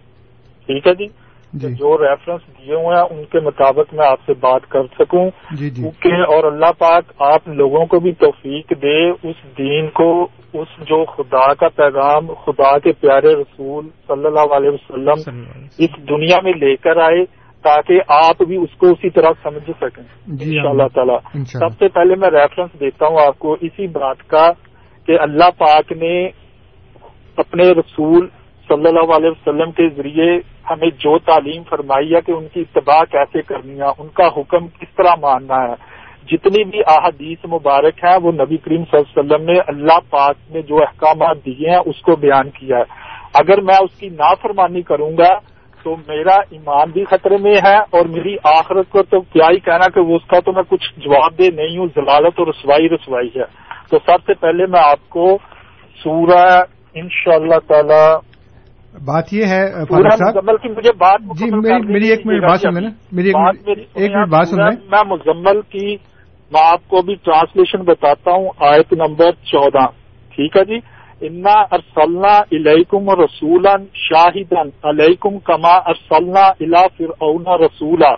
ٹھیک 0.65 0.87
ہے 0.87 0.93
جی؟ 0.93 1.07
جی۔ 1.53 1.73
جو 1.73 1.97
ریفرنس 1.97 2.41
دیے 2.47 2.75
ہوئے 2.75 2.95
ہیں 2.95 3.03
ان 3.09 3.25
کے 3.25 3.39
مطابق 3.39 3.93
میں 3.93 4.07
آپ 4.07 4.17
سے 4.25 4.33
بات 4.39 4.69
کر 4.69 4.81
سکوں۔ 4.99 5.29
جی 5.51 5.69
جی۔ 5.69 5.81
کیونکہ 5.81 6.09
اور 6.09 6.43
اللہ 6.43 6.71
پاک 6.77 7.03
آپ 7.19 7.47
لوگوں 7.47 7.85
کو 7.85 7.99
بھی 7.99 8.11
توفیق 8.11 8.69
دے 8.69 9.09
اس 9.09 9.57
دین 9.57 9.87
کو 9.87 10.27
اس 10.53 10.67
جو 10.79 11.05
خدا 11.05 11.53
کا 11.53 11.67
پیغام 11.67 12.33
خدا 12.33 12.77
کے 12.77 12.91
پیارے 12.91 13.35
رسول 13.35 13.87
صلی 14.07 14.25
اللہ 14.25 14.53
علیہ 14.53 14.69
وسلم۔ 14.69 15.41
اس 15.77 16.09
دنیا 16.09 16.37
میں 16.43 16.53
لے 16.53 16.75
کر 16.75 16.97
آئے۔ 16.97 17.46
تاکہ 17.63 18.01
آپ 18.07 18.43
بھی 18.43 18.55
اس 18.55 18.77
کو 18.77 18.87
اسی 18.87 19.09
طرح 19.09 19.29
سمجھ 19.43 19.71
سکیں۔ 19.81 20.03
جی 20.27 20.57
ان 20.57 20.63
شاء 20.63 20.69
اللہ 20.69 20.87
تعالیٰ۔ 20.93 21.19
سب 21.45 21.79
سے 21.79 21.87
پہلے 21.87 22.15
میں 22.15 22.29
ریفرنس 22.29 22.79
دیتا 22.79 23.07
ہوں 23.07 23.17
آپ 23.27 23.39
کو 23.39 23.53
اسی 23.61 23.87
بات 23.87 24.27
کا 24.27 24.51
کہ 25.05 25.19
اللہ 25.19 25.49
پاک 25.57 25.91
نے 25.91 26.27
اپنے 27.37 27.69
رسول 27.69 28.27
صلی 28.67 28.87
اللہ 28.87 29.15
علیہ 29.15 29.29
وسلم 29.29 29.71
کے 29.71 29.89
ذریعے 29.89 30.37
ہمیں 30.69 30.89
جو 30.89 31.17
تعلیم 31.17 31.63
فرمائی 31.69 32.15
ہے 32.15 32.21
کہ 32.21 32.31
ان 32.31 32.47
کی 32.53 32.61
اتباع 32.61 33.03
کیسے 33.11 33.41
کرنی 33.41 33.81
ہے 33.81 33.85
ان 33.97 34.07
کا 34.07 34.27
حکم 34.27 34.67
کس 34.67 34.95
طرح 34.95 35.15
ماننا 35.21 35.55
ہے۔ 35.55 35.97
جتنی 36.31 36.63
بھی 36.63 36.79
احادیث 36.87 37.37
مبارک 37.45 38.03
ہیں 38.03 38.17
وہ 38.23 38.31
نبی 38.31 38.57
کریم 38.57 38.83
صلی 38.91 38.99
اللہ 38.99 39.19
علیہ 39.19 39.35
وسلم 39.35 39.51
نے 39.51 39.59
اللہ 39.67 39.99
پاک 40.09 40.35
نے 40.49 40.61
جو 40.61 40.77
احکامات 40.77 41.45
دیے 41.45 41.69
ہیں 41.69 41.79
اس 41.85 42.01
کو 42.01 42.15
بیان 42.15 42.49
کیا 42.49 42.77
ہے۔ 42.77 42.83
اگر 43.33 43.61
میں 43.61 43.75
اس 43.75 43.99
کی 43.99 44.09
نافرمانی 44.09 44.81
کروں 44.81 45.11
گا 45.17 45.56
تو 45.87 45.95
میرا 45.95 46.35
ایمان 46.49 46.91
بھی 46.91 47.03
خطرے 47.05 47.37
میں 47.37 47.55
ہے 47.65 47.77
اور 47.77 48.05
میری 48.05 48.35
آخرت 48.43 48.89
کو 48.89 49.03
تو 49.03 49.21
کیا 49.21 49.45
ہی 49.51 49.59
کہنا 49.59 49.87
کہ 49.87 49.99
اس 49.99 50.27
کا 50.27 50.39
تو 50.39 50.51
میں 50.51 50.63
کچھ 50.63 50.99
جواب 50.99 51.39
دہ 51.39 51.55
نہیں 51.55 51.77
ہوں 51.77 51.87
ضلالت 51.95 52.39
اور 52.39 52.47
رسوائی 52.47 52.89
رسوائی 52.89 53.27
ہے۔ 53.27 53.43
تو 53.89 53.97
سب 53.97 54.23
سے 54.25 54.33
پہلے 54.33 54.65
میں 54.65 54.79
آپ 54.79 55.09
کو 55.09 55.37
سورہ 56.03 56.61
ان 56.93 57.07
شاء 57.11 57.35
اللہ 57.35 57.59
تعالی 57.67 58.15
بات 59.05 59.33
یہ 59.33 59.45
ہے 59.45 59.71
سورہ 59.71 60.07
مزمل 60.21 60.57
کی 60.57 60.69
مجھے 60.69 60.91
بات 60.97 61.19
جی 61.39 61.45
میری 61.91 62.07
ایک 62.09 62.25
منٹ 62.25 62.41
بات 62.41 62.59
سن۔ 62.59 62.73
میری 63.11 63.29
ایک 63.95 64.11
منٹ 64.11 64.29
بات 64.29 64.47
سن 64.47 64.57
میں 64.65 65.03
مزمل 65.07 65.61
کی 65.61 65.95
میں 66.51 66.61
آپ 66.71 66.87
کو 66.87 67.01
بھی 67.01 67.15
ٹرانسلیشن 67.15 67.83
بتاتا 67.83 68.31
ہوں 68.31 68.49
آیت 68.59 68.93
نمبر 68.93 69.31
چودہ۔ 69.31 69.85
ٹھیک 70.35 70.57
ہے 70.57 70.65
جی؟ 70.65 70.96
انا 71.21 71.53
ارسلنا 71.71 72.37
الیکم 72.51 73.09
رسولا 73.09 73.75
شاہدا 73.93 74.61
علیکم 74.89 75.39
کما 75.39 75.73
ارسلنا 75.91 76.45
الا 76.59 76.81
فرعون 76.97 77.47
رسولا 77.61 78.13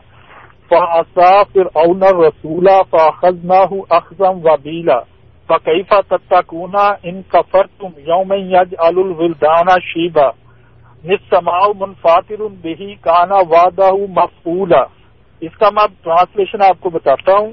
فعصا 0.72 1.44
فرعون 1.54 2.04
الرسول 2.04 2.68
فاخذناه 2.90 3.72
اخذا 3.92 4.30
وبيلا 4.30 5.04
فكيف 5.50 5.94
تتقون 5.94 6.76
ان 6.80 7.22
كفرتم 7.34 7.92
يوما 8.08 8.36
يجعل 8.36 9.00
الولدان 9.00 9.80
شيبا 9.80 10.34
نسماء 11.06 11.74
منفاطر 11.74 12.48
به 12.64 12.98
كان 13.04 13.32
وعده 13.32 14.08
مفعولا 14.20 14.84
اس 15.42 15.58
کا 15.58 15.70
میں 15.70 15.88
ٹرانسلیشن 16.04 16.62
آپ 16.62 16.82
کو 16.82 16.90
بتاتا 16.90 17.38
ہوں۔ 17.38 17.52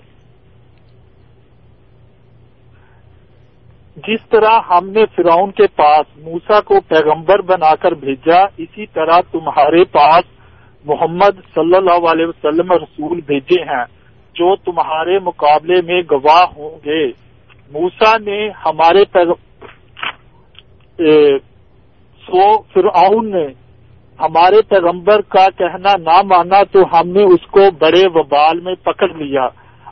جس 3.97 4.29
طرح 4.31 4.59
ہم 4.71 4.89
نے 4.91 5.05
فرعون 5.17 5.51
کے 5.51 5.67
پاس 5.77 6.07
موسا 6.25 6.61
کو 6.61 6.81
پیغمبر 6.89 7.43
بنا 7.43 7.75
کر 7.75 7.93
بھیجا، 8.01 8.41
اسی 8.57 8.87
طرح 8.87 9.21
تمہارے 9.31 9.85
پاس 9.93 10.25
محمد 10.85 11.41
صلی 11.55 11.77
اللہ 11.77 12.09
علیہ 12.11 12.27
وسلم 12.27 12.73
رسول 12.73 13.21
بھیجے 13.27 13.63
ہیں 13.63 13.85
جو 14.35 14.55
تمہارے 14.57 15.19
مقابلے 15.19 15.81
میں 15.83 16.01
گواہ 16.11 16.45
ہوں 16.57 16.77
گے۔ 16.85 17.05
موسا 17.73 18.17
نے 18.19 18.39
ہمارے 18.65 19.05
سو 22.23 22.45
فرعون 22.75 23.31
نے 23.31 23.47
ہمارے 24.21 24.61
پیغمبر 24.69 25.21
کا 25.29 25.49
کہنا 25.59 25.97
نہ 26.01 26.21
مانا 26.27 26.63
تو 26.73 26.83
ہم 26.93 27.09
نے 27.09 27.23
اس 27.25 27.47
کو 27.51 27.71
بڑے 27.79 28.07
وبال 28.15 28.61
میں 28.61 28.75
پکڑ 28.83 29.09
لیا۔ 29.15 29.47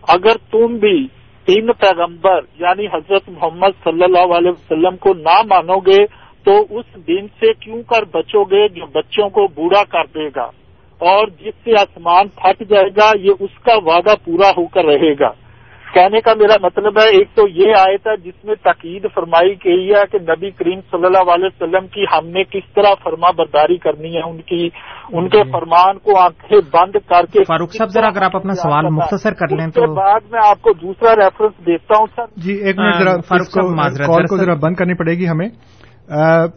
اگر 0.08 0.36
تم 0.50 0.76
بھی 0.76 0.96
تین 1.46 1.72
پیغمبر 1.72 2.40
یعنی 2.58 2.86
حضرت 2.86 3.28
محمد 3.28 3.84
صلی 3.84 4.04
اللہ 4.04 4.34
علیہ 4.34 4.50
وسلم 4.50 4.96
کو 4.96 5.14
نہ 5.14 5.42
مانو 5.42 5.76
گے 5.76 6.04
تو 6.44 6.66
اس 6.70 7.06
دن 7.08 7.26
سے 7.40 7.52
کیوں 7.52 7.82
کر 7.82 8.04
بچو 8.04 8.44
گے 8.44 8.68
جو 8.68 8.86
بچوں 8.86 9.28
کو 9.28 9.46
بوڑھا 9.46 9.84
کر 9.84 10.04
دے 10.14 10.28
گا؟ 10.36 10.50
اور 11.00 11.26
جس 11.28 11.54
سے 11.64 11.70
آسمان 11.78 12.28
پھٹ 12.28 12.68
جائے 12.70 12.88
گا، 12.96 13.12
یہ 13.20 13.30
اس 13.40 13.58
کا 13.62 13.74
وعدہ 13.84 14.14
پورا 14.24 14.50
ہو 14.50 14.66
کر 14.66 14.84
رہے 14.84 15.12
گا۔ 15.20 15.30
کہنے 15.94 16.20
کا 16.20 16.34
میرا 16.34 16.66
مطلب 16.66 16.98
ہے 16.98 17.04
ایک 17.04 17.28
تو 17.34 17.48
یہ 17.48 17.74
آئے 17.78 17.96
تھا 17.96 18.14
جس 18.14 18.44
میں 18.44 18.54
تقید 18.54 19.06
فرمائی 19.14 19.54
گئی 19.64 19.90
ہے 19.90 20.02
کہ 20.12 20.18
نبی 20.22 20.50
کریم 20.50 20.80
صلی 20.90 21.06
اللہ 21.06 21.32
علیہ 21.32 21.44
وسلم 21.44 21.86
کی 21.86 22.04
ہم 22.12 22.26
نے 22.26 22.44
کس 22.44 22.74
طرح 22.74 22.94
فرما 23.04 23.30
برداری 23.30 23.76
کرنی 23.76 24.16
ہے 24.16 24.22
ان 24.22 24.40
کی 24.40 24.68
ان 25.12 25.28
کے 25.28 25.42
فرمان 25.52 25.98
کو 25.98 26.18
آنکھیں 26.18 26.58
بند 26.58 26.96
کر 27.08 27.26
کے 27.32 27.44
فاروق 27.44 27.72
صاحب 27.72 27.88
ذرا 27.88 28.06
اگر 28.06 28.22
آپ 28.22 28.36
اپنا 28.36 28.54
سوال 28.54 28.84
مختصر 28.90 29.32
کر 29.34 29.56
لیں 29.56 29.66
تو 29.66 29.94
بعد 29.94 30.20
میں 30.32 30.40
آپ 30.48 30.62
کو 30.62 30.72
دوسرا 30.72 31.24
ریفرنس 31.24 31.66
دیتا 31.66 31.98
ہوں 31.98 32.06
سر۔ 32.16 32.24
جی 32.36 32.52
ایک 32.52 32.78
منٹ 32.78 32.94
ذرا 32.94 33.16
فاروق 33.28 33.46
صاحب 33.46 33.96
کال 34.06 34.26
کو 34.26 34.36
ذرا 34.36 34.54
بند 34.54 34.74
کرنی 34.74 34.94
پڑے 34.94 35.12
گی 35.12 35.28
ہمیں۔ 35.28 35.48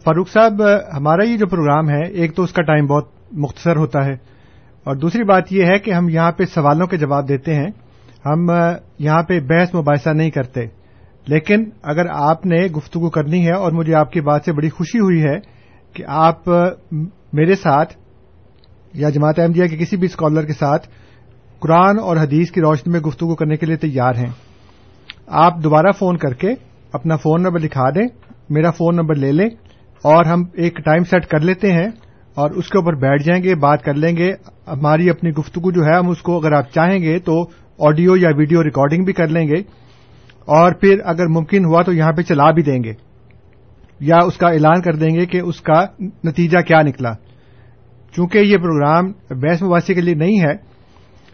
فاروق 0.04 0.28
صاحب 0.28 0.62
ہمارا 0.96 1.24
یہ 1.24 1.36
جو 1.36 1.46
پروگرام 1.46 1.88
ہے 1.88 2.08
ایک 2.08 2.36
تو 2.36 2.42
اس 2.42 2.52
کا 2.52 2.62
ٹائم 2.62 2.86
بہت 2.86 3.04
مختصر 3.32 3.76
ہوتا 3.76 4.06
ہے۔ 4.06 4.12
اور 4.84 4.96
دوسری 4.96 5.24
بات 5.24 5.52
یہ 5.52 5.64
ہے 5.64 5.78
کہ 5.78 5.90
ہم 5.90 6.08
یہاں 6.08 6.32
پہ 6.32 6.44
سوالوں 6.44 6.86
کے 6.86 6.96
جواب 6.96 7.28
دیتے 7.28 7.54
ہیں۔ 7.54 7.70
ہم 8.26 8.46
یہاں 8.98 9.22
پہ 9.22 9.40
بحث 9.40 9.74
مباحثہ 9.74 10.10
نہیں 10.10 10.30
کرتے۔ 10.30 10.60
لیکن 11.26 11.64
اگر 11.82 12.06
آپ 12.10 12.46
نے 12.46 12.66
گفتگو 12.66 13.10
کرنی 13.10 13.46
ہے 13.46 13.52
اور 13.52 13.72
مجھے 13.72 13.94
آپ 13.94 14.12
کی 14.12 14.20
بات 14.20 14.42
سے 14.44 14.52
بڑی 14.52 14.68
خوشی 14.68 14.98
ہوئی 14.98 15.22
ہے 15.22 15.38
کہ 15.92 16.04
آپ 16.06 16.48
میرے 17.32 17.54
ساتھ 17.54 17.94
یا 18.94 19.10
جماعت 19.10 19.38
احمدیہ 19.38 19.66
کے 19.66 19.76
کسی 19.76 19.96
بھی 19.96 20.04
اسکالر 20.04 20.44
کے 20.44 20.52
ساتھ 20.52 20.88
قرآن 21.58 21.98
اور 21.98 22.16
حدیث 22.16 22.50
کی 22.50 22.60
روشنی 22.60 22.92
میں 22.92 23.00
گفتگو 23.00 23.34
کرنے 23.34 23.56
کے 23.56 23.66
لیے 23.66 23.76
تیار 23.76 24.14
ہیں۔ 24.14 24.30
آپ 25.26 25.62
دوبارہ 25.64 25.90
فون 25.98 26.16
کر 26.16 26.34
کے 26.34 26.48
اپنا 26.92 27.16
فون 27.16 27.42
نمبر 27.42 27.58
لکھا 27.58 27.90
دیں، 27.90 28.06
میرا 28.50 28.70
فون 28.70 28.96
نمبر 28.96 29.14
لے 29.14 29.32
لیں 29.32 29.48
اور 30.02 30.24
ہم 30.24 30.44
ایک 30.54 30.76
ٹائم 30.76 31.04
سیٹ 31.04 31.26
کر 31.26 31.40
لیتے 31.40 31.72
ہیں 31.72 31.88
اور 32.34 32.50
اس 32.50 32.68
کے 32.68 32.78
اوپر 32.78 32.94
بیٹھ 32.94 33.22
جائیں 33.22 33.42
گے، 33.42 33.54
بات 33.54 33.82
کر 33.82 33.94
لیں 33.94 34.16
گے۔ 34.16 34.32
ہماری 34.66 35.10
اپنی 35.10 35.30
گفتگو 35.30 35.70
جو 35.70 35.84
ہے، 35.84 35.96
ہم 35.98 36.08
اس 36.08 36.22
کو 36.22 36.38
اگر 36.38 36.52
آپ 36.52 36.70
چاہیں 36.74 36.98
گے 36.98 37.18
تو 37.18 37.44
آڈیو 37.78 38.16
یا 38.16 38.28
ویڈیو 38.36 38.62
ریکارڈنگ 38.64 39.04
بھی 39.04 39.12
کر 39.12 39.28
لیں 39.28 39.48
گے 39.48 39.60
اور 40.46 40.72
پھر 40.72 40.98
اگر 41.04 41.26
ممکن 41.26 41.64
ہوا 41.64 41.82
تو 41.82 41.92
یہاں 41.92 42.12
پہ 42.12 42.22
چلا 42.22 42.50
بھی 42.50 42.62
دیں 42.62 42.84
گے 42.84 42.92
یا 44.00 44.16
اس 44.26 44.36
کا 44.36 44.48
اعلان 44.48 44.82
کر 44.82 44.92
دیں 44.92 45.10
گے 45.10 45.26
کہ 45.26 45.40
اس 45.40 45.60
کا 45.60 45.84
نتیجہ 46.24 46.58
کیا 46.58 46.82
نکلا۔ 46.82 47.12
چونکہ 48.16 48.38
یہ 48.38 48.56
پروگرام 48.56 49.12
بحث 49.30 49.62
مواسی 49.62 49.94
کے 49.94 50.00
لیے 50.00 50.14
نہیں 50.14 50.40
ہے، 50.40 50.52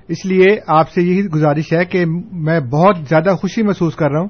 اس 0.08 0.26
لیے 0.26 0.56
آپ 0.66 0.90
سے 0.90 1.02
یہی 1.02 1.24
گزارش 1.24 1.72
ہے 1.72 1.84
کہ 1.84 2.04
میں 2.32 2.60
بہت 2.60 2.96
زیادہ 3.08 3.34
خوشی 3.40 3.62
محسوس 3.62 3.94
کر 3.94 4.10
رہا 4.10 4.20
ہوں 4.20 4.28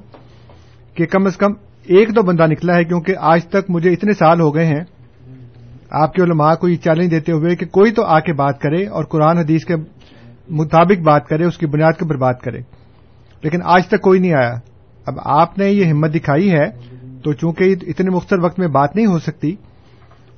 کہ 0.95 1.05
کم 1.05 1.25
از 1.25 1.37
کم 1.37 1.51
ایک 1.83 2.15
دو 2.15 2.21
بندہ 2.21 2.47
نکلا 2.47 2.75
ہے، 2.75 2.83
کیونکہ 2.83 3.15
آج 3.19 3.45
تک 3.45 3.69
مجھے 3.69 3.91
اتنے 3.91 4.13
سال 4.13 4.41
ہو 4.41 4.55
گئے 4.55 4.65
ہیں۔ 4.65 4.83
آپ 5.91 6.13
کے 6.13 6.21
علماء 6.21 6.55
کو 6.55 6.67
یہ 6.67 6.75
چیلنج 6.75 7.11
دیتے 7.11 7.31
ہوئے 7.31 7.55
کہ 7.55 7.65
کوئی 7.65 7.91
تو 7.91 8.05
آ 8.05 8.19
کے 8.19 8.33
بات 8.33 8.59
کرے 8.59 8.85
اور 8.87 9.03
قرآن 9.03 9.37
حدیث 9.37 9.65
کے 9.65 9.75
مطابق 10.49 11.01
بات 11.01 11.27
کرے، 11.27 11.43
اس 11.43 11.57
کی 11.57 11.65
بنیاد 11.65 11.93
کے 11.93 12.03
اوپر 12.03 12.15
بات 12.15 12.41
کرے۔ 12.41 12.59
لیکن 13.41 13.59
آج 13.63 13.87
تک 13.87 14.01
کوئی 14.01 14.19
نہیں 14.19 14.33
آیا۔ 14.33 14.55
اب 15.05 15.13
آپ 15.25 15.57
نے 15.57 15.65
یہ 15.65 15.85
ہمت 15.85 16.15
دکھائی 16.15 16.51
ہے 16.51 16.69
تو 17.23 17.33
چونکہ 17.33 17.75
اتنے 17.81 18.09
مختصر 18.09 18.39
وقت 18.39 18.59
میں 18.59 18.67
بات 18.67 18.95
نہیں 18.95 19.05
ہو 19.05 19.19
سکتی، 19.19 19.55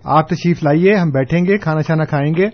آپ 0.04 0.30
تشریف 0.30 0.64
لائیے، 0.64 0.96
ہم 0.96 1.10
بیٹھیں 1.10 1.46
گے، 1.46 1.58
کھانا 1.58 1.82
چھانا 1.82 2.06
کھائیں 2.06 2.34
گے۔ 2.38 2.46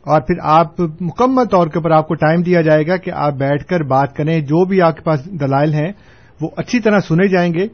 اور 0.00 0.20
پھر 0.20 0.34
آپ 0.42 0.80
مکمل 1.00 1.44
طور 1.44 1.66
کے 1.66 1.78
اوپر 1.78 1.90
آپ 1.90 2.08
کو 2.08 2.14
ٹائم 2.14 2.42
دیا 2.42 2.60
جائے 2.60 2.86
گا 2.86 2.96
کہ 2.96 3.10
آپ 3.10 3.32
بیٹھ 3.32 3.64
کر 3.64 3.82
بات 3.82 4.16
کریں۔ 4.16 4.40
جو 4.40 4.64
بھی 4.64 4.82
آپ 4.82 4.96
کے 4.96 5.02
پاس 5.02 5.24
دلائل 5.24 5.74
ہیں، 5.74 5.92
وہ 6.40 6.48
اچھی 6.56 6.80
طرح 6.80 6.98
سنے 7.08 7.28
جائیں 7.28 7.54
گے۔ 7.54 7.66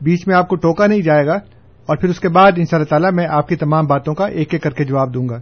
بیچ 0.00 0.28
میں 0.28 0.36
آپ 0.36 0.48
کو 0.48 0.56
ٹوکا 0.56 0.86
نہیں 0.86 1.02
جائے 1.02 1.26
گا۔ 1.26 1.34
اور 1.86 1.96
پھر 1.96 2.08
اس 2.08 2.20
کے 2.20 2.28
بعد 2.28 2.52
ان 2.56 2.64
شاء 2.64 2.78
اللہ 2.78 2.88
تعالیٰ 2.88 3.12
میں 3.12 3.26
آپ 3.30 3.48
کی 3.48 3.56
تمام 3.56 3.86
باتوں 3.86 4.14
کا 4.14 4.26
ایک 4.26 4.48
ایک 4.54 4.62
کر 4.62 4.70
کے 4.70 4.84
جواب 4.84 5.14
دوں 5.14 5.28
گا۔ 5.28 5.40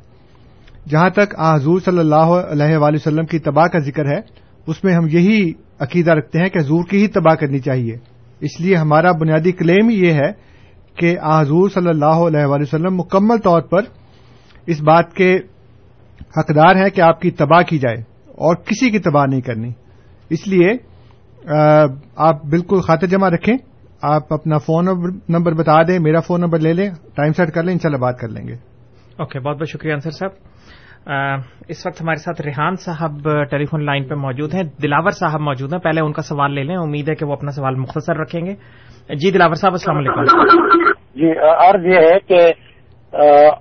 جہاں 0.89 1.11
تک 1.11 1.41
حضور 1.41 1.81
صلی 1.81 1.99
اللہ 1.99 2.35
علیہ 2.51 2.77
وآلہ 2.77 2.97
وسلم 2.97 3.25
کی 3.25 3.39
تباہ 3.39 3.67
کا 3.67 3.79
ذکر 3.79 4.07
ہے، 4.07 4.21
اس 4.67 4.85
میں 4.85 4.95
ہم 4.95 5.07
یہی 5.09 5.53
عقیدہ 5.79 6.11
رکھتے 6.11 6.39
ہیں 6.39 6.49
کہ 6.49 6.59
حضور 6.59 6.85
کی 6.85 7.03
ہی 7.03 7.07
تباہ 7.07 7.35
کرنی 7.35 7.59
چاہیے۔ 7.59 7.97
اس 8.41 8.61
لیے 8.61 8.77
ہمارا 8.77 9.13
بنیادی 9.13 9.53
کلیم 9.53 9.91
یہ 9.91 10.13
ہے 10.13 10.33
کہ 10.97 11.19
حضور 11.21 11.69
صلی 11.69 11.89
اللہ 11.89 12.25
علیہ 12.27 12.45
وآلہ 12.45 12.63
وسلم 12.63 12.97
مکمل 12.97 13.39
طور 13.39 13.63
پر 13.63 13.83
اس 14.67 14.83
بات 14.83 15.13
کے 15.13 15.39
حقدار 16.39 16.77
ہیں 16.77 16.91
کہ 16.91 17.01
آپ 17.01 17.21
کی 17.21 17.31
تباہ 17.31 17.63
کی 17.63 17.79
جائے 17.79 17.97
اور 18.27 18.55
کسی 18.55 18.91
کی 18.91 18.99
تباہ 18.99 19.27
نہیں 19.27 19.41
کرنی۔ 19.41 19.71
اس 20.31 20.49
لیے 20.49 20.71
آپ 22.17 22.45
بالکل 22.45 22.81
خاطر 22.81 23.07
جمع 23.07 23.29
رکھیں۔ 23.29 23.57
آپ 24.03 24.33
اپنا 24.33 24.59
فون 24.59 24.85
نمبر 25.29 25.53
بتا 25.53 25.83
دیں، 25.83 25.99
میرا 25.99 26.21
فون 26.21 26.41
نمبر 26.41 26.59
لے 26.59 26.73
لیں، 26.73 26.91
ٹائم 27.15 27.33
سیٹ 27.33 27.51
کر 27.51 27.63
لیں، 27.63 27.73
انشاءاللہ 27.73 27.99
بات 27.99 28.19
کر 28.19 28.29
لیں 28.29 28.49
گے۔ 28.49 28.55
اوکے، 29.19 29.41
بہت 29.41 29.57
بہت 29.57 29.69
شکریہ 29.69 29.93
انصر 29.93 30.11
صاحب۔ 30.11 30.52
اس 31.69 31.87
وقت 31.87 32.03
ہمارے 32.03 32.17
ساتھ 32.17 32.43
ریحان 32.43 32.75
صاحب 32.77 33.29
ٹیلی 33.51 33.65
فون 33.65 33.85
لائن 33.85 34.05
پہ 34.05 34.15
موجود 34.15 34.55
ہیں۔ 34.55 34.63
دلاور 34.63 35.11
صاحب 35.11 35.41
موجود 35.41 35.73
ہیں۔ 35.73 35.81
پہلے 35.81 36.01
ان 36.01 36.13
کا 36.13 36.23
سوال 36.23 36.55
لے 36.55 36.63
لیں۔ 36.63 36.77
امید 36.77 37.09
ہے 37.09 37.15
کہ 37.15 37.27
وہ 37.27 37.33
اپنا 37.33 37.51
سوال 37.51 37.75
مختصر 37.75 38.17
رکھیں 38.17 38.47
گے۔ 38.47 38.55
جی 39.15 39.31
دلاور 39.31 39.55
صاحب 39.55 39.73
السلام 39.73 39.97
علیکم۔ 39.97 40.25
جی 41.15 41.39
عرض 41.69 41.85
یہ 41.87 41.99
ہے 41.99 42.19
کہ 42.21 42.53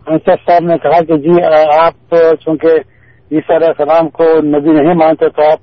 انصر 0.08 0.36
صاحب 0.48 0.64
نے 0.64 0.78
کہا 0.78 1.04
کہ 1.04 1.18
جی 1.18 1.44
آپ 1.80 2.16
چونکہ 2.46 2.68
عیسی 3.32 3.56
علیہ 3.56 3.68
السلام 3.68 4.10
کو 4.10 4.24
نبی 4.24 4.72
نہیں 4.72 4.94
مانتے 4.94 5.30
تو 5.30 5.52
آپ 5.52 5.60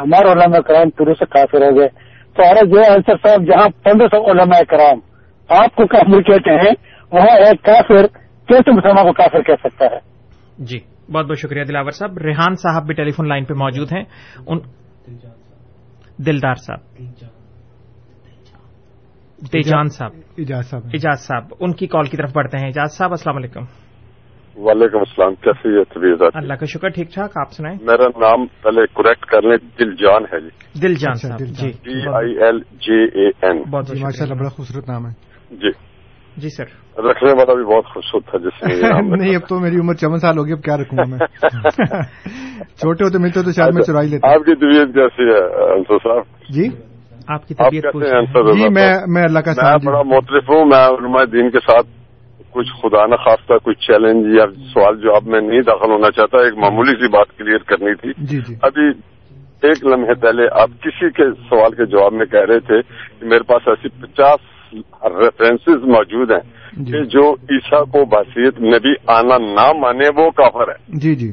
ہمارے 0.00 0.32
علماء 0.32 0.58
کرام 0.58 0.90
پورے 0.90 1.14
سے 1.14 1.24
کافر 1.24 1.62
ہو 1.62 1.78
گئے۔ 1.78 1.88
تو 2.36 2.42
عرض 2.50 2.78
یہ 2.78 2.92
انصر 2.92 3.26
صاحب 3.26 3.42
جہاں 3.42 3.68
پندرہ 3.84 4.06
سو 4.06 4.30
علماء 4.30 4.62
کرام 4.68 4.98
آپ 5.48 5.74
کو 5.76 5.86
کافر 5.86 6.22
کہتے 6.22 6.50
ہیں 6.50 6.72
وہاں 7.12 7.36
ایک 7.38 7.62
کافر 7.64 8.06
کیسے 8.48 8.70
مسلمان 8.70 9.06
کو 9.06 9.12
کافر 9.12 9.42
کہہ 9.42 9.54
سکتا 9.64 9.84
ہے؟ 9.84 9.98
جی۔ 10.58 10.80
بہت 11.12 11.26
بہت 11.26 11.38
شکریہ 11.38 11.64
دلاور 11.64 11.90
صاحب۔ 11.90 12.18
ریحان 12.18 12.54
صاحب 12.54 12.86
بھی 12.86 12.94
ٹیلی 12.94 13.10
فون 13.10 13.28
لائن 13.28 13.44
پہ 13.44 13.54
موجود 13.54 13.92
ہیں۔ 13.92 14.04
ان 14.46 14.58
دلدار 16.26 16.54
صاحب۔ 16.54 16.80
تیجان 19.52 19.88
صاحب۔ 19.88 20.12
اجاز 20.38 21.20
صاحب 21.20 21.54
ان 21.60 21.72
کی 21.72 21.86
کال 21.86 22.04
کی 22.04 22.16
طرف 22.16 22.32
بڑھتے 22.34 22.58
ہیں۔ 22.58 22.68
اجاز 22.68 22.96
صاحب 22.96 23.10
السلام 23.10 23.36
علیکم۔ 23.36 23.60
وعلیکم 24.56 24.98
السلام 24.98 25.34
کیسی 25.34 25.68
ہے 25.68 25.84
طبیعت 25.84 26.36
اللہ 26.36 26.54
کا 26.54 26.66
شکر 26.66 26.88
ٹھیک 26.88 27.14
ٹھاک 27.14 27.38
آپ 27.38 27.52
سنائیں۔ 27.52 27.78
میرا 27.82 28.06
نام 28.06 28.46
پہلے 28.46 28.86
کریکٹ 28.86 29.26
کر 29.26 29.42
لیں 29.42 29.56
دل 29.78 29.94
جان 29.94 30.24
ہے 30.24 30.40
جی۔ 30.40 30.80
دل 30.82 30.94
جان 30.94 31.14
صاحب 31.14 31.38
جی 31.38 31.70
D 31.82 32.00
I 32.14 32.38
L 32.38 32.58
J 32.58 33.04
A 33.04 33.28
N 33.28 33.62
بہت 33.62 33.90
ماشاء 34.00 34.24
اللہ 34.24 34.34
بڑا 34.34 34.48
خوبصورت 34.48 34.88
نام 34.88 35.06
ہے۔ 35.06 35.12
جی۔ 35.56 35.70
جی 36.36 36.48
سر۔ 36.48 36.64
رکھنے 36.98 37.32
والا 37.32 37.54
بھی 37.54 37.64
بہت 37.64 37.86
خوبصورت 37.86 38.24
تھا 38.26 38.38
جس 38.38 38.62
نے 38.62 38.74
نہیں 39.16 39.36
اب 39.36 39.48
تو 39.48 39.58
میری 39.58 39.78
عمر 39.80 39.94
چون 39.94 40.18
سال 40.18 40.38
ہوگی 40.38 40.52
اب 40.52 40.62
کیا 40.62 40.76
رکھوں 40.76 40.98
گا 40.98 41.04
میں؟ 41.04 41.18
چھوٹے 42.80 43.04
ہوتے 43.04 43.18
ملتے 43.18 43.42
تو 43.42 43.52
شاید 43.52 43.74
میں 43.74 43.82
چرائی 43.82 44.08
لیتا 44.08 44.32
آپ 44.32 44.44
کی 44.44 44.54
طبیعت 44.54 44.94
کیسی 44.94 45.28
ہے 45.30 45.40
انصر 45.72 45.98
صاحب؟ 45.98 46.22
جی؟ 46.48 46.68
آپ 47.28 47.48
کی 47.48 47.54
طبیعت 47.54 47.96
جی 48.56 48.68
میں 48.68 48.90
میں 49.06 49.22
اللہ 49.22 49.38
کا 49.38 49.52
میں 49.56 49.86
بڑا 49.86 50.02
مختلف 50.02 50.50
ہوں 50.50 50.64
میں 50.64 50.84
علماء 50.88 51.24
دین 51.24 51.50
کے 51.50 51.58
ساتھ 51.58 51.86
کچھ 52.50 52.72
خدا 52.82 53.06
نہ 53.06 53.16
خواستہ 53.16 53.58
کچھ 53.62 53.78
چیلنج 53.78 54.26
یا 54.36 54.46
سوال 54.72 55.00
جواب 55.00 55.26
میں 55.26 55.40
نہیں 55.40 55.60
داخل 55.60 55.90
ہونا 55.90 56.10
چاہتا 56.10 56.38
ایک 56.38 56.58
معمولی 56.58 56.94
سی 56.94 57.08
بات 57.08 57.36
کلیئر 57.38 57.58
کرنی 57.58 57.94
تھی۔ 57.94 58.12
جی 58.18 58.38
جی۔ 58.38 58.54
ابھی 58.62 58.88
ایک 59.62 59.84
لمحے 59.86 60.14
پہلے 60.14 60.46
آپ 60.52 60.70
کسی 60.82 61.10
کے 61.10 61.30
سوال 61.48 61.74
کے 61.74 61.86
جواب 61.86 62.12
میں 62.12 62.26
کہہ 62.26 62.46
رہے 62.48 62.60
تھے 62.60 62.80
کہ 63.20 63.26
میرے 63.26 63.42
پاس 63.42 63.68
ایسی 63.68 63.88
پچاس 63.88 64.40
ریفرنسز 65.04 65.84
موجود 65.84 66.30
ہیں۔ 66.30 66.60
کہ 66.84 67.02
جو 67.04 67.32
عیسیٰ 67.32 67.82
کو 67.84 68.04
بحثیت 68.04 68.60
نبی 68.60 68.94
آنا 69.06 69.38
نہ 69.38 69.72
مانے 69.78 70.08
وہ 70.16 70.30
کافر 70.30 70.68
ہے۔ 70.68 70.98
جی 70.98 71.14
جی۔ 71.14 71.30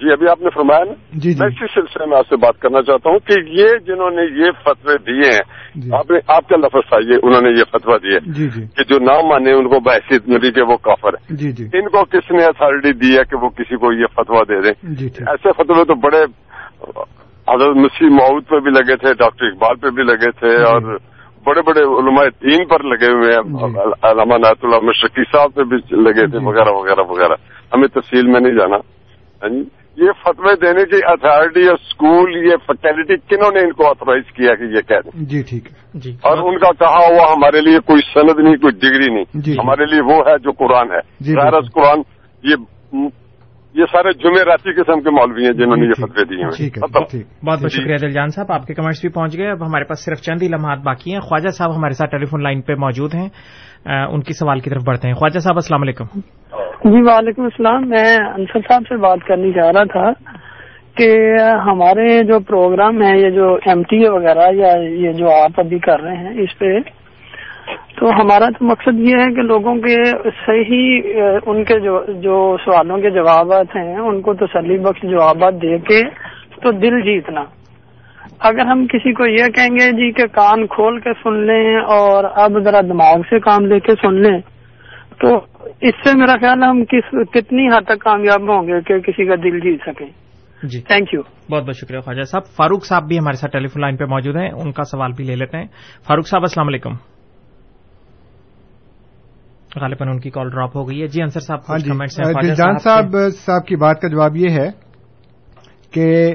جی 0.00 0.12
ابھی 0.12 0.28
آپ 0.28 0.42
نے 0.42 0.50
فرمایا 0.54 0.84
نا؟ 0.84 0.92
جی 1.12 1.28
میں 1.28 1.48
جی 1.48 1.56
اسی 1.56 1.80
سلسلے 1.80 2.06
میں 2.06 2.18
آپ 2.18 2.28
سے 2.28 2.36
بات 2.36 2.58
کرنا 2.58 2.82
چاہتا 2.82 3.10
ہوں 3.10 3.18
کہ 3.18 3.40
یہ 3.46 3.66
جنہوں 3.86 4.10
نے 4.10 4.46
یہ 4.46 4.50
فتوے 4.64 4.96
دیے 4.98 5.30
ہیں 5.30 5.40
جی۔ 5.74 5.90
آپ 5.94 6.10
نے 6.10 6.18
آپ 6.26 6.48
کا 6.48 6.56
لفظ 6.56 6.88
تھا 6.88 6.96
یہ 7.08 7.18
انہوں 7.22 7.40
نے 7.40 7.50
یہ 7.50 7.64
فتویٰ 7.70 7.96
دیے 7.96 8.32
جی 8.32 8.48
جی۔ 8.48 8.66
کہ 8.76 8.84
جو 8.84 8.98
نہ 8.98 9.26
مانے 9.26 9.52
ان 9.52 9.68
کو 9.68 9.80
بحثیت 9.80 10.28
نبی 10.28 10.50
کے 10.50 10.62
وہ 10.62 10.76
کافر 10.76 11.14
ہے 11.14 11.34
جی 11.36 11.52
جی۔ 11.52 11.64
ان 11.72 11.88
کو 11.88 12.04
کس 12.04 12.30
نے 12.30 12.44
اتھارٹی 12.44 12.92
دی 12.92 13.18
ہے 13.18 13.24
کہ 13.30 13.36
وہ 13.36 13.48
کسی 13.48 13.76
کو 13.76 13.92
یہ 13.92 14.06
فتویٰ 14.14 14.42
دے 14.48 14.60
دیں؟ 14.60 14.94
جی 14.94 15.06
ایسے 15.06 15.52
فتوے 15.56 15.84
تو 15.84 15.94
بڑے 15.94 16.24
حضرت 17.48 17.76
مسیح 17.76 18.08
معود 18.08 18.46
پہ 18.48 18.60
بھی 18.60 18.70
لگے 18.70 18.96
تھے 18.96 19.14
ڈاکٹر 19.14 19.46
اقبال 19.46 19.76
پہ 19.76 19.90
بھی 19.90 20.02
لگے 20.02 20.30
تھے 20.30 20.56
جی۔ 20.58 20.64
اور 20.64 20.96
بڑے 21.46 21.62
بڑے 21.62 21.82
علماء 21.98 22.24
دین 22.42 22.64
پر 22.68 22.82
لگے 22.84 23.10
ہوئے 23.12 23.34
ہیں 23.34 23.42
جی۔ 23.42 23.78
علامہ 24.02 24.38
نعت 24.38 24.64
اللہ 24.64 24.84
مشرقی 24.84 25.22
صاحب 25.32 25.54
پہ 25.54 25.62
بھی 25.62 25.76
لگے 25.92 26.26
تھے 26.26 26.38
جی۔ 26.38 26.44
وغیرہ 26.44 26.72
وغیرہ 26.72 27.06
وغیرہ 27.08 27.36
ہمیں 27.74 27.88
تفصیل 27.88 28.26
میں 28.26 28.40
نہیں 28.40 28.58
جانا 28.58 28.76
ہاں 29.42 29.48
جی۔ 29.48 29.62
یہ 29.96 30.10
فتوے 30.22 30.54
دینے 30.56 30.84
کی 30.84 31.00
اتھارٹی 31.06 31.66
اور 31.66 31.74
اسکول 31.74 32.36
یہ 32.36 32.56
فیکلٹی 32.66 33.16
کنہوں 33.28 33.50
نے 33.54 33.60
ان 33.60 33.72
کو 33.72 33.88
آتھورائز 33.88 34.32
کیا 34.32 34.54
کہ 34.54 34.64
یہ 34.64 34.80
کہہ 34.80 35.00
دیں 35.04 35.24
جی 35.24 35.42
ٹھیک 35.42 35.66
ہے 35.66 35.98
جی 35.98 36.16
اور 36.20 36.38
ان 36.38 36.58
کا 36.58 36.70
کہا 36.78 37.02
ہوا 37.06 37.32
ہمارے 37.32 37.60
لیے 37.60 37.78
کوئی 37.86 38.02
سند 38.14 38.38
نہیں 38.38 38.56
کوئی 38.56 38.78
ڈگری 38.78 39.12
نہیں۔ 39.14 39.58
ہمارے 39.58 39.86
لیے 39.86 40.00
وہ 40.02 40.18
ہے 40.28 40.38
جو 40.38 40.52
قرآن 40.52 40.92
ہے۔ 40.92 41.00
قرآن 41.74 42.02
یہ 42.44 42.56
یہ 43.74 43.84
سارے 43.92 44.12
جمعراتی 44.12 44.72
قسم 44.72 45.00
کے 45.00 45.10
مولوی 45.10 45.44
ہیں 45.46 45.52
جنہوں 45.52 45.76
نے 45.76 45.86
یہ 45.86 45.92
فتوے 45.92 46.24
دیے 46.24 46.48
ٹھیک 46.56 46.78
ہے 46.78 46.80
ہیں 46.86 46.92
بہت 46.94 47.14
بہت 47.44 47.60
جی۔ 47.60 47.68
شکریہ 47.68 47.96
دل 47.96 48.10
جان 48.10 48.28
صاحب 48.28 48.52
آپ 48.52 48.66
کے 48.66 48.74
کمنٹس 48.74 49.00
بھی 49.00 49.08
پہنچ 49.08 49.36
گئے 49.38 49.50
اب 49.50 49.66
ہمارے 49.66 49.84
پاس 49.84 50.04
صرف 50.04 50.18
چند 50.18 50.42
ہی 50.42 50.48
لمحات 50.48 50.78
باقی 50.78 51.12
ہیں۔ 51.12 51.20
خواجہ 51.20 51.48
صاحب 51.48 51.76
ہمارے 51.76 51.92
ساتھ 51.92 52.10
ٹیلی 52.10 52.24
فون 52.24 52.42
لائن 52.42 52.60
پہ 52.60 52.74
موجود 52.74 53.14
ہیں۔ 53.14 53.28
ان 53.86 54.20
کی 54.22 54.32
سوال 54.32 54.60
کی 54.60 54.70
طرف 54.70 54.82
بڑھتے 54.86 55.08
ہیں۔ 55.08 55.14
خواجہ 55.14 55.38
صاحب 55.38 55.56
السلام 55.56 55.82
علیکم۔ 55.82 56.04
جی 56.84 57.02
وعلیکم 57.02 57.42
السلام۔ 57.42 57.88
میں 57.88 58.16
انصر 58.34 58.60
صاحب 58.68 58.82
سے 58.88 58.96
بات 58.96 59.18
کرنی 59.28 59.52
چاہ 59.52 59.70
رہا 59.70 59.84
تھا 59.84 60.10
کہ 60.96 61.10
ہمارے 61.66 62.22
جو 62.24 62.40
پروگرام 62.40 63.02
ہیں 63.02 63.16
یہ 63.18 63.30
جو 63.30 63.54
ایم 63.54 63.82
ٹی 63.82 63.96
اے 63.96 64.10
وغیرہ 64.10 64.52
یا 64.54 64.72
یہ 64.78 65.12
جو 65.12 65.30
آپ 65.42 65.60
ابھی 65.60 65.78
کر 65.78 66.00
رہے 66.00 66.16
ہیں 66.16 66.42
اس 66.42 66.58
پہ 66.58 66.78
تو 68.02 68.08
ہمارا 68.08 68.46
تو 68.58 68.64
مقصد 68.64 68.98
یہ 68.98 69.16
ہے 69.16 69.34
کہ 69.34 69.42
لوگوں 69.42 69.74
کے 69.74 70.04
صحیح 70.46 71.00
ان 71.46 71.64
کے 71.64 71.80
جو 71.80 72.04
جو 72.12 72.56
سوالوں 72.64 72.98
کے 72.98 73.10
جوابات 73.10 73.76
ہیں 73.76 73.96
ان 73.96 74.20
کو 74.20 74.34
تسلی 74.34 74.78
بخش 74.78 75.02
جوابات 75.02 75.54
دے 75.54 75.78
کے 75.78 76.02
تو 76.62 76.72
دل 76.72 77.00
جیتنا۔ 77.00 77.44
اگر 78.40 78.60
ہم 78.60 78.86
کسی 78.86 79.12
کو 79.12 79.26
یہ 79.26 79.44
کہیں 79.44 79.70
گے 79.70 79.90
جی 79.92 80.12
کہ 80.12 80.26
کان 80.26 80.66
کھول 80.66 81.00
کے 81.00 81.12
سن 81.12 81.46
لیں 81.46 81.76
اور 81.76 82.24
اب 82.24 82.60
ذرا 82.64 82.80
دماغ 82.80 83.20
سے 83.30 83.40
کام 83.40 83.66
لے 83.66 83.80
کے 83.80 83.92
سن 83.92 84.22
لیں 84.22 84.40
تو 85.20 85.36
اس 85.80 85.94
سے 86.04 86.16
میرا 86.16 86.34
خیال 86.40 86.62
ہے 86.62 86.68
ہم 86.68 86.84
کس 86.84 87.32
کتنی 87.32 87.66
حد 87.66 87.84
تک 87.84 88.00
کامیاب 88.00 88.40
ہوں 88.40 88.68
گے 88.68 88.80
کہ 88.80 88.98
کسی 88.98 89.26
کا 89.26 89.34
دل 89.34 89.60
جیت 89.60 89.80
سکیں۔ 89.86 90.06
جی۔ 90.62 90.80
تھینک 90.80 91.14
یو 91.14 91.20
بہت 91.50 91.62
بہت 91.62 91.76
شکریہ 91.76 92.00
خواجہ 92.00 92.22
صاحب۔ 92.22 92.42
فاروق 92.56 92.84
صاحب 92.84 93.02
بھی 93.08 93.18
ہمارے 93.18 93.36
ساتھ 93.36 93.52
ٹیلی 93.52 93.66
فون 93.66 93.80
لائن 93.80 93.96
پہ 93.96 94.04
موجود 94.04 94.36
ہیں 94.36 94.50
ان 94.50 94.72
کا 94.72 94.82
سوال 94.82 95.10
بھی 95.16 95.24
لے 95.24 95.36
لیتے 95.36 95.58
ہیں۔ 95.58 95.66
فاروق 96.08 96.26
صاحب 96.26 96.42
السلام 96.42 96.68
علیکم۔ 96.68 97.11
غالباً 99.80 100.08
ان 100.08 100.20
کی 100.20 100.30
کال 100.30 100.50
ڈراپ 100.50 100.76
ہو 100.76 100.88
گئی 100.88 101.02
ہے۔ 101.02 101.06
جی 101.06 101.22
انصر 101.22 101.40
صاحب 101.40 101.58
ہاں 101.68 101.78
جی 101.78 101.90
کمنٹس 101.90 102.20
ہیں؟ 102.20 102.32
خواجہ 102.32 102.48
دلجان؟ 102.48 102.78
صاحب 102.78 103.16
صاحب 103.44 103.66
کی 103.66 103.76
بات 103.76 104.00
کا 104.00 104.08
جواب 104.08 104.36
یہ 104.36 104.50
ہے 104.50 104.70
کہ 105.90 106.32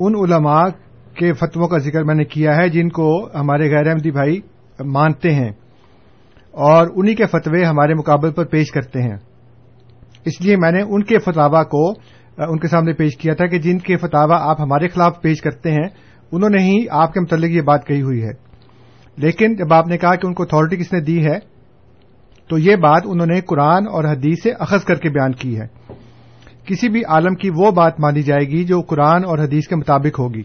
ان 0.00 0.14
علماء 0.16 0.68
کے 1.14 1.32
فتووں 1.32 1.68
کا 1.68 1.78
ذکر 1.78 2.04
میں 2.04 2.14
نے 2.14 2.24
کیا 2.24 2.56
ہے 2.56 2.68
جن 2.68 2.88
کو 2.88 3.28
ہمارے 3.34 3.74
غیر 3.74 3.86
احمدی 3.86 4.10
بھائی 4.10 4.40
مانتے 4.84 5.34
ہیں 5.34 5.50
اور 6.50 6.86
انہی 6.96 7.14
کے 7.14 7.26
فتوے 7.26 7.64
ہمارے 7.64 7.94
مقابل 7.94 8.32
پر 8.32 8.44
پیش 8.44 8.70
کرتے 8.70 9.02
ہیں۔ 9.02 9.16
اس 10.24 10.40
لیے 10.40 10.56
میں 10.56 10.72
نے 10.72 10.82
ان 10.82 11.02
کے 11.02 11.18
فتوا 11.18 11.62
کو 11.62 11.90
ان 12.38 12.58
کے 12.58 12.68
سامنے 12.68 12.92
پیش 12.92 13.16
کیا 13.16 13.34
تھا 13.34 13.46
کہ 13.46 13.58
جن 13.58 13.78
کے 13.78 13.96
فتوا 13.96 14.50
آپ 14.50 14.60
ہمارے 14.60 14.88
خلاف 14.88 15.22
پیش 15.22 15.40
کرتے 15.40 15.70
ہیں 15.70 15.88
انہوں 16.32 16.50
نے 16.50 16.62
ہی 16.62 16.84
آپ 16.90 17.12
کے 17.12 17.20
متعلق 17.20 17.50
یہ 17.50 17.60
بات 17.60 17.86
کہی 17.86 18.02
ہوئی 18.02 18.22
ہے۔ 18.22 18.32
لیکن 19.16 19.54
جب 19.54 19.72
آپ 19.72 19.86
نے 19.86 19.98
کہا 19.98 20.14
کہ 20.14 20.26
ان 20.26 20.34
کو 20.34 20.42
اتھارٹی 20.42 20.76
کس 20.76 20.92
نے 20.92 21.00
دی 21.00 21.26
ہے 21.26 21.59
تو 22.50 22.58
یہ 22.58 22.76
بات 22.76 23.02
انہوں 23.04 23.26
نے 23.26 23.40
قرآن 23.40 23.86
اور 23.88 24.04
حدیث 24.04 24.42
سے 24.42 24.50
اخذ 24.50 24.84
کر 24.84 24.94
کے 24.94 25.08
بیان 25.08 25.32
کی 25.32 25.60
ہے۔ 25.60 25.66
کسی 26.66 26.88
بھی 26.88 27.02
عالم 27.08 27.34
کی 27.34 27.50
وہ 27.56 27.70
بات 27.70 28.00
مانی 28.00 28.22
جائے 28.22 28.48
گی 28.48 28.64
جو 28.64 28.80
قرآن 28.80 29.24
اور 29.24 29.38
حدیث 29.38 29.68
کے 29.68 29.76
مطابق 29.76 30.20
ہوگی۔ 30.20 30.42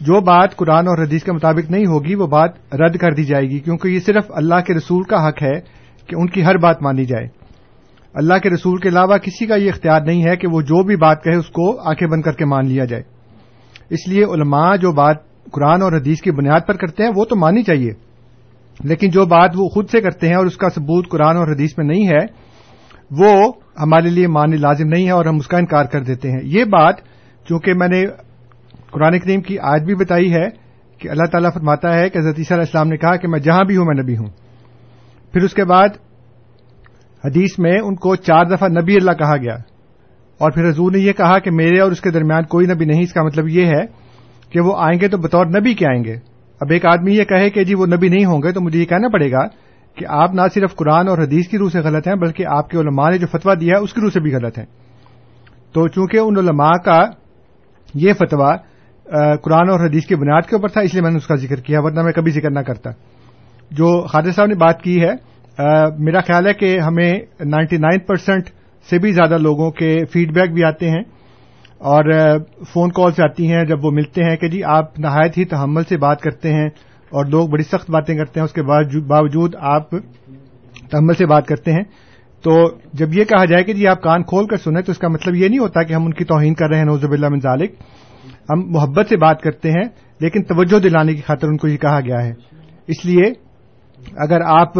جو 0.00 0.20
بات 0.20 0.56
قرآن 0.56 0.88
اور 0.88 1.02
حدیث 1.02 1.22
کے 1.22 1.32
مطابق 1.32 1.70
نہیں 1.70 1.86
ہوگی، 1.86 2.14
وہ 2.14 2.26
بات 2.26 2.74
رد 2.74 2.96
کر 2.96 3.12
دی 3.12 3.24
جائے 3.24 3.44
گی، 3.44 3.58
کیونکہ 3.58 3.88
یہ 3.88 3.98
صرف 3.98 4.24
اللہ 4.28 4.54
کے 4.66 4.74
رسول 4.74 5.02
کا 5.02 5.28
حق 5.28 5.42
ہے 5.42 5.60
کہ 6.06 6.14
ان 6.14 6.26
کی 6.26 6.44
ہر 6.44 6.58
بات 6.58 6.82
مانی 6.82 7.04
جائے۔ 7.04 7.26
اللہ 8.14 8.34
کے 8.34 8.50
رسول 8.50 8.78
کے 8.78 8.88
علاوہ 8.88 9.16
کسی 9.16 9.46
کا 9.46 9.54
یہ 9.54 9.68
اختیار 9.68 10.00
نہیں 10.00 10.24
ہے 10.24 10.36
کہ 10.36 10.48
وہ 10.48 10.60
جو 10.60 10.84
بھی 10.84 10.96
بات 10.96 11.24
کہے، 11.24 11.36
اس 11.36 11.46
کو 11.46 11.88
آنکھیں 11.88 12.08
بند 12.08 12.22
کر 12.22 12.32
کے 12.32 12.44
مان 12.44 12.66
لیا 12.66 12.84
جائے۔ 12.84 13.02
اس 13.90 14.08
لیے 14.08 14.24
علماء 14.24 14.76
جو 14.76 14.92
بات 14.92 15.16
قرآن 15.52 15.82
اور 15.82 15.92
حدیث 15.92 16.20
کی 16.20 16.30
بنیاد 16.30 16.60
پر 16.66 16.74
کرتے 16.76 17.02
ہیں، 17.02 17.10
وہ 17.16 17.24
تو 17.24 17.36
مانی 17.36 17.62
چاہیے۔ 17.62 18.11
لیکن 18.84 19.10
جو 19.10 19.26
بات 19.26 19.50
وہ 19.56 19.68
خود 19.68 19.88
سے 19.88 20.00
کرتے 20.00 20.28
ہیں 20.28 20.34
اور 20.34 20.46
اس 20.46 20.56
کا 20.56 20.68
ثبوت 20.68 21.08
قرآن 21.08 21.36
اور 21.36 21.48
حدیث 21.48 21.70
میں 21.78 21.86
نہیں 21.86 22.08
ہے، 22.08 22.52
وہ 23.10 23.52
ہمارے 23.80 24.10
لیے 24.10 24.26
ماننے 24.26 24.56
لازم 24.56 24.88
نہیں 24.88 25.06
ہے 25.06 25.10
اور 25.10 25.24
ہم 25.24 25.36
اس 25.36 25.48
کا 25.48 25.58
انکار 25.58 25.84
کر 25.84 26.02
دیتے 26.02 26.30
ہیں۔ 26.30 26.40
یہ 26.42 26.64
بات 26.64 26.94
چونکہ 27.48 27.74
میں 27.74 27.88
نے 27.88 28.04
قرآن 28.90 29.18
کریم 29.18 29.40
کی 29.40 29.58
آج 29.58 29.82
بھی 29.82 29.94
بتائی 29.94 30.34
ہے 30.34 30.48
کہ 30.98 31.08
اللہ 31.08 31.24
تعالیٰ 31.32 31.52
فرماتا 31.54 31.94
ہے 31.94 32.10
کہ 32.10 32.18
حضرت 32.18 32.34
عیسیٰ 32.38 32.56
علیہ 32.56 32.66
السلام 32.66 32.88
نے 32.88 32.96
کہا 32.96 33.16
کہ 33.16 33.28
میں 33.28 33.40
جہاں 33.40 33.64
بھی 33.64 33.76
ہوں، 33.76 33.84
میں 33.84 34.02
نبی 34.02 34.16
ہوں۔ 34.16 34.26
پھر 35.32 35.42
اس 35.42 35.54
کے 35.54 35.64
بعد 35.64 35.88
حدیث 37.24 37.58
میں 37.58 37.80
ان 37.80 37.94
کو 37.94 38.16
چار 38.16 38.44
دفعہ 38.44 38.68
نبی 38.68 38.94
اللہ 38.94 39.10
کہا 39.10 39.36
گیا۔ 39.36 39.56
اور 40.38 40.50
پھر 40.50 40.68
حضور 40.68 40.92
نے 40.92 40.98
یہ 40.98 41.12
کہا 41.12 41.38
کہ 41.38 41.50
میرے 41.50 41.80
اور 41.80 41.92
اس 41.92 42.00
کے 42.00 42.10
درمیان 42.10 42.42
کوئی 42.42 42.66
نبی 42.66 42.84
نہیں، 42.84 43.02
اس 43.02 43.12
کا 43.12 43.22
مطلب 43.22 43.48
یہ 43.48 43.66
ہے 43.66 43.86
کہ 44.50 44.60
وہ 44.60 44.76
آئیں 44.78 45.00
گے 45.00 45.08
تو 45.08 45.18
بطور 45.18 45.46
نبی 45.46 45.74
کے 45.74 45.86
آئیں 45.86 46.04
گے۔ 46.04 46.31
اب 46.62 46.70
ایک 46.70 46.86
آدمی 46.86 47.16
یہ 47.16 47.24
کہے 47.24 47.50
کہ 47.50 47.64
جی 47.64 47.74
وہ 47.74 47.86
نبی 47.86 48.08
نہیں 48.08 48.24
ہوں 48.24 48.42
گے 48.42 48.52
تو 48.52 48.60
مجھے 48.60 48.78
یہ 48.78 48.84
کہنا 48.84 49.08
پڑے 49.08 49.30
گا 49.32 49.46
کہ 49.96 50.04
آپ 50.08 50.34
نہ 50.34 50.40
صرف 50.54 50.74
قرآن 50.76 51.08
اور 51.08 51.18
حدیث 51.18 51.48
کی 51.48 51.58
روح 51.58 51.70
سے 51.70 51.80
غلط 51.80 52.08
ہیں 52.08 52.14
بلکہ 52.14 52.44
آپ 52.48 52.68
کے 52.68 52.78
علماء 52.78 53.10
نے 53.10 53.18
جو 53.18 53.26
فتویٰ 53.26 53.60
دیا 53.60 53.76
ہے 53.76 53.82
اس 53.82 53.92
کی 53.92 54.00
روح 54.00 54.10
سے 54.10 54.20
بھی 54.20 54.34
غلط 54.34 54.58
ہے 54.58 54.64
تو 55.74 55.86
چونکہ 55.88 56.18
ان 56.18 56.38
علماء 56.38 56.76
کا 56.84 57.00
یہ 57.94 58.12
فتویٰ 58.12 58.54
قرآن 59.42 59.70
اور 59.70 59.80
حدیث 59.86 60.06
کی 60.06 60.14
بنیاد 60.14 60.48
کے 60.48 60.56
اوپر 60.56 60.68
تھا، 60.68 60.80
اس 60.80 60.92
لیے 60.94 61.02
میں 61.02 61.10
نے 61.10 61.16
اس 61.16 61.26
کا 61.26 61.34
ذکر 61.34 61.60
کیا، 61.60 61.80
ورنہ 61.80 62.02
میں 62.02 62.12
کبھی 62.12 62.32
ذکر 62.32 62.50
نہ 62.50 62.60
کرتا۔ 62.60 62.90
جو 63.70 63.88
خالد 64.06 64.34
صاحب 64.36 64.48
نے 64.48 64.54
بات 64.54 64.82
کی 64.82 65.00
ہے 65.02 65.12
میرا 65.98 66.20
خیال 66.20 66.46
ہے 66.46 66.52
کہ 66.54 66.78
ہمیں 66.78 67.12
نائنٹی 67.46 67.76
نائن 67.76 67.98
پرسینٹ 67.98 68.48
سے 68.90 68.98
بھی 68.98 69.12
زیادہ 69.12 69.38
لوگوں 69.38 69.70
کے 69.70 69.96
فیڈ 70.12 70.34
بیک 70.34 70.52
بھی 70.54 70.64
آتے 70.64 70.90
ہیں۔ 70.90 71.02
اور 71.82 72.04
فون 72.72 72.90
کالز 72.92 73.20
آتی 73.20 73.50
ہیں 73.52 73.64
جب 73.64 73.84
وہ 73.84 73.90
ملتے 73.90 74.24
ہیں 74.24 74.36
کہ 74.36 74.48
جی 74.48 74.62
آپ 74.70 74.98
نہایت 75.00 75.38
ہی 75.38 75.44
تحمل 75.44 75.84
سے 75.88 75.96
بات 75.98 76.20
کرتے 76.20 76.52
ہیں 76.52 76.66
اور 77.12 77.24
لوگ 77.26 77.48
بڑی 77.48 77.62
سخت 77.62 77.90
باتیں 77.90 78.14
کرتے 78.16 78.40
ہیں، 78.40 78.44
اس 78.44 78.52
کے 78.52 78.62
باوجود 78.62 79.54
آپ 79.70 79.90
تحمل 79.90 81.14
سے 81.14 81.26
بات 81.26 81.46
کرتے 81.46 81.72
ہیں۔ 81.72 81.82
تو 82.44 82.52
جب 82.92 83.14
یہ 83.14 83.24
کہا 83.24 83.44
جائے 83.44 83.64
کہ 83.64 83.72
جی 83.72 83.86
آپ 83.86 84.02
کان 84.02 84.22
کھول 84.24 84.46
کر 84.46 84.56
سنیں 84.56 84.82
تو 84.82 84.92
اس 84.92 84.98
کا 84.98 85.08
مطلب 85.08 85.34
یہ 85.34 85.48
نہیں 85.48 85.58
ہوتا 85.58 85.82
کہ 85.82 85.92
ہم 85.92 86.04
ان 86.04 86.12
کی 86.12 86.24
توہین 86.24 86.54
کر 86.54 86.68
رہے 86.68 86.78
ہیں 86.78 86.84
نوزب 86.84 87.12
اللہ 87.12 87.36
ذالک۔ 87.42 87.74
ہم 88.50 88.62
محبت 88.72 89.08
سے 89.08 89.16
بات 89.16 89.40
کرتے 89.40 89.70
ہیں، 89.70 89.84
لیکن 90.20 90.42
توجہ 90.44 90.78
دلانے 90.80 91.14
کی 91.14 91.22
خاطر 91.26 91.48
ان 91.48 91.56
کو 91.56 91.68
یہ 91.68 91.76
کہا 91.76 92.00
گیا 92.00 92.24
ہے۔ 92.24 92.32
اس 92.88 93.04
لیے 93.04 93.32
اگر 94.18 94.40
آپ 94.52 94.78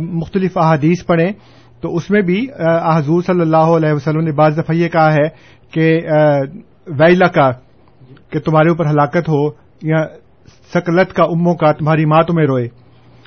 مختلف 0.00 0.56
احادیث 0.58 1.04
پڑھیں 1.06 1.30
تو 1.82 1.94
اس 1.96 2.10
میں 2.10 2.20
بھی 2.22 2.40
حضور 2.86 3.22
صلی 3.22 3.40
اللہ 3.40 3.72
علیہ 3.76 3.92
وسلم 3.92 4.24
نے 4.24 4.32
بعض 4.32 4.58
دفعہ 4.58 4.76
یہ 4.76 4.88
کہا 4.88 5.12
ہے 5.14 5.28
کہ 5.74 6.00
ویلا 6.86 7.26
کا، 7.26 7.50
کہ 8.30 8.38
تمہارے 8.40 8.68
اوپر 8.68 8.86
ہلاکت 8.86 9.28
ہو 9.28 9.48
یا 9.82 10.04
سکلت 10.74 11.12
کا 11.12 11.24
اموں 11.24 11.54
کا 11.54 11.72
تمہاری 11.72 12.04
ماں 12.04 12.22
تمہیں 12.22 12.46
روئے۔ 12.46 12.68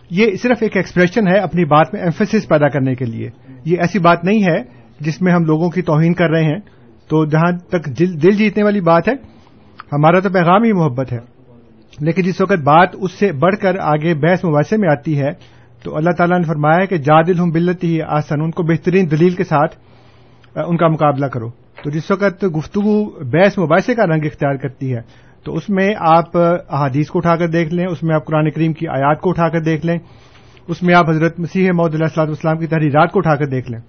یہ 0.10 0.36
صرف 0.42 0.58
ایک 0.62 0.78
ایکسپریشن 0.78 1.28
ہے 1.28 1.38
اپنی 1.38 1.66
بات 1.66 1.94
میں 1.94 2.02
ایمفیس 2.02 2.48
پیدا 2.48 2.68
کرنے 2.68 2.96
کے 2.96 3.06
لیے۔ 3.06 3.30
یہ 3.66 3.78
ایسی 3.80 4.00
بات 4.00 4.24
نہیں 4.24 4.44
ہے 4.44 4.64
جس 5.00 5.22
میں 5.22 5.34
ہم 5.34 5.44
لوگوں 5.44 5.70
کی 5.70 5.82
توہین 5.82 6.14
کر 6.14 6.30
رہے 6.30 6.44
ہیں۔ 6.44 6.60
تو 7.10 7.26
جہاں 7.26 7.52
تک 7.70 7.86
دل 8.00 8.32
جیتنے 8.32 8.64
والی 8.64 8.82
بات 8.82 9.08
ہے، 9.08 9.14
ہمارا 9.92 10.20
تو 10.20 10.30
پیغام 10.30 10.64
ہی 10.64 10.74
محبت 10.74 11.12
ہے۔ 11.14 11.20
لیکن 12.00 12.22
جس 12.24 12.42
وقت 12.42 12.60
بات 12.64 12.90
اس 12.94 13.12
سے 13.12 13.32
بڑھ 13.32 13.56
کر 13.56 13.76
آگے 13.82 14.14
بحث 14.16 14.46
مباحثے 14.46 14.78
میں 14.78 14.90
آتی 14.92 15.20
ہے، 15.20 15.30
تو 15.84 15.96
اللہ 15.96 16.10
تعالیٰ 16.18 16.38
نے 16.38 16.44
فرمایا 16.44 16.86
کہ 16.86 16.98
جا 16.98 17.22
دل 17.22 17.40
ہوں 17.40 17.52
بلت 17.52 17.84
ہی 17.84 18.02
آسن 18.02 18.42
ان 18.42 18.52
کو 18.52 18.64
بہترین 18.64 19.12
دلیل 19.12 19.30
کے 19.30 19.44
ساتھ 19.44 19.76
ان 20.56 20.78
کا 20.78 20.88
مقابلہ 20.88 21.26
کرو۔ 21.26 21.67
تو 21.88 21.92
جس 21.92 22.10
وقت 22.12 22.44
گفتگو 22.58 22.94
بحث 23.26 23.58
مباحثے 23.58 23.94
کا 23.96 24.06
رنگ 24.06 24.26
اختیار 24.26 24.56
کرتی 24.56 24.96
ہے، 24.96 25.02
تو 25.44 25.56
اس 25.56 25.70
میں 25.70 25.94
آپ 25.98 26.38
احادیث 26.38 27.08
کو 27.08 27.20
اٹھا 27.20 27.36
کر 27.36 27.48
دیکھ 27.48 27.74
لیں، 27.74 27.86
اس 27.86 28.04
میں 28.04 28.16
آپ 28.16 28.26
قرآن 28.26 28.50
کریم 28.52 28.74
کی 28.74 28.88
آیات 28.88 29.22
کو 29.22 29.30
اٹھا 29.30 29.48
کر 29.50 29.60
دیکھ 29.60 29.86
لیں، 29.86 29.98
اس 30.68 30.84
میں 30.84 30.96
آپ 30.96 31.10
حضرت 31.10 31.40
مسیح 31.40 31.72
محدود 31.72 31.94
علیہ 31.94 32.04
السلام 32.04 32.28
والسلام 32.28 32.58
کی 32.58 32.68
تحریرات 32.68 33.12
کو 33.12 33.20
اٹھا 33.20 33.36
کر 33.36 33.46
دیکھ 33.46 33.72
لیں۔ 33.72 33.80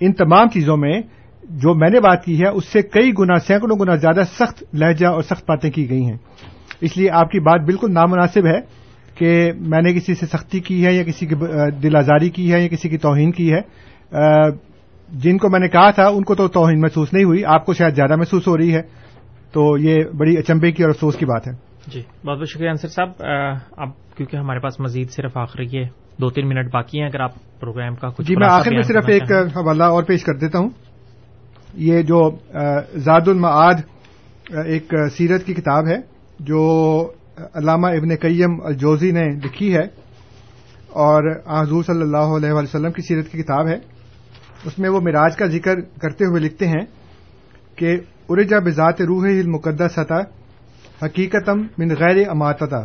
ان 0.00 0.12
تمام 0.12 0.48
چیزوں 0.48 0.76
میں 0.76 1.00
جو 1.42 1.74
میں 1.74 1.90
نے 1.90 2.00
بات 2.00 2.24
کی 2.24 2.40
ہے، 2.40 2.48
اس 2.48 2.64
سے 2.64 2.82
کئی 2.82 3.12
گنا 3.18 3.38
سینکڑوں 3.38 3.78
گنا 3.78 3.94
زیادہ 3.96 4.22
سخت 4.38 4.62
لہجہ 4.74 5.06
اور 5.06 5.22
سخت 5.22 5.48
باتیں 5.48 5.70
کی 5.70 5.90
گئی 5.90 6.04
ہیں۔ 6.04 6.16
اس 6.80 6.96
لیے 6.96 7.10
آپ 7.10 7.30
کی 7.30 7.40
بات 7.40 7.60
بالکل 7.60 7.92
نامناسب 7.92 8.46
ہے 8.46 8.60
کہ 9.14 9.52
میں 9.60 9.82
نے 9.82 9.92
کسی 9.94 10.14
سے 10.14 10.26
سختی 10.26 10.60
کی 10.60 10.84
ہے 10.86 10.92
یا 10.92 11.02
کسی 11.02 11.26
کی 11.26 11.34
دل 11.82 11.96
آزاری 11.96 12.30
کی 12.30 12.52
ہے 12.52 12.60
یا 12.60 12.68
کسی 12.68 12.88
کی 12.88 12.98
توہین 12.98 13.32
کی 13.32 13.52
ہے۔ 13.52 13.60
جن 15.08 15.38
کو 15.38 15.50
میں 15.50 15.60
نے 15.60 15.68
کہا 15.68 15.90
تھا 15.90 16.08
ان 16.08 16.24
کو 16.24 16.34
تو 16.34 16.48
توہین 16.48 16.80
محسوس 16.80 17.12
نہیں 17.12 17.24
ہوئی 17.24 17.44
آپ 17.44 17.66
کو 17.66 17.72
شاید 17.74 17.94
زیادہ 17.94 18.16
محسوس 18.16 18.48
ہو 18.48 18.58
رہی 18.58 18.74
ہے۔ 18.74 18.82
تو 19.52 19.78
یہ 19.78 20.04
بڑی 20.18 20.38
اچمبے 20.38 20.72
کی 20.72 20.82
اور 20.82 20.90
افسوس 20.90 21.16
کی 21.16 21.24
بات 21.24 21.48
ہے۔ 21.48 21.52
جی 21.86 22.02
بہت 22.26 22.38
بہت 22.38 22.48
شکریہ 22.48 22.68
انصر 22.68 22.88
صاحب۔ 22.88 23.08
اب 23.76 23.88
کیونکہ 24.16 24.36
ہمارے 24.36 24.58
پاس 24.58 24.80
مزید 24.80 25.10
صرف 25.10 25.36
آخری 25.36 25.66
یہ 25.72 25.84
دو 26.20 26.30
تین 26.30 26.48
منٹ 26.48 26.72
باقی 26.72 26.98
ہیں 26.98 27.06
اگر 27.06 27.20
آپ 27.20 27.60
پروگرام 27.60 27.94
کا 27.94 28.08
کچھ 28.08 28.26
جی 28.26 28.34
میں 28.36 28.48
آخر 28.50 28.74
میں 28.74 28.82
صرف 28.82 29.04
ایک 29.08 29.32
حوالہ 29.32 29.84
اور 29.84 30.02
پیش 30.02 30.24
کر 30.24 30.34
دیتا 30.34 30.58
ہوں۔ 30.58 30.68
یہ 31.74 32.02
جو 32.02 32.30
زاد 32.96 33.28
المعاد 33.28 33.74
ایک 34.66 34.94
سیرت 35.18 35.44
کی 35.44 35.54
کتاب 35.54 35.86
ہے 35.86 35.96
جو 36.40 36.60
علامہ 37.54 37.86
ابن 37.86 38.08
قیم 38.16 38.56
الجوزی 38.64 39.10
نے 39.10 39.28
لکھی 39.44 39.74
ہے 39.74 39.84
اور 40.88 41.36
حضور 41.62 41.82
صلی 41.82 42.02
اللہ 42.02 42.36
علیہ 42.36 42.52
وسلم 42.52 42.92
کی 42.92 43.02
سیرت 43.02 43.28
کی 43.28 43.42
کتاب 43.42 43.68
ہے۔ 43.68 43.91
اس 44.64 44.78
میں 44.78 44.90
وہ 44.90 45.00
مراج 45.00 45.36
کا 45.36 45.46
ذکر 45.46 45.80
کرتے 45.80 46.24
ہوئے 46.24 46.40
لکھتے 46.40 46.66
ہیں 46.68 46.84
کہ 47.76 47.96
ارجا 48.28 48.58
بذات 48.58 49.00
روح 49.00 49.24
المقدس 49.24 49.94
سطح 49.94 51.04
حقیقتم 51.04 51.62
من 51.78 51.94
غیر 52.00 52.28
اماتتا 52.28 52.80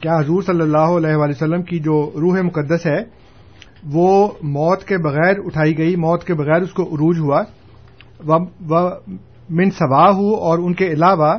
کیا 0.00 0.16
حضور 0.16 0.42
صلی 0.42 0.60
اللہ 0.60 0.92
علیہ 0.98 1.16
وسلم 1.16 1.62
کی 1.62 1.78
جو 1.78 2.10
روح 2.20 2.40
مقدس 2.40 2.86
ہے، 2.86 3.00
وہ 3.92 4.28
موت 4.42 4.84
کے 4.84 4.98
بغیر 4.98 5.34
اٹھائی 5.44 5.76
گئی، 5.78 5.96
موت 5.96 6.24
کے 6.24 6.34
بغیر 6.34 6.62
اس 6.62 6.72
کو 6.72 6.82
عروج 6.82 7.18
ہوا۔ 7.18 7.42
من 9.50 9.70
سوا 9.70 10.10
ہو 10.10 10.34
اور 10.34 10.58
ان 10.58 10.74
کے 10.74 10.86
علاوہ، 10.86 11.34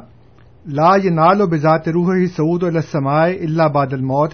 لا 0.65 0.95
ینال 1.03 1.41
و 1.41 1.47
بذات 1.47 1.87
روح 1.87 2.15
ہی 2.15 2.27
سعود 2.27 2.63
السمائے 2.63 3.33
اللہ 3.33 3.67
باد 3.73 3.93
الموت۔ 3.93 4.33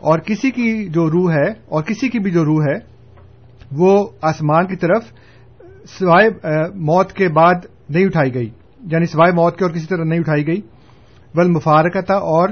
اور 0.00 0.18
کسی 0.18 0.50
کی 0.50 0.88
جو 0.88 1.10
روح 1.10 1.32
ہے، 1.32 1.48
اور 1.68 1.82
کسی 1.82 2.08
کی 2.08 2.18
بھی 2.18 2.30
جو 2.30 2.44
روح 2.44 2.64
ہے 2.64 2.91
وہ 3.72 4.08
آسمان 4.22 4.66
کی 4.66 4.76
طرف 4.76 5.02
سوائے 5.98 6.28
موت 6.74 7.12
کے 7.12 7.28
بعد 7.28 7.54
نہیں 7.88 8.04
اٹھائی 8.04 8.34
گئی۔ 8.34 8.50
یعنی 8.86 9.06
سوائے 9.06 9.32
موت 9.32 9.58
کے 9.58 9.64
اور 9.64 9.72
کسی 9.72 9.86
طرح 9.86 10.04
نہیں 10.04 10.18
اٹھائی 10.18 10.46
گئی۔ 10.46 10.60
بل 11.34 11.50
مفارکت 11.50 12.10
اور 12.10 12.48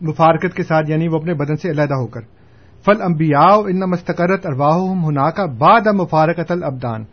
مفارکت 0.00 0.56
کے 0.56 0.62
ساتھ 0.62 0.90
یعنی 0.90 1.08
وہ 1.08 1.16
اپنے 1.16 1.34
بدن 1.34 1.56
سے 1.56 1.70
علیحدہ 1.70 1.94
ہو 1.94 2.06
کر۔ 2.06 2.20
فل 2.84 3.02
امبیا 3.02 3.40
ان 3.40 3.80
مستقرت 3.80 4.46
ارواہ 4.46 4.76
ہنا 5.04 5.30
کا 5.30 5.46
بعد 5.46 5.86
مفارکت 5.86 6.52
الابدان۔ 6.52 7.04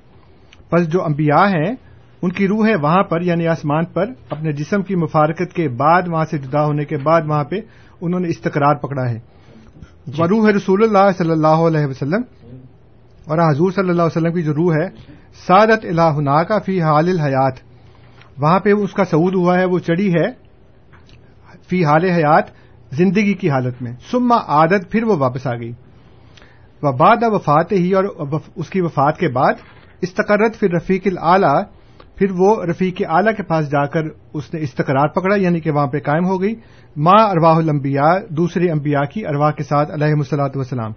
پس 0.70 0.88
جو 0.88 1.04
انبیاء 1.04 1.48
ہیں 1.48 1.76
ان 2.22 2.32
کی 2.32 2.48
روح 2.48 2.68
ہے 2.68 2.76
وہاں 2.76 3.04
پر 3.04 3.22
یعنی 3.22 3.48
آسمان 3.48 3.86
پر 3.86 4.06
اپنے 4.30 4.52
جسم 4.52 4.82
کی 4.82 4.96
مفارکت 4.96 5.54
کے 5.54 5.70
بعد 5.70 6.02
وہاں 6.08 6.26
سے 6.26 6.38
جدا 6.38 6.66
ہونے 6.66 6.86
کے 6.86 6.98
بعد 6.98 7.22
وہاں 7.28 7.44
پہ 7.44 7.56
انہوں 8.02 8.20
نے 8.20 8.28
استقرار 8.28 8.76
پکڑا 8.76 9.10
ہے۔ 9.10 9.20
جی۔ 10.08 10.24
روح 10.24 10.50
رسول 10.50 10.84
اللہ 10.84 11.12
صلی 11.18 11.32
اللہ 11.32 11.48
علیہ 11.48 11.86
وسلم 11.86 12.22
اور 13.28 13.52
حضور 13.52 13.72
صلی 13.72 13.90
اللہ 13.90 14.02
علیہ 14.02 14.18
وسلم 14.18 14.34
کی 14.34 14.44
جو 14.44 14.54
روح 14.54 14.74
ہے 14.74 14.90
سعادت 15.48 15.86
الہنا 15.86 16.44
کا 16.44 16.60
فی 16.60 16.82
حال 16.82 17.08
الحیات۔ 17.10 17.54
وہاں 18.38 18.60
پہ 18.60 18.72
اس 18.72 18.94
کا 18.94 19.04
سعود 19.04 19.36
ہوا 19.36 19.60
ہے، 19.60 19.66
وہ 19.66 19.80
چڑھی 19.80 20.12
ہے 20.12 20.28
فی 21.70 21.86
حال 21.86 22.06
حیات، 22.06 22.44
زندگی 22.92 23.34
کی 23.34 23.50
حالت 23.50 23.82
میں۔ 23.82 23.92
سما 24.12 24.38
عادت 24.48 24.92
پھر 24.92 25.04
وہ 25.04 25.18
واپس 25.18 25.48
آ 25.48 25.56
گئی۔ 25.56 25.72
و 26.84 26.92
بعد 26.92 27.18
وفات 27.22 27.72
ہی 27.72 27.94
اور 27.94 28.04
اس 28.56 28.70
کی 28.70 28.82
وفات 28.82 29.18
کے 29.18 29.28
بعد 29.28 29.54
استقرت 30.02 30.60
پھر 30.60 30.72
رفیق 30.72 31.08
العلی 31.08 31.64
پھر 32.16 32.28
وہ 32.38 32.66
رفیق 32.66 33.02
اعلی 33.10 33.34
کے 33.38 33.44
پاس 33.44 33.72
جا 33.72 33.86
کر 33.86 34.02
اس 34.34 34.54
نے 34.54 34.60
استقرار 34.60 35.08
پکڑا 35.08 35.36
یعنی 35.36 35.60
کہ 35.60 35.72
وہاں 35.72 35.88
پہ 35.88 36.00
قائم 36.00 36.26
ہو 36.26 36.42
گئی۔ 36.42 36.56
ماں 36.98 37.28
ارواہ 37.30 37.56
الانبیاء، 37.56 38.14
دوسرے 38.30 38.72
انبیاء 38.72 39.04
کی 39.14 39.26
ارواح 39.26 39.52
کے 39.52 39.64
ساتھ 39.64 39.92
علیہ 39.92 40.16
مسلاط 40.16 40.58
وسلام 40.58 40.92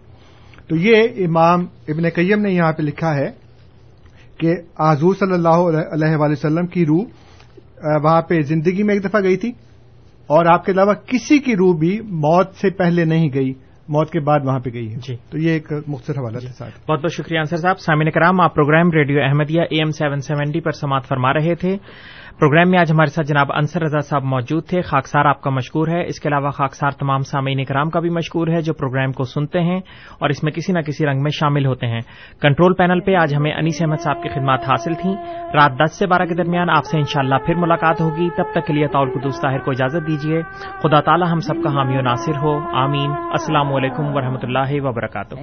تو 0.71 0.77
یہ 0.77 1.03
امام 1.17 1.61
ابن 1.89 2.03
قیم 2.15 2.41
نے 2.41 2.51
یہاں 2.51 2.73
پہ 2.73 2.83
لکھا 2.83 3.15
ہے 3.15 3.31
کہ 4.39 4.55
آزور 4.79 5.15
صلی 5.15 5.33
اللہ 5.33 5.81
علیہ 5.93 6.17
وآلہ 6.17 6.33
وسلم 6.33 6.67
کی 6.67 6.87
روح 6.87 7.05
وہاں 8.03 8.23
پہ 8.23 8.41
زندگی 8.41 8.83
میں 8.83 8.95
ایک 8.95 9.05
دفعہ 9.05 9.21
گئی 9.21 9.37
تھی 9.37 9.49
اور 10.27 10.47
آپ 10.47 10.65
کے 10.65 10.73
علاوہ 10.73 10.95
کسی 10.95 11.39
کی 11.39 11.57
روح 11.57 11.79
بھی 11.79 12.01
موت 12.01 12.55
سے 12.55 12.71
پہلے 12.71 13.05
نہیں 13.05 13.31
گئی 13.35 13.53
موت 13.89 14.11
کے 14.11 14.21
بعد 14.21 14.41
وہاں 14.45 14.59
پہ 14.59 14.71
گئی 14.73 14.91
ہے۔ 14.91 14.97
جی۔ 14.97 15.17
تو 15.31 15.39
یہ 15.39 15.51
ایک 15.51 15.73
مختصر 15.87 16.19
حوالہ 16.19 16.39
جی۔ 16.39 16.47
تھا 16.47 16.53
ساتھ۔ 16.53 16.91
بہت 16.91 17.01
بہت 17.01 17.13
شکریہ 17.13 17.39
انصر 17.39 17.57
صاحب۔ 17.57 17.79
سامعین 17.79 18.11
کرام 18.11 18.41
آپ 18.41 18.55
program 18.55 18.91
radio 18.91 19.23
Ahmadiyya 19.23 19.61
A 19.61 19.79
M 19.79 19.91
seven 19.91 20.21
seventy 20.21 20.61
پر 20.61 20.71
سماعت 20.71 21.09
فرما 21.09 21.33
رہے 21.33 21.55
تھے۔ 21.55 21.77
پروگرام 22.41 22.71
میں 22.71 22.79
آج 22.79 22.93
ہمارے 22.93 23.11
ساتھ 23.11 23.27
جناب 23.27 23.47
انصر 23.53 23.83
رضا 23.83 24.01
صاحب 24.01 24.25
موجود 24.25 24.67
تھے۔ 24.67 24.83
خاکسار 24.83 25.25
آپ 25.25 25.41
کا 25.41 25.51
مشکور 25.51 25.89
ہے۔ 25.89 26.07
اس 26.07 26.21
کے 26.21 26.29
علاوہ 26.29 26.51
خاکسار 26.51 26.91
تمام 26.91 27.21
سامعین 27.21 27.65
کرام 27.65 27.91
کا 27.91 28.01
بھی 28.01 28.11
مشکور 28.11 28.49
ہے 28.49 28.63
جو 28.63 28.75
پروگرام 28.75 29.13
کو 29.13 29.25
سنتے 29.25 29.61
ہیں 29.61 29.81
اور 30.19 30.29
اس 30.29 30.43
میں 30.43 30.53
کسی 30.53 30.73
نہ 30.73 30.79
کسی 30.79 31.07
رنگ 31.07 31.23
میں 31.23 31.31
شامل 31.31 31.67
ہوتے 31.67 31.87
ہیں۔ 31.87 32.01
کنٹرول 32.41 32.75
پینل 32.75 33.01
پہ 33.01 33.15
آج 33.15 33.35
ہمیں 33.35 33.53
انیس 33.53 33.83
احمد 33.83 34.01
صاحب 34.01 34.23
کی 34.23 34.29
خدمات 34.29 34.61
حاصل 34.69 34.95
تھیں۔ 34.95 35.17
رات 35.55 35.73
دس 35.85 35.99
سے 35.99 36.07
بارہ 36.07 36.25
کے 36.25 36.35
درمیان 36.35 36.71
آپ 36.71 36.85
سے 36.85 36.99
انشاءاللہ 36.99 37.35
پھر 37.47 37.55
ملاقات 37.55 38.01
ہوگی۔ 38.01 38.29
تب 38.37 38.45
تک 38.55 38.67
کے 38.67 38.73
لیے 38.73 38.87
طول 38.87 39.21
قدوس 39.21 39.41
طاہر 39.41 39.59
کو 39.59 39.71
اجازت 39.71 40.07
دیجیے۔ 40.07 40.43
خدا 40.83 41.01
تعالی 41.01 41.25
ہم 41.33 41.39
سب 41.39 41.55
کا 41.65 41.75
حامی 41.75 41.99
و 41.99 42.01
ناصر 42.01 42.37
ہو۔ 42.43 42.59
آمین۔ 42.77 43.11
السلام 43.11 43.75
علیکم 43.75 44.17
ورحمۃ 44.17 44.39
اللہ 44.43 44.87
وبرکاتہ۔ 44.87 45.35